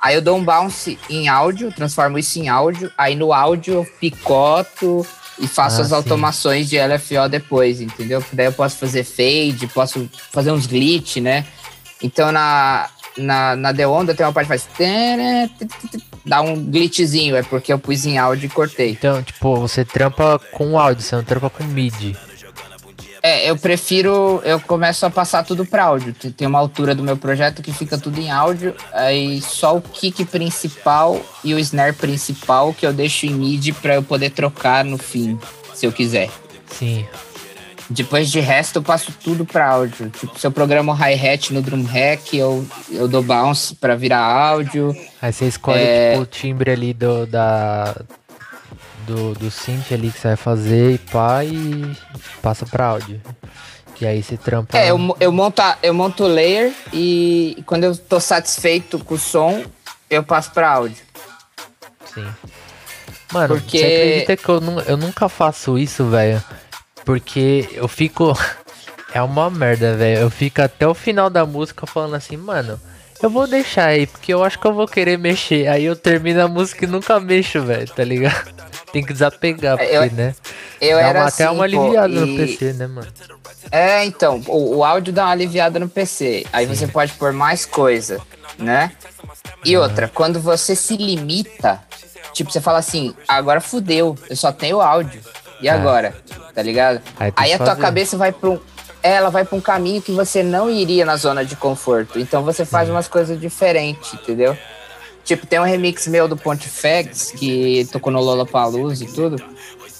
Aí 0.01 0.14
eu 0.14 0.22
dou 0.22 0.36
um 0.36 0.45
bounce 0.45 0.99
em 1.11 1.28
áudio, 1.28 1.72
transformo 1.72 2.18
isso 2.18 2.39
em 2.39 2.49
áudio. 2.49 2.91
Aí 2.97 3.16
no 3.16 3.32
áudio 3.32 3.74
eu 3.74 3.84
picoto 3.99 5.05
e 5.41 5.47
faço 5.47 5.78
Ah, 5.78 5.82
as 5.82 5.89
sim. 5.89 5.95
automações 5.95 6.68
de 6.68 6.76
LFO 6.78 7.28
depois, 7.30 7.80
entendeu? 7.80 8.20
Porque 8.20 8.36
daí 8.36 8.47
eu 8.47 8.53
posso 8.53 8.76
fazer 8.76 9.05
fade, 9.05 9.66
posso 9.72 10.09
fazer 10.32 10.51
uns 10.53 10.66
glitch, 10.66 11.16
né? 11.16 11.45
Então 12.03 12.30
na, 12.32 12.89
na, 13.16 13.57
na 13.57 13.74
The 13.74 13.86
Onda 13.86 14.14
tem 14.14 14.24
uma 14.26 14.32
parte 14.32 14.47
que 14.49 14.59
faz. 14.59 14.68
Dá 16.24 16.41
um 16.43 16.62
glitchzinho, 16.62 17.36
é 17.36 17.43
porque 17.43 17.72
eu 17.72 17.78
pus 17.78 18.05
em 18.05 18.18
áudio 18.18 18.47
e 18.47 18.51
cortei. 18.51 18.91
Então, 18.91 19.22
tipo, 19.22 19.57
você 19.57 19.84
trampa 19.84 20.39
com 20.53 20.78
áudio, 20.78 21.03
você 21.03 21.16
não 21.16 21.24
trampa 21.24 21.49
com 21.49 21.64
MIDI. 21.64 22.16
É, 23.23 23.51
eu 23.51 23.57
prefiro. 23.57 24.41
Eu 24.45 24.61
começo 24.61 25.05
a 25.05 25.11
passar 25.11 25.45
tudo 25.45 25.64
pra 25.66 25.85
áudio. 25.85 26.12
Tem- 26.14 26.47
uma 26.47 26.59
altura 26.59 26.95
do 26.95 27.03
meu 27.03 27.16
projeto 27.16 27.62
que 27.62 27.73
fica 27.73 27.99
tudo 27.99 28.19
em 28.21 28.31
áudio. 28.31 28.75
Aí 28.93 29.41
só 29.43 29.77
o 29.77 29.81
kick 29.81 30.25
principal 30.25 31.21
e 31.45 31.53
o 31.55 31.59
snare 31.59 31.93
principal 31.95 32.73
que 32.73 32.87
eu 32.87 32.93
deixo 32.93 33.27
em 33.27 33.31
MIDI 33.31 33.73
pra 33.73 33.95
eu 33.97 34.03
poder 34.03 34.31
trocar 34.31 34.85
no 34.85 34.97
fim, 34.99 35.39
se 35.75 35.85
eu 35.87 35.93
quiser. 35.93 36.31
Sim. 36.71 37.05
Depois 37.91 38.31
de 38.31 38.39
resto, 38.39 38.77
eu 38.77 38.83
passo 38.83 39.12
tudo 39.25 39.47
pra 39.47 39.66
áudio. 39.71 40.11
Tipo, 40.11 40.39
se 40.39 40.47
eu 40.47 40.51
programo 40.53 40.93
hi-hat 40.93 41.55
no 41.55 41.62
drum 41.62 41.83
hack, 41.85 42.35
eu, 42.35 42.64
eu 42.91 43.09
dou 43.09 43.23
bounce 43.23 43.75
pra 43.75 43.97
virar 43.97 44.21
áudio. 44.23 44.95
Aí 45.23 45.33
você 45.33 45.47
escolhe 45.47 45.81
É. 45.81 46.11
tipo, 46.12 46.23
o 46.23 46.27
timbre 46.27 46.71
ali 46.71 46.93
do, 46.93 47.27
da, 47.27 47.97
do, 49.09 49.35
do 49.35 49.51
synth 49.51 49.93
ali 49.93 50.11
que 50.11 50.19
você 50.19 50.29
vai 50.29 50.37
fazer 50.37 50.93
e 50.93 50.99
pá, 50.99 51.45
e 51.45 51.97
passa 52.43 52.67
pra 52.67 52.87
áudio. 52.87 53.21
E 54.01 54.07
aí 54.07 54.23
você 54.23 54.37
trampa. 54.37 54.79
É, 54.79 54.91
eu, 54.91 55.17
eu, 55.19 55.33
monto, 55.33 55.63
eu 55.83 55.93
monto 55.93 56.25
o 56.25 56.29
layer 56.29 56.73
e 56.93 57.63
quando 57.67 57.85
eu 57.85 57.97
tô 57.97 58.21
satisfeito 58.21 58.99
com 59.01 59.15
o 59.15 59.19
som, 59.19 59.65
eu 60.09 60.23
passo 60.23 60.53
pra 60.53 60.71
áudio. 60.71 61.03
Sim. 62.15 62.27
Mano, 63.33 63.57
Porque- 63.57 63.79
você 63.79 63.85
acredita 63.85 64.37
que 64.37 64.49
eu, 64.49 64.61
eu 64.87 64.97
nunca 64.97 65.29
faço 65.29 65.77
isso, 65.79 66.05
velho? 66.07 66.43
Porque 67.05 67.69
eu 67.73 67.89
fico. 67.89 68.39
é 69.13 69.21
uma 69.21 69.51
merda, 69.51 69.97
velho. 69.97 70.21
Eu 70.21 70.31
fico 70.31 70.63
até 70.63 70.87
o 70.87 70.95
final 70.95 71.29
da 71.29 71.45
música 71.45 71.87
falando 71.87 72.15
assim, 72.15 72.37
mano. 72.37 72.81
Eu 73.21 73.29
vou 73.29 73.49
deixar 73.49 73.87
aí, 73.87 74.07
porque 74.07 74.33
eu 74.33 74.45
acho 74.45 74.61
que 74.61 74.67
eu 74.67 74.73
vou 74.73 74.87
querer 74.87 75.19
mexer. 75.19 75.67
Aí 75.67 75.85
eu 75.85 75.97
termino 75.97 76.41
a 76.41 76.47
música 76.47 76.85
e 76.85 76.89
nunca 76.89 77.19
mexo, 77.19 77.61
velho, 77.63 77.89
tá 77.89 78.05
ligado? 78.05 78.55
Tem 78.93 79.05
que 79.05 79.12
desapegar, 79.12 79.76
porque, 79.76 79.93
Eu- 79.95 80.11
né? 80.12 80.34
Eu 80.80 80.97
Dá 80.97 81.03
era 81.09 81.18
uma- 81.20 81.26
assim, 81.26 81.43
até 81.43 81.51
uma 81.51 81.57
pô, 81.59 81.62
aliviada 81.64 82.09
no 82.09 82.26
e- 82.26 82.36
PC, 82.36 82.72
né, 82.72 82.86
mano? 82.86 83.07
É, 83.70 84.05
então, 84.05 84.43
o, 84.47 84.76
o 84.76 84.84
áudio 84.84 85.12
dá 85.12 85.24
uma 85.24 85.32
aliviada 85.32 85.78
no 85.78 85.89
PC. 85.89 86.47
Aí 86.53 86.64
você 86.66 86.86
pode 86.86 87.12
pôr 87.14 87.32
mais 87.32 87.66
coisa, 87.66 88.20
né? 88.59 88.93
E 89.64 89.76
outra, 89.76 90.09
quando 90.09 90.41
você 90.41 90.74
se 90.74 90.97
limita, 90.97 91.80
tipo, 92.32 92.51
você 92.51 92.61
fala 92.61 92.78
assim, 92.78 93.14
agora 93.26 93.61
fudeu, 93.61 94.16
eu 94.30 94.36
só 94.36 94.53
tenho 94.53 94.80
áudio. 94.80 95.20
E 95.61 95.68
É. 95.68 95.72
agora? 95.72 96.14
Tá 96.55 96.62
ligado? 96.62 97.03
Aí 97.18 97.32
Aí 97.36 97.53
a 97.53 97.57
tua 97.59 97.66
fazer. 97.66 97.80
cabeça 97.80 98.16
vai 98.16 98.32
pra 98.32 98.51
um. 98.51 98.61
Ela 99.03 99.28
vai 99.30 99.45
pra 99.45 99.57
um 99.57 99.61
caminho 99.61 100.01
que 100.03 100.11
você 100.12 100.43
não 100.43 100.68
iria 100.70 101.05
na 101.05 101.16
zona 101.16 101.45
de 101.45 101.55
conforto. 101.57 102.18
Então 102.18 102.43
você 102.43 102.64
faz 102.64 102.89
umas 102.89 103.07
coisas 103.09 103.39
diferentes, 103.41 104.14
entendeu? 104.14 104.57
Tipo, 105.29 105.47
tem 105.47 105.61
um 105.61 105.64
remix 105.64 106.07
meu 106.07 106.26
do 106.26 106.39
Pontifex, 106.39 107.33
que 107.33 107.87
tocou 107.93 108.11
no 108.11 108.18
Lollapalooza 108.18 109.05
e 109.05 109.07
tudo. 109.07 109.37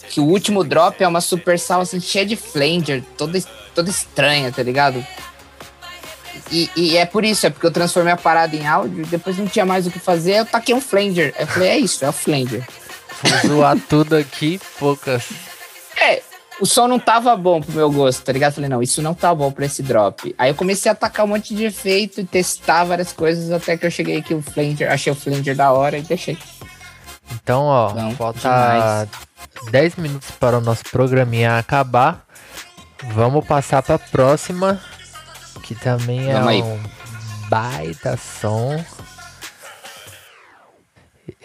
Que 0.09 0.21
o 0.21 0.25
último 0.25 0.65
drop 0.65 1.05
é 1.05 1.07
uma 1.07 1.21
super 1.21 1.59
sal 1.59 1.83
assim, 1.83 2.01
cheia 2.01 2.25
de 2.25 2.35
flanger, 2.35 3.05
toda, 3.15 3.39
toda 3.75 3.91
estranha, 3.91 4.51
tá 4.51 4.63
ligado? 4.63 5.07
E, 6.51 6.71
e 6.75 6.97
é 6.97 7.05
por 7.05 7.27
isso, 7.27 7.47
é 7.47 7.51
porque 7.51 7.67
eu 7.67 7.71
transformei 7.71 8.15
a 8.15 8.17
parada 8.17 8.57
em 8.57 8.67
áudio, 8.67 9.05
depois 9.05 9.37
não 9.37 9.47
tinha 9.47 9.67
mais 9.67 9.87
o 9.87 9.91
que 9.91 9.99
fazer, 9.99 10.39
eu 10.39 10.47
taquei 10.47 10.75
um 10.75 10.81
flanger. 10.81 11.35
Eu 11.39 11.47
falei, 11.47 11.69
é 11.69 11.79
isso, 11.79 12.03
é 12.03 12.09
o 12.09 12.13
flanger. 12.13 12.67
Vou 13.23 13.57
zoar 13.57 13.77
tudo 13.87 14.17
aqui, 14.17 14.59
poucas. 14.79 15.25
É, 15.95 16.23
o 16.61 16.67
som 16.67 16.89
não 16.89 16.99
tava 16.99 17.35
bom 17.37 17.61
pro 17.61 17.73
meu 17.73 17.91
gosto, 17.91 18.23
tá 18.25 18.33
ligado? 18.33 18.55
Falei, 18.55 18.69
não, 18.69 18.83
isso 18.83 19.01
não 19.01 19.15
tá 19.15 19.35
bom 19.35 19.51
pra 19.53 19.67
esse 19.67 19.83
drop. 19.83 20.35
Aí 20.39 20.51
eu 20.51 20.55
comecei 20.55 20.89
a 20.91 20.93
atacar 20.93 21.25
um 21.25 21.29
monte 21.29 21.55
de 21.55 21.65
efeito 21.65 22.21
e 22.21 22.25
testar 22.27 22.85
várias 22.85 23.13
coisas 23.13 23.51
até 23.51 23.77
que 23.77 23.87
eu 23.87 23.91
cheguei 23.91 24.19
aqui 24.19 24.35
o 24.35 24.43
flanger, 24.43 24.91
achei 24.91 25.13
o 25.13 25.17
flanger 25.17 25.55
da 25.57 25.71
hora 25.73 25.99
e 25.99 26.03
deixei. 26.03 26.37
Então, 27.33 27.65
ó, 27.65 27.93
Não, 27.95 28.11
falta 28.17 28.41
demais. 28.41 29.09
10 29.71 29.97
minutos 29.97 30.31
para 30.33 30.59
o 30.59 30.61
nosso 30.61 30.85
programinha 30.85 31.59
acabar. 31.59 32.25
Vamos 33.13 33.47
passar 33.47 33.83
para 33.83 33.95
a 33.97 33.99
próxima, 33.99 34.81
que 35.63 35.75
também 35.75 36.31
é 36.31 36.35
Vamos 36.35 36.49
aí. 36.49 36.63
um 36.63 36.81
baita 37.49 38.17
som. 38.17 38.83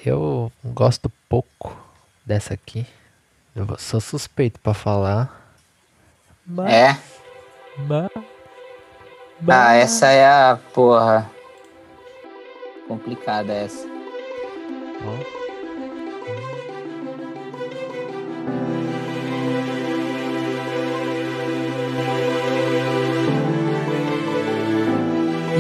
Eu 0.06 0.52
gosto 0.64 1.12
pouco 1.30 1.76
dessa 2.26 2.54
aqui. 2.54 2.86
Eu 3.56 3.68
sou 3.78 4.02
suspeito 4.02 4.60
para 4.60 4.74
falar. 4.74 5.42
Mas, 6.46 6.72
É. 6.74 6.98
mas- 7.88 8.10
Ah, 9.48 9.74
essa 9.76 10.08
é 10.08 10.26
a 10.26 10.58
porra. 10.74 11.30
Complicada 12.88 13.54
essa. 13.54 13.88
ó. 15.06 15.44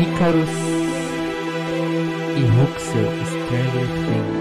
Icarus 0.01 0.49
e 2.35 2.43
Huxel 2.43 3.11
Stranger 3.25 3.87
Things. 4.05 4.32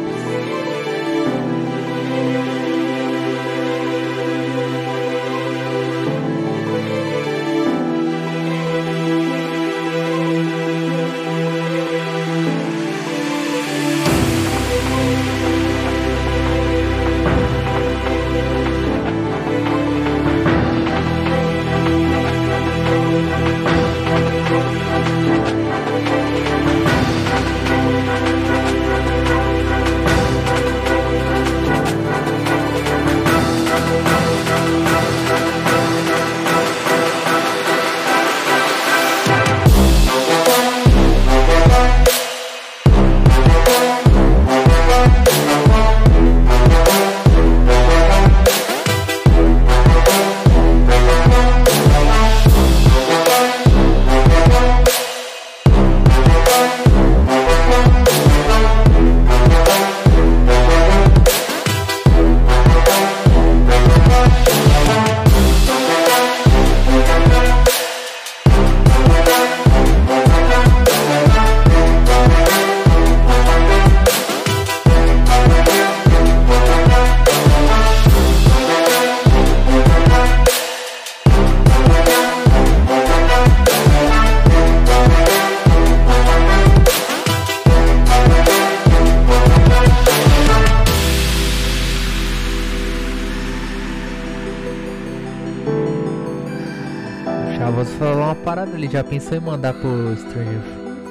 Parada 98.52 98.76
ali. 98.76 98.86
Já 98.86 99.02
pensou 99.02 99.38
em 99.38 99.40
mandar 99.40 99.72
pro 99.72 100.14
Stranger 100.14 100.60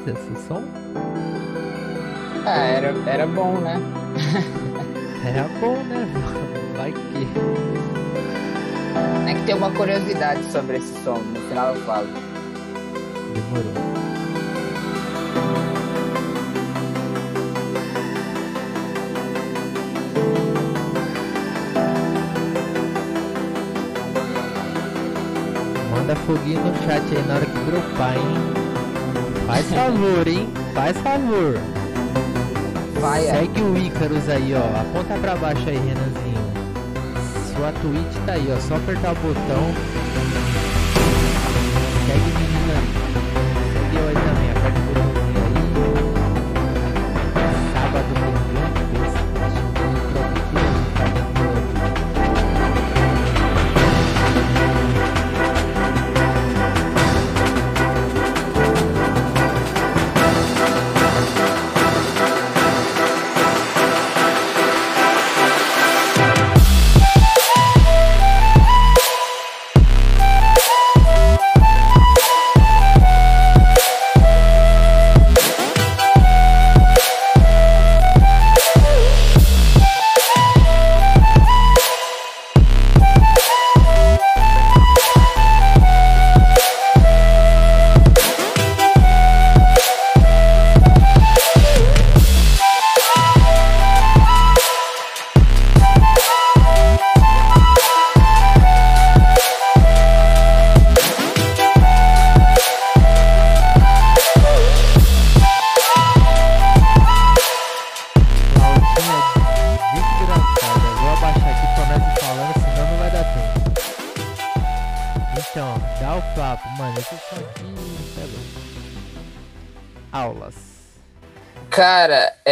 Things 0.06 0.20
esse 0.20 0.48
som? 0.48 0.64
Ah, 2.46 2.66
era, 2.66 2.94
era 3.08 3.26
bom, 3.26 3.58
né? 3.58 3.80
Era 5.24 5.48
bom, 5.60 5.76
né? 5.84 6.08
Vai 6.76 6.92
que. 6.92 7.28
É 9.30 9.34
que 9.36 9.46
tem 9.46 9.54
uma 9.54 9.70
curiosidade 9.72 10.44
sobre 10.52 10.78
esse 10.78 11.04
som. 11.04 11.20
No 11.20 11.40
final 11.48 11.76
eu 11.76 11.82
falo. 11.82 12.08
Demorou. 13.36 14.11
Foguinho 26.32 26.62
no 26.62 26.74
chat 26.86 27.04
aí 27.14 27.24
na 27.28 27.36
hora 27.36 27.46
que 27.46 27.60
dropar, 27.60 28.16
hein? 28.16 28.24
Faz 29.48 29.66
favor, 29.68 30.28
hein? 30.28 30.50
Faz 30.74 30.98
favor. 30.98 31.60
Vai, 33.02 33.28
é. 33.28 33.34
Segue 33.34 33.62
o 33.62 33.78
Icarus 33.78 34.30
aí, 34.30 34.54
ó. 34.54 34.80
Aponta 34.80 35.16
pra 35.16 35.36
baixo 35.36 35.68
aí, 35.68 35.76
Renanzinho. 35.76 36.42
Sua 37.54 37.72
Twitch 37.82 38.26
tá 38.26 38.34
aí, 38.34 38.48
ó. 38.56 38.60
Só 38.62 38.76
apertar 38.76 39.12
o 39.12 39.16
botão. 39.16 40.41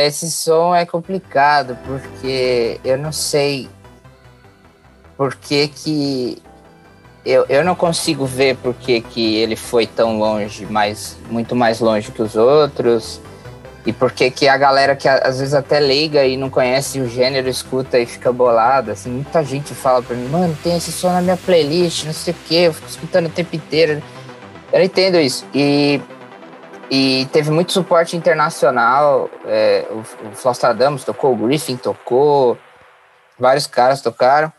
Esse 0.06 0.30
som 0.32 0.74
é 0.76 0.86
complicado 0.86 1.78
porque 1.86 2.80
eu 2.84 2.98
não 2.98 3.12
sei 3.12 3.70
por 5.18 5.36
que 5.36 5.68
que 5.68 6.42
eu, 7.26 7.46
eu 7.50 7.64
não 7.64 7.76
consigo 7.76 8.26
ver 8.26 8.56
por 8.58 8.74
que 8.74 9.02
que 9.02 9.36
ele 9.36 9.56
foi 9.56 9.86
tão 9.86 10.18
longe, 10.18 10.66
mais 10.66 11.18
muito 11.30 11.56
mais 11.56 11.80
longe 11.80 12.12
que 12.12 12.22
os 12.22 12.36
outros 12.36 13.22
e 13.86 13.94
por 13.94 14.12
que 14.12 14.30
que 14.30 14.48
a 14.48 14.58
galera 14.58 14.96
que 14.96 15.08
às 15.08 15.40
vezes 15.40 15.54
até 15.54 15.80
liga 15.80 16.26
e 16.26 16.38
não 16.38 16.50
conhece 16.50 17.00
o 17.00 17.08
gênero 17.08 17.50
escuta 17.50 17.98
e 17.98 18.06
fica 18.06 18.32
bolada, 18.32 18.92
assim, 18.92 19.10
muita 19.10 19.44
gente 19.44 19.74
fala 19.74 20.02
pra 20.02 20.16
mim, 20.16 20.28
mano, 20.28 20.58
tem 20.64 20.78
esse 20.78 20.92
som 20.92 21.12
na 21.12 21.22
minha 21.22 21.38
playlist, 21.38 22.06
não 22.06 22.14
sei 22.14 22.34
o 22.34 22.38
que, 22.48 22.56
eu 22.56 22.74
fico 22.74 22.88
escutando 22.88 23.28
o 23.28 23.30
tempo 23.30 23.56
inteiro. 23.56 24.02
Eu 24.72 24.84
entendo 24.84 25.18
isso. 25.18 25.46
E 25.54 26.00
e 26.90 27.28
teve 27.32 27.52
muito 27.52 27.72
suporte 27.72 28.18
internacional. 28.18 29.30
É, 29.46 29.86
o, 29.92 30.00
o 30.00 30.32
Flostradamus 30.34 31.04
tocou, 31.04 31.34
o 31.34 31.36
Griffin 31.36 31.78
tocou, 31.78 32.58
vários 33.38 33.68
caras 33.68 34.02
tocaram. 34.02 34.52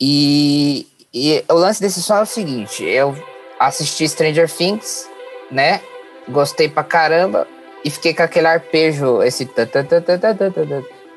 E, 0.00 0.86
e 1.14 1.44
o 1.48 1.54
lance 1.54 1.80
desse 1.80 2.02
som 2.02 2.16
é 2.16 2.22
o 2.22 2.26
seguinte: 2.26 2.84
eu 2.84 3.16
assisti 3.58 4.08
Stranger 4.08 4.50
Things, 4.50 5.08
né? 5.50 5.80
Gostei 6.28 6.68
pra 6.68 6.82
caramba 6.82 7.46
e 7.84 7.90
fiquei 7.90 8.12
com 8.12 8.22
aquele 8.22 8.48
arpejo, 8.48 9.22
esse 9.22 9.46
ta, 9.46 9.64
ta, 9.64 9.84
ta, 9.84 10.00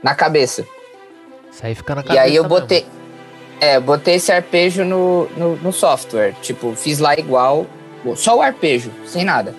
na 0.03 0.13
cabeça. 0.13 0.65
Isso 1.51 1.65
aí 1.65 1.73
fica 1.73 1.95
na 1.95 2.03
cabeça. 2.03 2.15
E 2.15 2.19
aí 2.19 2.35
eu 2.35 2.43
botei. 2.43 2.81
Mesmo. 2.81 3.05
É, 3.59 3.79
botei 3.79 4.15
esse 4.15 4.31
arpejo 4.31 4.83
no, 4.83 5.27
no, 5.37 5.55
no 5.55 5.73
software. 5.73 6.33
Tipo, 6.41 6.75
fiz 6.75 6.99
lá 6.99 7.15
igual. 7.15 7.65
Só 8.15 8.37
o 8.37 8.41
arpejo, 8.41 8.91
sem 9.07 9.23
nada. 9.23 9.55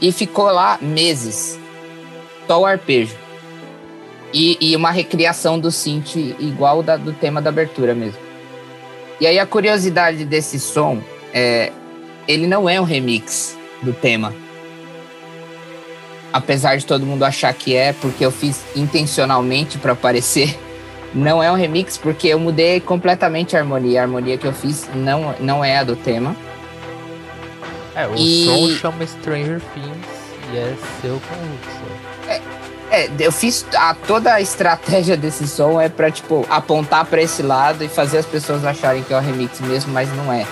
E 0.00 0.12
ficou 0.12 0.46
lá 0.46 0.78
meses. 0.80 1.58
Só 2.46 2.60
o 2.60 2.66
arpejo. 2.66 3.16
E, 4.32 4.58
e 4.60 4.76
uma 4.76 4.90
recriação 4.90 5.58
do 5.58 5.70
synth 5.70 6.16
igual 6.38 6.82
da, 6.82 6.96
do 6.96 7.12
tema 7.12 7.40
da 7.40 7.50
abertura 7.50 7.94
mesmo. 7.94 8.18
E 9.20 9.26
aí 9.26 9.38
a 9.38 9.46
curiosidade 9.46 10.24
desse 10.24 10.58
som 10.58 11.00
é. 11.32 11.72
Ele 12.26 12.46
não 12.46 12.68
é 12.68 12.80
um 12.80 12.84
remix 12.84 13.56
do 13.82 13.92
tema. 13.92 14.34
Apesar 16.32 16.76
de 16.76 16.86
todo 16.86 17.06
mundo 17.06 17.22
achar 17.22 17.52
que 17.52 17.76
é, 17.76 17.92
porque 17.92 18.24
eu 18.24 18.30
fiz 18.32 18.64
intencionalmente 18.74 19.78
para 19.78 19.92
aparecer. 19.92 20.58
Não 21.14 21.40
é 21.40 21.52
um 21.52 21.54
remix, 21.54 21.96
porque 21.96 22.26
eu 22.26 22.40
mudei 22.40 22.80
completamente 22.80 23.56
a 23.56 23.60
harmonia. 23.60 24.00
A 24.00 24.02
harmonia 24.02 24.36
que 24.36 24.46
eu 24.46 24.52
fiz 24.52 24.88
não, 24.94 25.34
não 25.38 25.64
é 25.64 25.78
a 25.78 25.84
do 25.84 25.94
tema. 25.94 26.34
É, 27.96 28.06
o 28.06 28.14
E- 28.16 28.44
som 28.46 28.68
chama 28.80 29.06
Stranger 29.06 29.60
Things 29.72 30.06
e 30.52 30.56
é 30.58 30.74
seu 31.00 31.20
com 31.28 31.34
o 31.34 31.54
Hudson. 31.54 31.94
É, 32.90 33.10
eu 33.18 33.32
fiz 33.32 33.66
a, 33.74 33.94
toda 34.06 34.32
a 34.34 34.40
estratégia 34.40 35.16
desse 35.16 35.48
som 35.48 35.80
é 35.80 35.88
pra, 35.88 36.10
tipo, 36.12 36.46
apontar 36.48 37.04
pra 37.06 37.20
esse 37.20 37.42
lado 37.42 37.82
e 37.82 37.88
fazer 37.88 38.18
as 38.18 38.26
pessoas 38.26 38.64
acharem 38.64 39.02
que 39.02 39.12
é 39.12 39.16
um 39.16 39.20
remix 39.20 39.60
mesmo, 39.60 39.92
mas 39.92 40.08
não 40.14 40.32
é. 40.32 40.46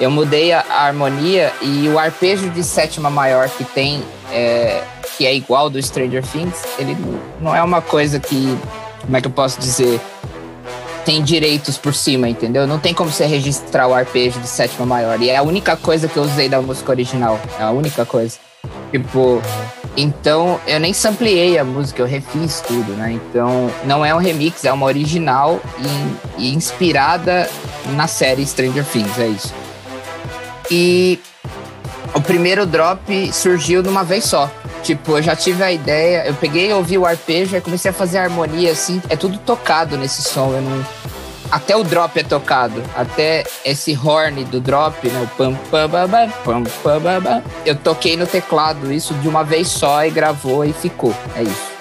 Eu 0.00 0.10
mudei 0.10 0.52
a, 0.52 0.64
a 0.68 0.86
harmonia 0.86 1.52
e 1.62 1.88
o 1.88 1.96
arpejo 1.98 2.50
de 2.50 2.64
sétima 2.64 3.10
maior 3.10 3.48
que 3.48 3.62
tem, 3.64 4.02
é, 4.32 4.82
que 5.16 5.24
é 5.24 5.32
igual 5.34 5.70
do 5.70 5.80
Stranger 5.80 6.24
Things, 6.24 6.64
ele 6.80 6.96
não 7.40 7.54
é 7.54 7.62
uma 7.62 7.80
coisa 7.80 8.18
que, 8.18 8.58
como 9.02 9.16
é 9.16 9.20
que 9.20 9.28
eu 9.28 9.32
posso 9.32 9.60
dizer, 9.60 10.00
tem 11.04 11.22
direitos 11.22 11.76
por 11.76 11.94
cima, 11.94 12.28
entendeu? 12.28 12.66
Não 12.66 12.78
tem 12.78 12.94
como 12.94 13.10
você 13.10 13.26
registrar 13.26 13.86
o 13.86 13.94
arpejo 13.94 14.40
de 14.40 14.48
sétima 14.48 14.86
maior. 14.86 15.20
E 15.20 15.30
é 15.30 15.36
a 15.36 15.42
única 15.42 15.76
coisa 15.76 16.08
que 16.08 16.16
eu 16.16 16.22
usei 16.22 16.48
da 16.48 16.60
música 16.60 16.90
original. 16.90 17.38
É 17.58 17.62
a 17.62 17.70
única 17.70 18.04
coisa. 18.04 18.38
Tipo, 18.90 19.42
então 19.96 20.60
eu 20.66 20.80
nem 20.80 20.92
sampleei 20.92 21.58
a 21.58 21.64
música, 21.64 22.02
eu 22.02 22.06
refiz 22.06 22.60
tudo, 22.60 22.92
né? 22.92 23.12
Então 23.12 23.70
não 23.84 24.04
é 24.04 24.14
um 24.14 24.18
remix, 24.18 24.64
é 24.64 24.72
uma 24.72 24.86
original 24.86 25.60
e, 26.38 26.44
e 26.44 26.54
inspirada 26.54 27.48
na 27.94 28.06
série 28.06 28.46
Stranger 28.46 28.84
Things, 28.84 29.18
é 29.18 29.28
isso. 29.28 29.54
E 30.70 31.20
o 32.14 32.20
primeiro 32.20 32.64
drop 32.64 33.32
surgiu 33.32 33.82
de 33.82 33.88
uma 33.88 34.04
vez 34.04 34.24
só. 34.24 34.50
Tipo, 34.84 35.16
eu 35.16 35.22
já 35.22 35.34
tive 35.34 35.62
a 35.62 35.72
ideia, 35.72 36.26
eu 36.26 36.34
peguei, 36.34 36.70
ouvi 36.72 36.98
o 36.98 37.06
arpejo, 37.06 37.54
aí 37.54 37.60
comecei 37.62 37.90
a 37.90 37.94
fazer 37.94 38.18
a 38.18 38.24
harmonia 38.24 38.70
assim, 38.70 39.00
é 39.08 39.16
tudo 39.16 39.38
tocado 39.38 39.96
nesse 39.96 40.22
som, 40.22 40.52
eu 40.52 40.60
não, 40.60 40.86
até 41.50 41.74
o 41.74 41.82
drop 41.82 42.20
é 42.20 42.22
tocado, 42.22 42.82
até 42.94 43.44
esse 43.64 43.96
horn 43.96 44.44
do 44.44 44.60
drop, 44.60 45.08
né, 45.08 45.22
o 45.22 45.36
pam 45.36 45.54
pam 45.70 45.88
pam 45.88 46.08
pam 46.44 46.64
pam 46.82 47.22
pam, 47.22 47.42
eu 47.64 47.74
toquei 47.74 48.14
no 48.14 48.26
teclado 48.26 48.92
isso 48.92 49.14
de 49.14 49.26
uma 49.26 49.42
vez 49.42 49.68
só 49.68 50.04
e 50.04 50.10
gravou 50.10 50.66
e 50.66 50.74
ficou, 50.74 51.14
é 51.34 51.44
isso. 51.44 51.74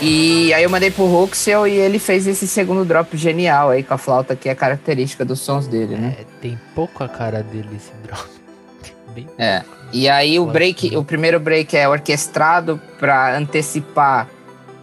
E 0.00 0.52
aí 0.52 0.62
eu 0.62 0.68
mandei 0.68 0.90
pro 0.90 1.06
Ruxel 1.06 1.66
e 1.66 1.72
ele 1.72 1.98
fez 1.98 2.26
esse 2.26 2.46
segundo 2.46 2.84
drop 2.84 3.16
genial 3.16 3.70
aí 3.70 3.82
com 3.82 3.94
a 3.94 3.98
flauta 3.98 4.36
que 4.36 4.48
é 4.48 4.54
característica 4.54 5.24
dos 5.24 5.40
sons 5.40 5.66
dele, 5.66 5.96
né? 5.96 6.16
É, 6.20 6.24
tem 6.40 6.60
pouco 6.74 7.02
a 7.02 7.08
cara 7.08 7.42
dele 7.42 7.70
esse 7.74 7.92
drop. 8.04 8.28
Bem 9.14 9.26
É. 9.38 9.62
E 9.92 10.08
aí 10.08 10.38
o 10.38 10.46
break, 10.46 10.96
o 10.96 11.04
primeiro 11.04 11.38
break 11.38 11.76
é 11.76 11.88
orquestrado 11.88 12.80
para 12.98 13.36
antecipar 13.36 14.28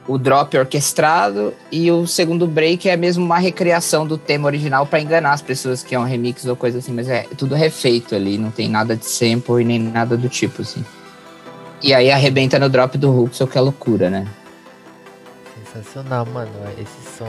o 0.07 0.17
drop 0.17 0.57
orquestrado 0.57 1.53
e 1.71 1.89
o 1.89 2.05
segundo 2.05 2.45
break 2.45 2.89
é 2.89 2.97
mesmo 2.97 3.23
uma 3.23 3.37
recriação 3.37 4.05
do 4.05 4.17
tema 4.17 4.47
original 4.47 4.85
para 4.85 4.99
enganar 4.99 5.31
as 5.31 5.41
pessoas 5.41 5.81
que 5.81 5.95
é 5.95 5.99
um 5.99 6.03
remix 6.03 6.45
ou 6.45 6.55
coisa 6.55 6.79
assim, 6.79 6.91
mas 6.91 7.07
é 7.07 7.25
tudo 7.37 7.55
refeito 7.55 8.13
ali, 8.13 8.37
não 8.37 8.51
tem 8.51 8.67
nada 8.67 8.95
de 8.95 9.05
sample 9.05 9.61
e 9.61 9.65
nem 9.65 9.79
nada 9.79 10.17
do 10.17 10.27
tipo 10.27 10.61
assim. 10.61 10.83
E 11.81 11.93
aí 11.93 12.11
arrebenta 12.11 12.57
no 12.57 12.69
drop 12.69 12.97
do 12.97 13.23
Huxel, 13.23 13.47
que 13.47 13.57
é 13.57 13.61
loucura, 13.61 14.09
né? 14.09 14.25
Sensacional, 15.73 16.25
mano. 16.25 16.51
Esses 16.77 17.13
são. 17.17 17.27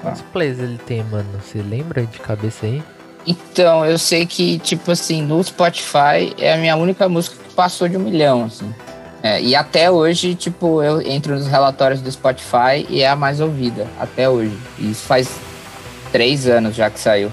Quantos 0.00 0.22
plays 0.32 0.58
ele 0.58 0.78
tem, 0.78 1.04
mano? 1.04 1.28
Você 1.42 1.60
lembra 1.60 2.06
de 2.06 2.18
cabeça 2.18 2.64
aí? 2.64 2.82
Então, 3.26 3.84
eu 3.84 3.98
sei 3.98 4.24
que, 4.24 4.58
tipo 4.60 4.92
assim, 4.92 5.20
no 5.20 5.42
Spotify 5.42 6.34
é 6.38 6.52
a 6.52 6.56
minha 6.56 6.76
única 6.76 7.08
música 7.08 7.36
que 7.42 7.54
passou 7.54 7.88
de 7.88 7.96
um 7.96 8.00
milhão, 8.00 8.44
assim. 8.44 8.72
É, 9.22 9.40
e 9.40 9.56
até 9.56 9.90
hoje, 9.90 10.36
tipo, 10.36 10.82
eu 10.82 11.00
entro 11.02 11.34
nos 11.34 11.48
relatórios 11.48 12.00
do 12.00 12.12
Spotify 12.12 12.86
e 12.88 13.02
é 13.02 13.08
a 13.08 13.16
mais 13.16 13.40
ouvida, 13.40 13.88
até 13.98 14.28
hoje. 14.28 14.56
E 14.78 14.92
isso 14.92 15.02
faz 15.04 15.28
três 16.12 16.46
anos 16.46 16.76
já 16.76 16.88
que 16.88 17.00
saiu. 17.00 17.32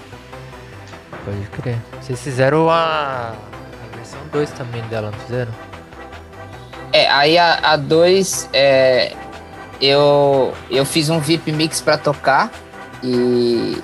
Pode 1.23 1.61
crer. 1.61 1.77
Vocês 2.01 2.19
fizeram 2.19 2.69
a, 2.69 3.33
a 3.33 3.95
versão 3.95 4.19
2 4.31 4.49
também 4.51 4.81
dela, 4.87 5.11
não 5.11 5.19
fizeram? 5.19 5.51
É, 6.91 7.07
aí 7.09 7.37
a 7.37 7.75
2, 7.75 8.49
é, 8.53 9.13
eu, 9.79 10.53
eu 10.71 10.85
fiz 10.85 11.09
um 11.09 11.19
VIP 11.19 11.51
Mix 11.51 11.81
pra 11.81 11.97
tocar 11.97 12.51
e, 13.03 13.77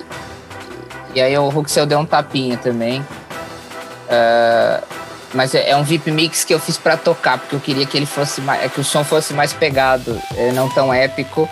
e 1.14 1.20
aí 1.20 1.36
o 1.36 1.48
Ruxel 1.48 1.86
deu 1.86 1.98
um 1.98 2.06
tapinha 2.06 2.56
também. 2.56 3.00
Uh, 3.00 5.00
mas 5.32 5.54
é, 5.54 5.70
é, 5.70 5.76
um 5.76 5.84
VIP 5.84 6.10
Mix 6.10 6.44
que 6.44 6.52
eu 6.52 6.58
fiz 6.58 6.76
para 6.76 6.96
tocar, 6.96 7.38
porque 7.38 7.54
eu 7.54 7.60
queria 7.60 7.86
que 7.86 7.96
ele 7.96 8.06
fosse 8.06 8.40
mais, 8.40 8.64
é 8.64 8.68
que 8.68 8.80
o 8.80 8.84
som 8.84 9.04
fosse 9.04 9.32
mais 9.32 9.52
pegado, 9.52 10.20
é, 10.36 10.50
não 10.52 10.68
tão 10.68 10.92
épico. 10.92 11.48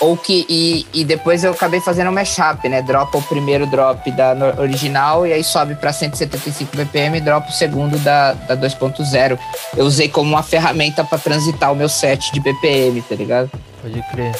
Ou 0.00 0.16
que. 0.16 0.46
E, 0.48 0.86
e 0.92 1.04
depois 1.04 1.44
eu 1.44 1.52
acabei 1.52 1.80
fazendo 1.80 2.08
um 2.08 2.12
mashup, 2.12 2.68
né? 2.68 2.82
Dropa 2.82 3.18
o 3.18 3.22
primeiro 3.22 3.66
drop 3.66 4.10
da 4.10 4.34
original 4.58 5.26
e 5.26 5.32
aí 5.32 5.44
sobe 5.44 5.74
para 5.74 5.92
175 5.92 6.76
BPM 6.76 7.18
e 7.18 7.20
dropa 7.20 7.48
o 7.48 7.52
segundo 7.52 7.98
da, 7.98 8.32
da 8.32 8.56
2.0. 8.56 9.38
Eu 9.76 9.84
usei 9.84 10.08
como 10.08 10.30
uma 10.30 10.42
ferramenta 10.42 11.04
para 11.04 11.18
transitar 11.18 11.72
o 11.72 11.76
meu 11.76 11.88
set 11.88 12.32
de 12.32 12.40
BPM, 12.40 13.00
tá 13.02 13.14
ligado? 13.14 13.50
Pode 13.80 14.02
crer. 14.10 14.34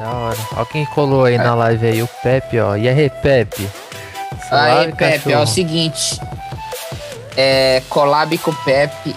Da 0.00 0.10
hora. 0.10 0.38
Ó 0.56 0.64
quem 0.64 0.84
colou 0.86 1.26
aí 1.26 1.38
na 1.38 1.54
live 1.54 1.86
aí, 1.86 2.02
o 2.02 2.08
Pepe, 2.22 2.58
ó. 2.58 2.74
E 2.74 2.88
aí, 2.88 3.08
Pepe? 3.08 3.68
Aí, 4.50 4.92
Pepe, 4.92 5.32
ó, 5.32 5.38
é 5.38 5.42
o 5.42 5.46
seguinte 5.46 6.18
é, 7.36 7.82
collab 7.88 8.36
com 8.38 8.50
o 8.50 8.54
Pepe 8.64 9.14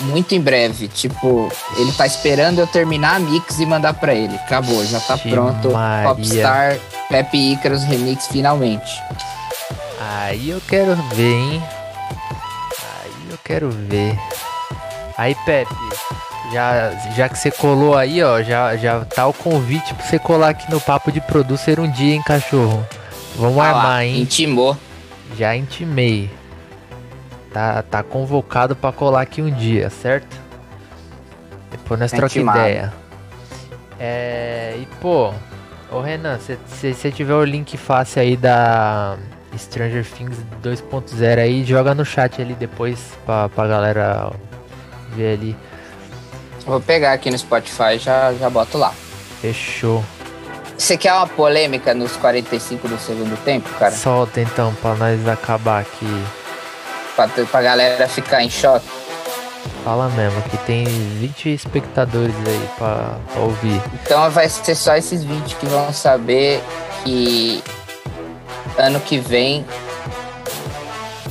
muito 0.00 0.34
em 0.34 0.40
breve. 0.40 0.88
Tipo, 0.88 1.50
ele 1.76 1.92
tá 1.92 2.06
esperando 2.06 2.60
eu 2.60 2.66
terminar 2.66 3.16
a 3.16 3.18
mix 3.18 3.58
e 3.58 3.66
mandar 3.66 3.94
pra 3.94 4.14
ele. 4.14 4.34
Acabou, 4.36 4.84
já 4.84 5.00
tá 5.00 5.16
pronto. 5.16 5.70
Maria. 5.70 6.08
Popstar 6.08 6.78
Pepe 7.08 7.52
Icarus 7.52 7.84
Remix 7.84 8.26
finalmente. 8.26 9.02
Aí 10.00 10.50
eu 10.50 10.60
quero 10.60 10.94
ver, 11.14 11.34
hein? 11.34 11.62
Aí 13.02 13.30
eu 13.30 13.38
quero 13.44 13.70
ver. 13.70 14.18
Aí, 15.16 15.34
Pepe, 15.44 15.74
já, 16.52 16.90
já 17.14 17.28
que 17.28 17.38
você 17.38 17.50
colou 17.50 17.96
aí, 17.96 18.22
ó, 18.22 18.42
já, 18.42 18.76
já 18.76 19.04
tá 19.04 19.26
o 19.26 19.32
convite 19.32 19.94
pra 19.94 20.04
você 20.04 20.18
colar 20.18 20.50
aqui 20.50 20.70
no 20.70 20.80
Papo 20.80 21.12
de 21.12 21.20
Producer 21.20 21.78
um 21.80 21.90
dia, 21.90 22.14
hein, 22.14 22.22
cachorro? 22.22 22.86
Vamos 23.36 23.58
ah 23.58 23.68
armar, 23.68 23.84
lá, 23.84 24.04
hein? 24.04 24.20
Intimou. 24.20 24.76
Já 25.36 25.54
intimei. 25.54 26.30
Tá, 27.52 27.82
tá 27.82 28.02
convocado 28.02 28.74
para 28.76 28.92
colar 28.92 29.22
aqui 29.22 29.40
um 29.40 29.50
dia, 29.50 29.90
certo? 29.90 30.36
Depois 31.70 32.00
nós 32.00 32.12
troca 32.12 32.38
ideia. 32.38 32.92
É, 33.98 34.76
e 34.78 34.86
pô, 35.00 35.32
ô 35.90 36.00
Renan, 36.00 36.38
se 36.38 36.56
você 36.66 37.10
tiver 37.10 37.34
o 37.34 37.44
link 37.44 37.76
fácil 37.76 38.22
aí 38.22 38.36
da 38.36 39.16
Stranger 39.56 40.04
Things 40.04 40.38
2.0 40.62 41.38
aí, 41.38 41.64
joga 41.64 41.94
no 41.94 42.04
chat 42.04 42.40
ali 42.40 42.54
depois 42.54 43.12
pra, 43.24 43.48
pra 43.48 43.66
galera 43.66 44.30
ver 45.14 45.34
ali. 45.34 45.56
Vou 46.68 46.82
pegar 46.82 47.14
aqui 47.14 47.30
no 47.30 47.38
Spotify 47.38 47.94
e 47.94 47.98
já, 47.98 48.34
já 48.34 48.50
boto 48.50 48.76
lá. 48.76 48.92
Fechou. 49.40 50.04
Você 50.76 50.98
quer 50.98 51.14
uma 51.14 51.26
polêmica 51.26 51.94
nos 51.94 52.14
45 52.16 52.86
do 52.86 52.98
segundo 52.98 53.42
tempo, 53.42 53.68
cara? 53.78 53.90
Solta 53.90 54.42
então, 54.42 54.74
pra 54.74 54.94
nós 54.94 55.26
acabar 55.26 55.80
aqui 55.80 56.06
pra, 57.16 57.26
pra 57.26 57.62
galera 57.62 58.06
ficar 58.06 58.42
em 58.42 58.50
choque? 58.50 58.86
Fala 59.82 60.10
mesmo, 60.10 60.42
que 60.42 60.58
tem 60.58 60.84
20 60.84 61.54
espectadores 61.54 62.34
aí 62.46 62.68
pra, 62.76 63.16
pra 63.32 63.40
ouvir. 63.40 63.80
Então 64.02 64.30
vai 64.30 64.46
ser 64.48 64.74
só 64.74 64.94
esses 64.94 65.24
20 65.24 65.56
que 65.56 65.66
vão 65.66 65.90
saber 65.90 66.62
que 67.02 67.64
ano 68.76 69.00
que 69.00 69.18
vem 69.18 69.64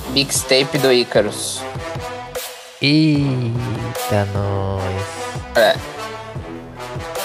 mixtape 0.10 0.80
do 0.80 0.92
Icarus. 0.92 1.62
Eita, 2.82 4.28
nós. 4.34 5.17
É. 5.58 5.76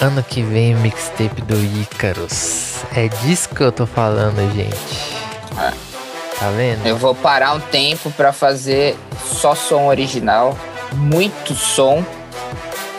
Ano 0.01 0.23
que 0.23 0.41
vem 0.41 0.75
mixtape 0.75 1.41
do 1.43 1.55
Icarus. 1.81 2.83
É 2.95 3.07
disso 3.07 3.49
que 3.49 3.61
eu 3.61 3.71
tô 3.71 3.85
falando, 3.85 4.37
gente. 4.53 5.15
É. 5.57 5.71
Tá 6.39 6.49
vendo? 6.49 6.85
Eu 6.85 6.97
vou 6.97 7.13
parar 7.13 7.53
um 7.53 7.59
tempo 7.59 8.11
para 8.11 8.33
fazer 8.33 8.97
só 9.23 9.53
som 9.53 9.85
original, 9.85 10.57
muito 10.93 11.53
som. 11.53 12.03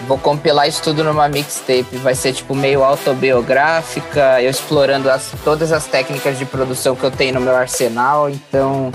Vou 0.06 0.18
compilar 0.18 0.68
isso 0.68 0.82
tudo 0.82 1.02
numa 1.02 1.28
mixtape. 1.28 1.96
Vai 1.96 2.14
ser 2.14 2.32
tipo 2.32 2.54
meio 2.54 2.84
autobiográfica, 2.84 4.40
eu 4.40 4.50
explorando 4.50 5.10
as, 5.10 5.32
todas 5.44 5.72
as 5.72 5.86
técnicas 5.86 6.38
de 6.38 6.44
produção 6.44 6.94
que 6.94 7.04
eu 7.04 7.10
tenho 7.10 7.34
no 7.34 7.40
meu 7.40 7.56
arsenal. 7.56 8.30
Então 8.30 8.92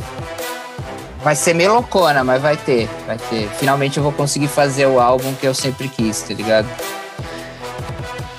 vai 1.23 1.35
ser 1.35 1.53
meio 1.53 1.73
loucona, 1.73 2.23
mas 2.23 2.41
vai 2.41 2.57
ter, 2.57 2.89
vai 3.05 3.17
ter. 3.17 3.49
Finalmente 3.49 3.97
eu 3.97 4.03
vou 4.03 4.11
conseguir 4.11 4.47
fazer 4.47 4.85
o 4.87 4.99
álbum 4.99 5.33
que 5.35 5.47
eu 5.47 5.53
sempre 5.53 5.87
quis, 5.87 6.21
tá 6.21 6.33
ligado? 6.33 6.67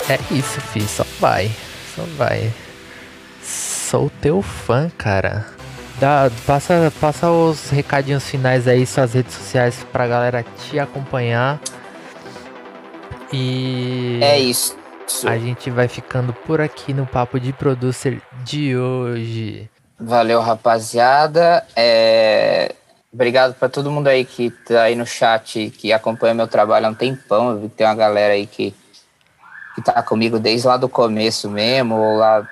É 0.09 0.19
isso, 0.35 0.61
fi, 0.61 0.81
só 0.83 1.05
vai, 1.19 1.51
só 1.95 2.03
vai. 2.17 2.53
Sou 3.43 4.11
teu 4.21 4.43
fã, 4.43 4.91
cara. 4.97 5.47
Dá, 6.01 6.31
passa, 6.47 6.93
passa 7.01 7.31
os 7.31 7.69
recadinhos 7.71 8.29
finais 8.29 8.67
aí, 8.67 8.87
suas 8.87 9.13
redes 9.13 9.35
sociais 9.35 9.87
pra 9.93 10.07
galera 10.07 10.45
te 10.59 10.79
acompanhar. 10.79 11.61
E. 13.33 14.19
É 14.23 14.39
isso. 14.39 14.79
A 15.25 15.37
gente 15.37 15.71
vai 15.71 15.89
ficando 15.89 16.33
por 16.33 16.61
aqui 16.61 16.95
no 16.95 17.05
Papo 17.05 17.39
de 17.39 17.53
Producer 17.53 18.23
de 18.45 18.77
hoje. 18.77 19.69
Valeu, 20.01 20.41
rapaziada. 20.41 21.67
É... 21.77 22.75
Obrigado 23.13 23.55
para 23.55 23.69
todo 23.69 23.91
mundo 23.91 24.07
aí 24.07 24.25
que 24.25 24.51
tá 24.51 24.83
aí 24.83 24.95
no 24.95 25.05
chat, 25.05 25.71
que 25.77 25.93
acompanha 25.93 26.33
meu 26.33 26.49
trabalho 26.49 26.87
há 26.87 26.91
um 26.91 26.95
tempão. 26.95 27.51
Eu 27.51 27.61
vi 27.61 27.69
que 27.69 27.75
tem 27.75 27.87
uma 27.87 27.95
galera 27.95 28.35
aí 28.35 28.47
que, 28.47 28.75
que 29.75 29.83
tá 29.83 30.01
comigo 30.03 30.39
desde 30.39 30.67
lá 30.67 30.77
do 30.77 30.89
começo 30.89 31.51
mesmo, 31.51 31.97
ou 31.97 32.17
lá 32.17 32.49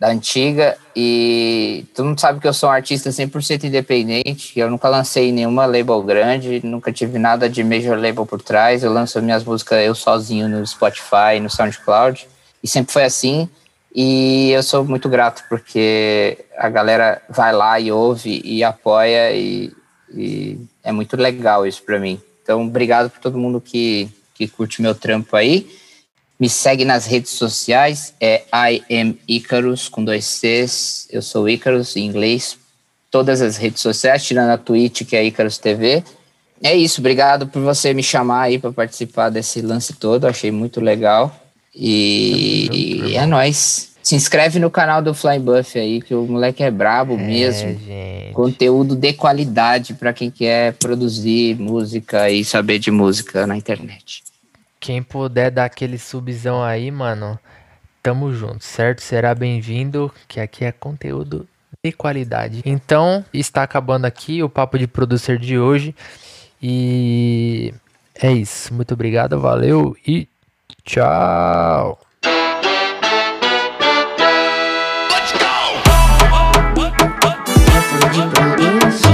da 0.00 0.08
antiga. 0.08 0.76
E 0.96 1.86
todo 1.94 2.06
mundo 2.06 2.20
sabe 2.20 2.40
que 2.40 2.48
eu 2.48 2.52
sou 2.52 2.68
um 2.68 2.72
artista 2.72 3.10
100% 3.10 3.64
independente, 3.64 4.58
eu 4.58 4.70
nunca 4.70 4.88
lancei 4.88 5.30
nenhuma 5.30 5.66
label 5.66 6.02
grande, 6.02 6.60
nunca 6.64 6.90
tive 6.90 7.18
nada 7.18 7.48
de 7.48 7.62
major 7.62 7.96
label 7.96 8.26
por 8.26 8.42
trás, 8.42 8.82
eu 8.82 8.92
lanço 8.92 9.20
minhas 9.22 9.44
músicas 9.44 9.84
eu 9.84 9.94
sozinho 9.94 10.48
no 10.48 10.66
Spotify, 10.66 11.38
no 11.40 11.50
SoundCloud, 11.50 12.26
e 12.62 12.68
sempre 12.68 12.92
foi 12.92 13.04
assim, 13.04 13.48
e 13.94 14.50
eu 14.52 14.62
sou 14.62 14.84
muito 14.84 15.08
grato 15.08 15.44
porque 15.48 16.38
a 16.56 16.68
galera 16.68 17.20
vai 17.28 17.52
lá 17.52 17.80
e 17.80 17.90
ouve 17.90 18.40
e 18.44 18.62
apoia 18.62 19.32
e, 19.32 19.72
e 20.14 20.58
é 20.82 20.92
muito 20.92 21.16
legal 21.16 21.66
isso 21.66 21.82
para 21.82 21.98
mim. 21.98 22.20
Então, 22.42 22.66
obrigado 22.66 23.10
por 23.10 23.20
todo 23.20 23.38
mundo 23.38 23.60
que, 23.60 24.08
que 24.34 24.46
curte 24.46 24.80
meu 24.80 24.94
trampo 24.94 25.36
aí. 25.36 25.68
Me 26.38 26.48
segue 26.48 26.84
nas 26.84 27.04
redes 27.04 27.32
sociais, 27.32 28.14
é 28.20 28.44
I 28.54 28.82
am 28.90 29.18
Icarus 29.28 29.88
com 29.88 30.02
dois 30.02 30.24
Cs. 30.24 31.06
Eu 31.10 31.20
sou 31.20 31.48
Icarus 31.48 31.96
em 31.96 32.06
inglês. 32.06 32.56
Todas 33.10 33.42
as 33.42 33.56
redes 33.56 33.82
sociais, 33.82 34.24
tirando 34.24 34.50
a 34.50 34.56
Twitch, 34.56 35.02
que 35.02 35.16
é 35.16 35.24
Icarus 35.24 35.58
TV. 35.58 36.02
É 36.62 36.74
isso, 36.74 37.00
obrigado 37.00 37.46
por 37.46 37.60
você 37.60 37.92
me 37.92 38.02
chamar 38.02 38.42
aí 38.42 38.58
para 38.58 38.72
participar 38.72 39.30
desse 39.30 39.60
lance 39.60 39.94
todo. 39.94 40.26
Achei 40.26 40.50
muito 40.50 40.80
legal. 40.80 41.34
E, 41.74 42.68
e 43.10 43.16
é 43.16 43.26
nóis. 43.26 43.90
Se 44.02 44.14
inscreve 44.14 44.58
no 44.58 44.70
canal 44.70 45.02
do 45.02 45.14
Flying 45.14 45.40
Buff 45.40 45.78
aí, 45.78 46.00
que 46.00 46.14
o 46.14 46.26
moleque 46.26 46.62
é 46.62 46.70
brabo 46.70 47.14
é, 47.14 47.16
mesmo. 47.16 47.78
Gente. 47.78 48.32
Conteúdo 48.32 48.96
de 48.96 49.12
qualidade 49.12 49.94
para 49.94 50.12
quem 50.12 50.30
quer 50.30 50.72
produzir 50.74 51.56
música 51.58 52.30
e 52.30 52.44
saber 52.44 52.78
de 52.78 52.90
música 52.90 53.46
na 53.46 53.56
internet. 53.56 54.24
Quem 54.80 55.02
puder 55.02 55.50
dar 55.50 55.66
aquele 55.66 55.98
subzão 55.98 56.62
aí, 56.62 56.90
mano, 56.90 57.38
tamo 58.02 58.32
junto, 58.32 58.64
certo? 58.64 59.02
Será 59.02 59.34
bem-vindo, 59.34 60.10
que 60.26 60.40
aqui 60.40 60.64
é 60.64 60.72
conteúdo 60.72 61.46
de 61.84 61.92
qualidade. 61.92 62.62
Então, 62.64 63.24
está 63.32 63.62
acabando 63.62 64.06
aqui 64.06 64.42
o 64.42 64.48
papo 64.48 64.78
de 64.78 64.86
producer 64.86 65.38
de 65.38 65.58
hoje. 65.58 65.94
E 66.62 67.72
é 68.14 68.32
isso. 68.32 68.72
Muito 68.72 68.94
obrigado, 68.94 69.38
valeu 69.38 69.96
e 70.06 70.26
Tchau! 70.90 71.98
Let's 75.08 75.32
go! 79.04 79.09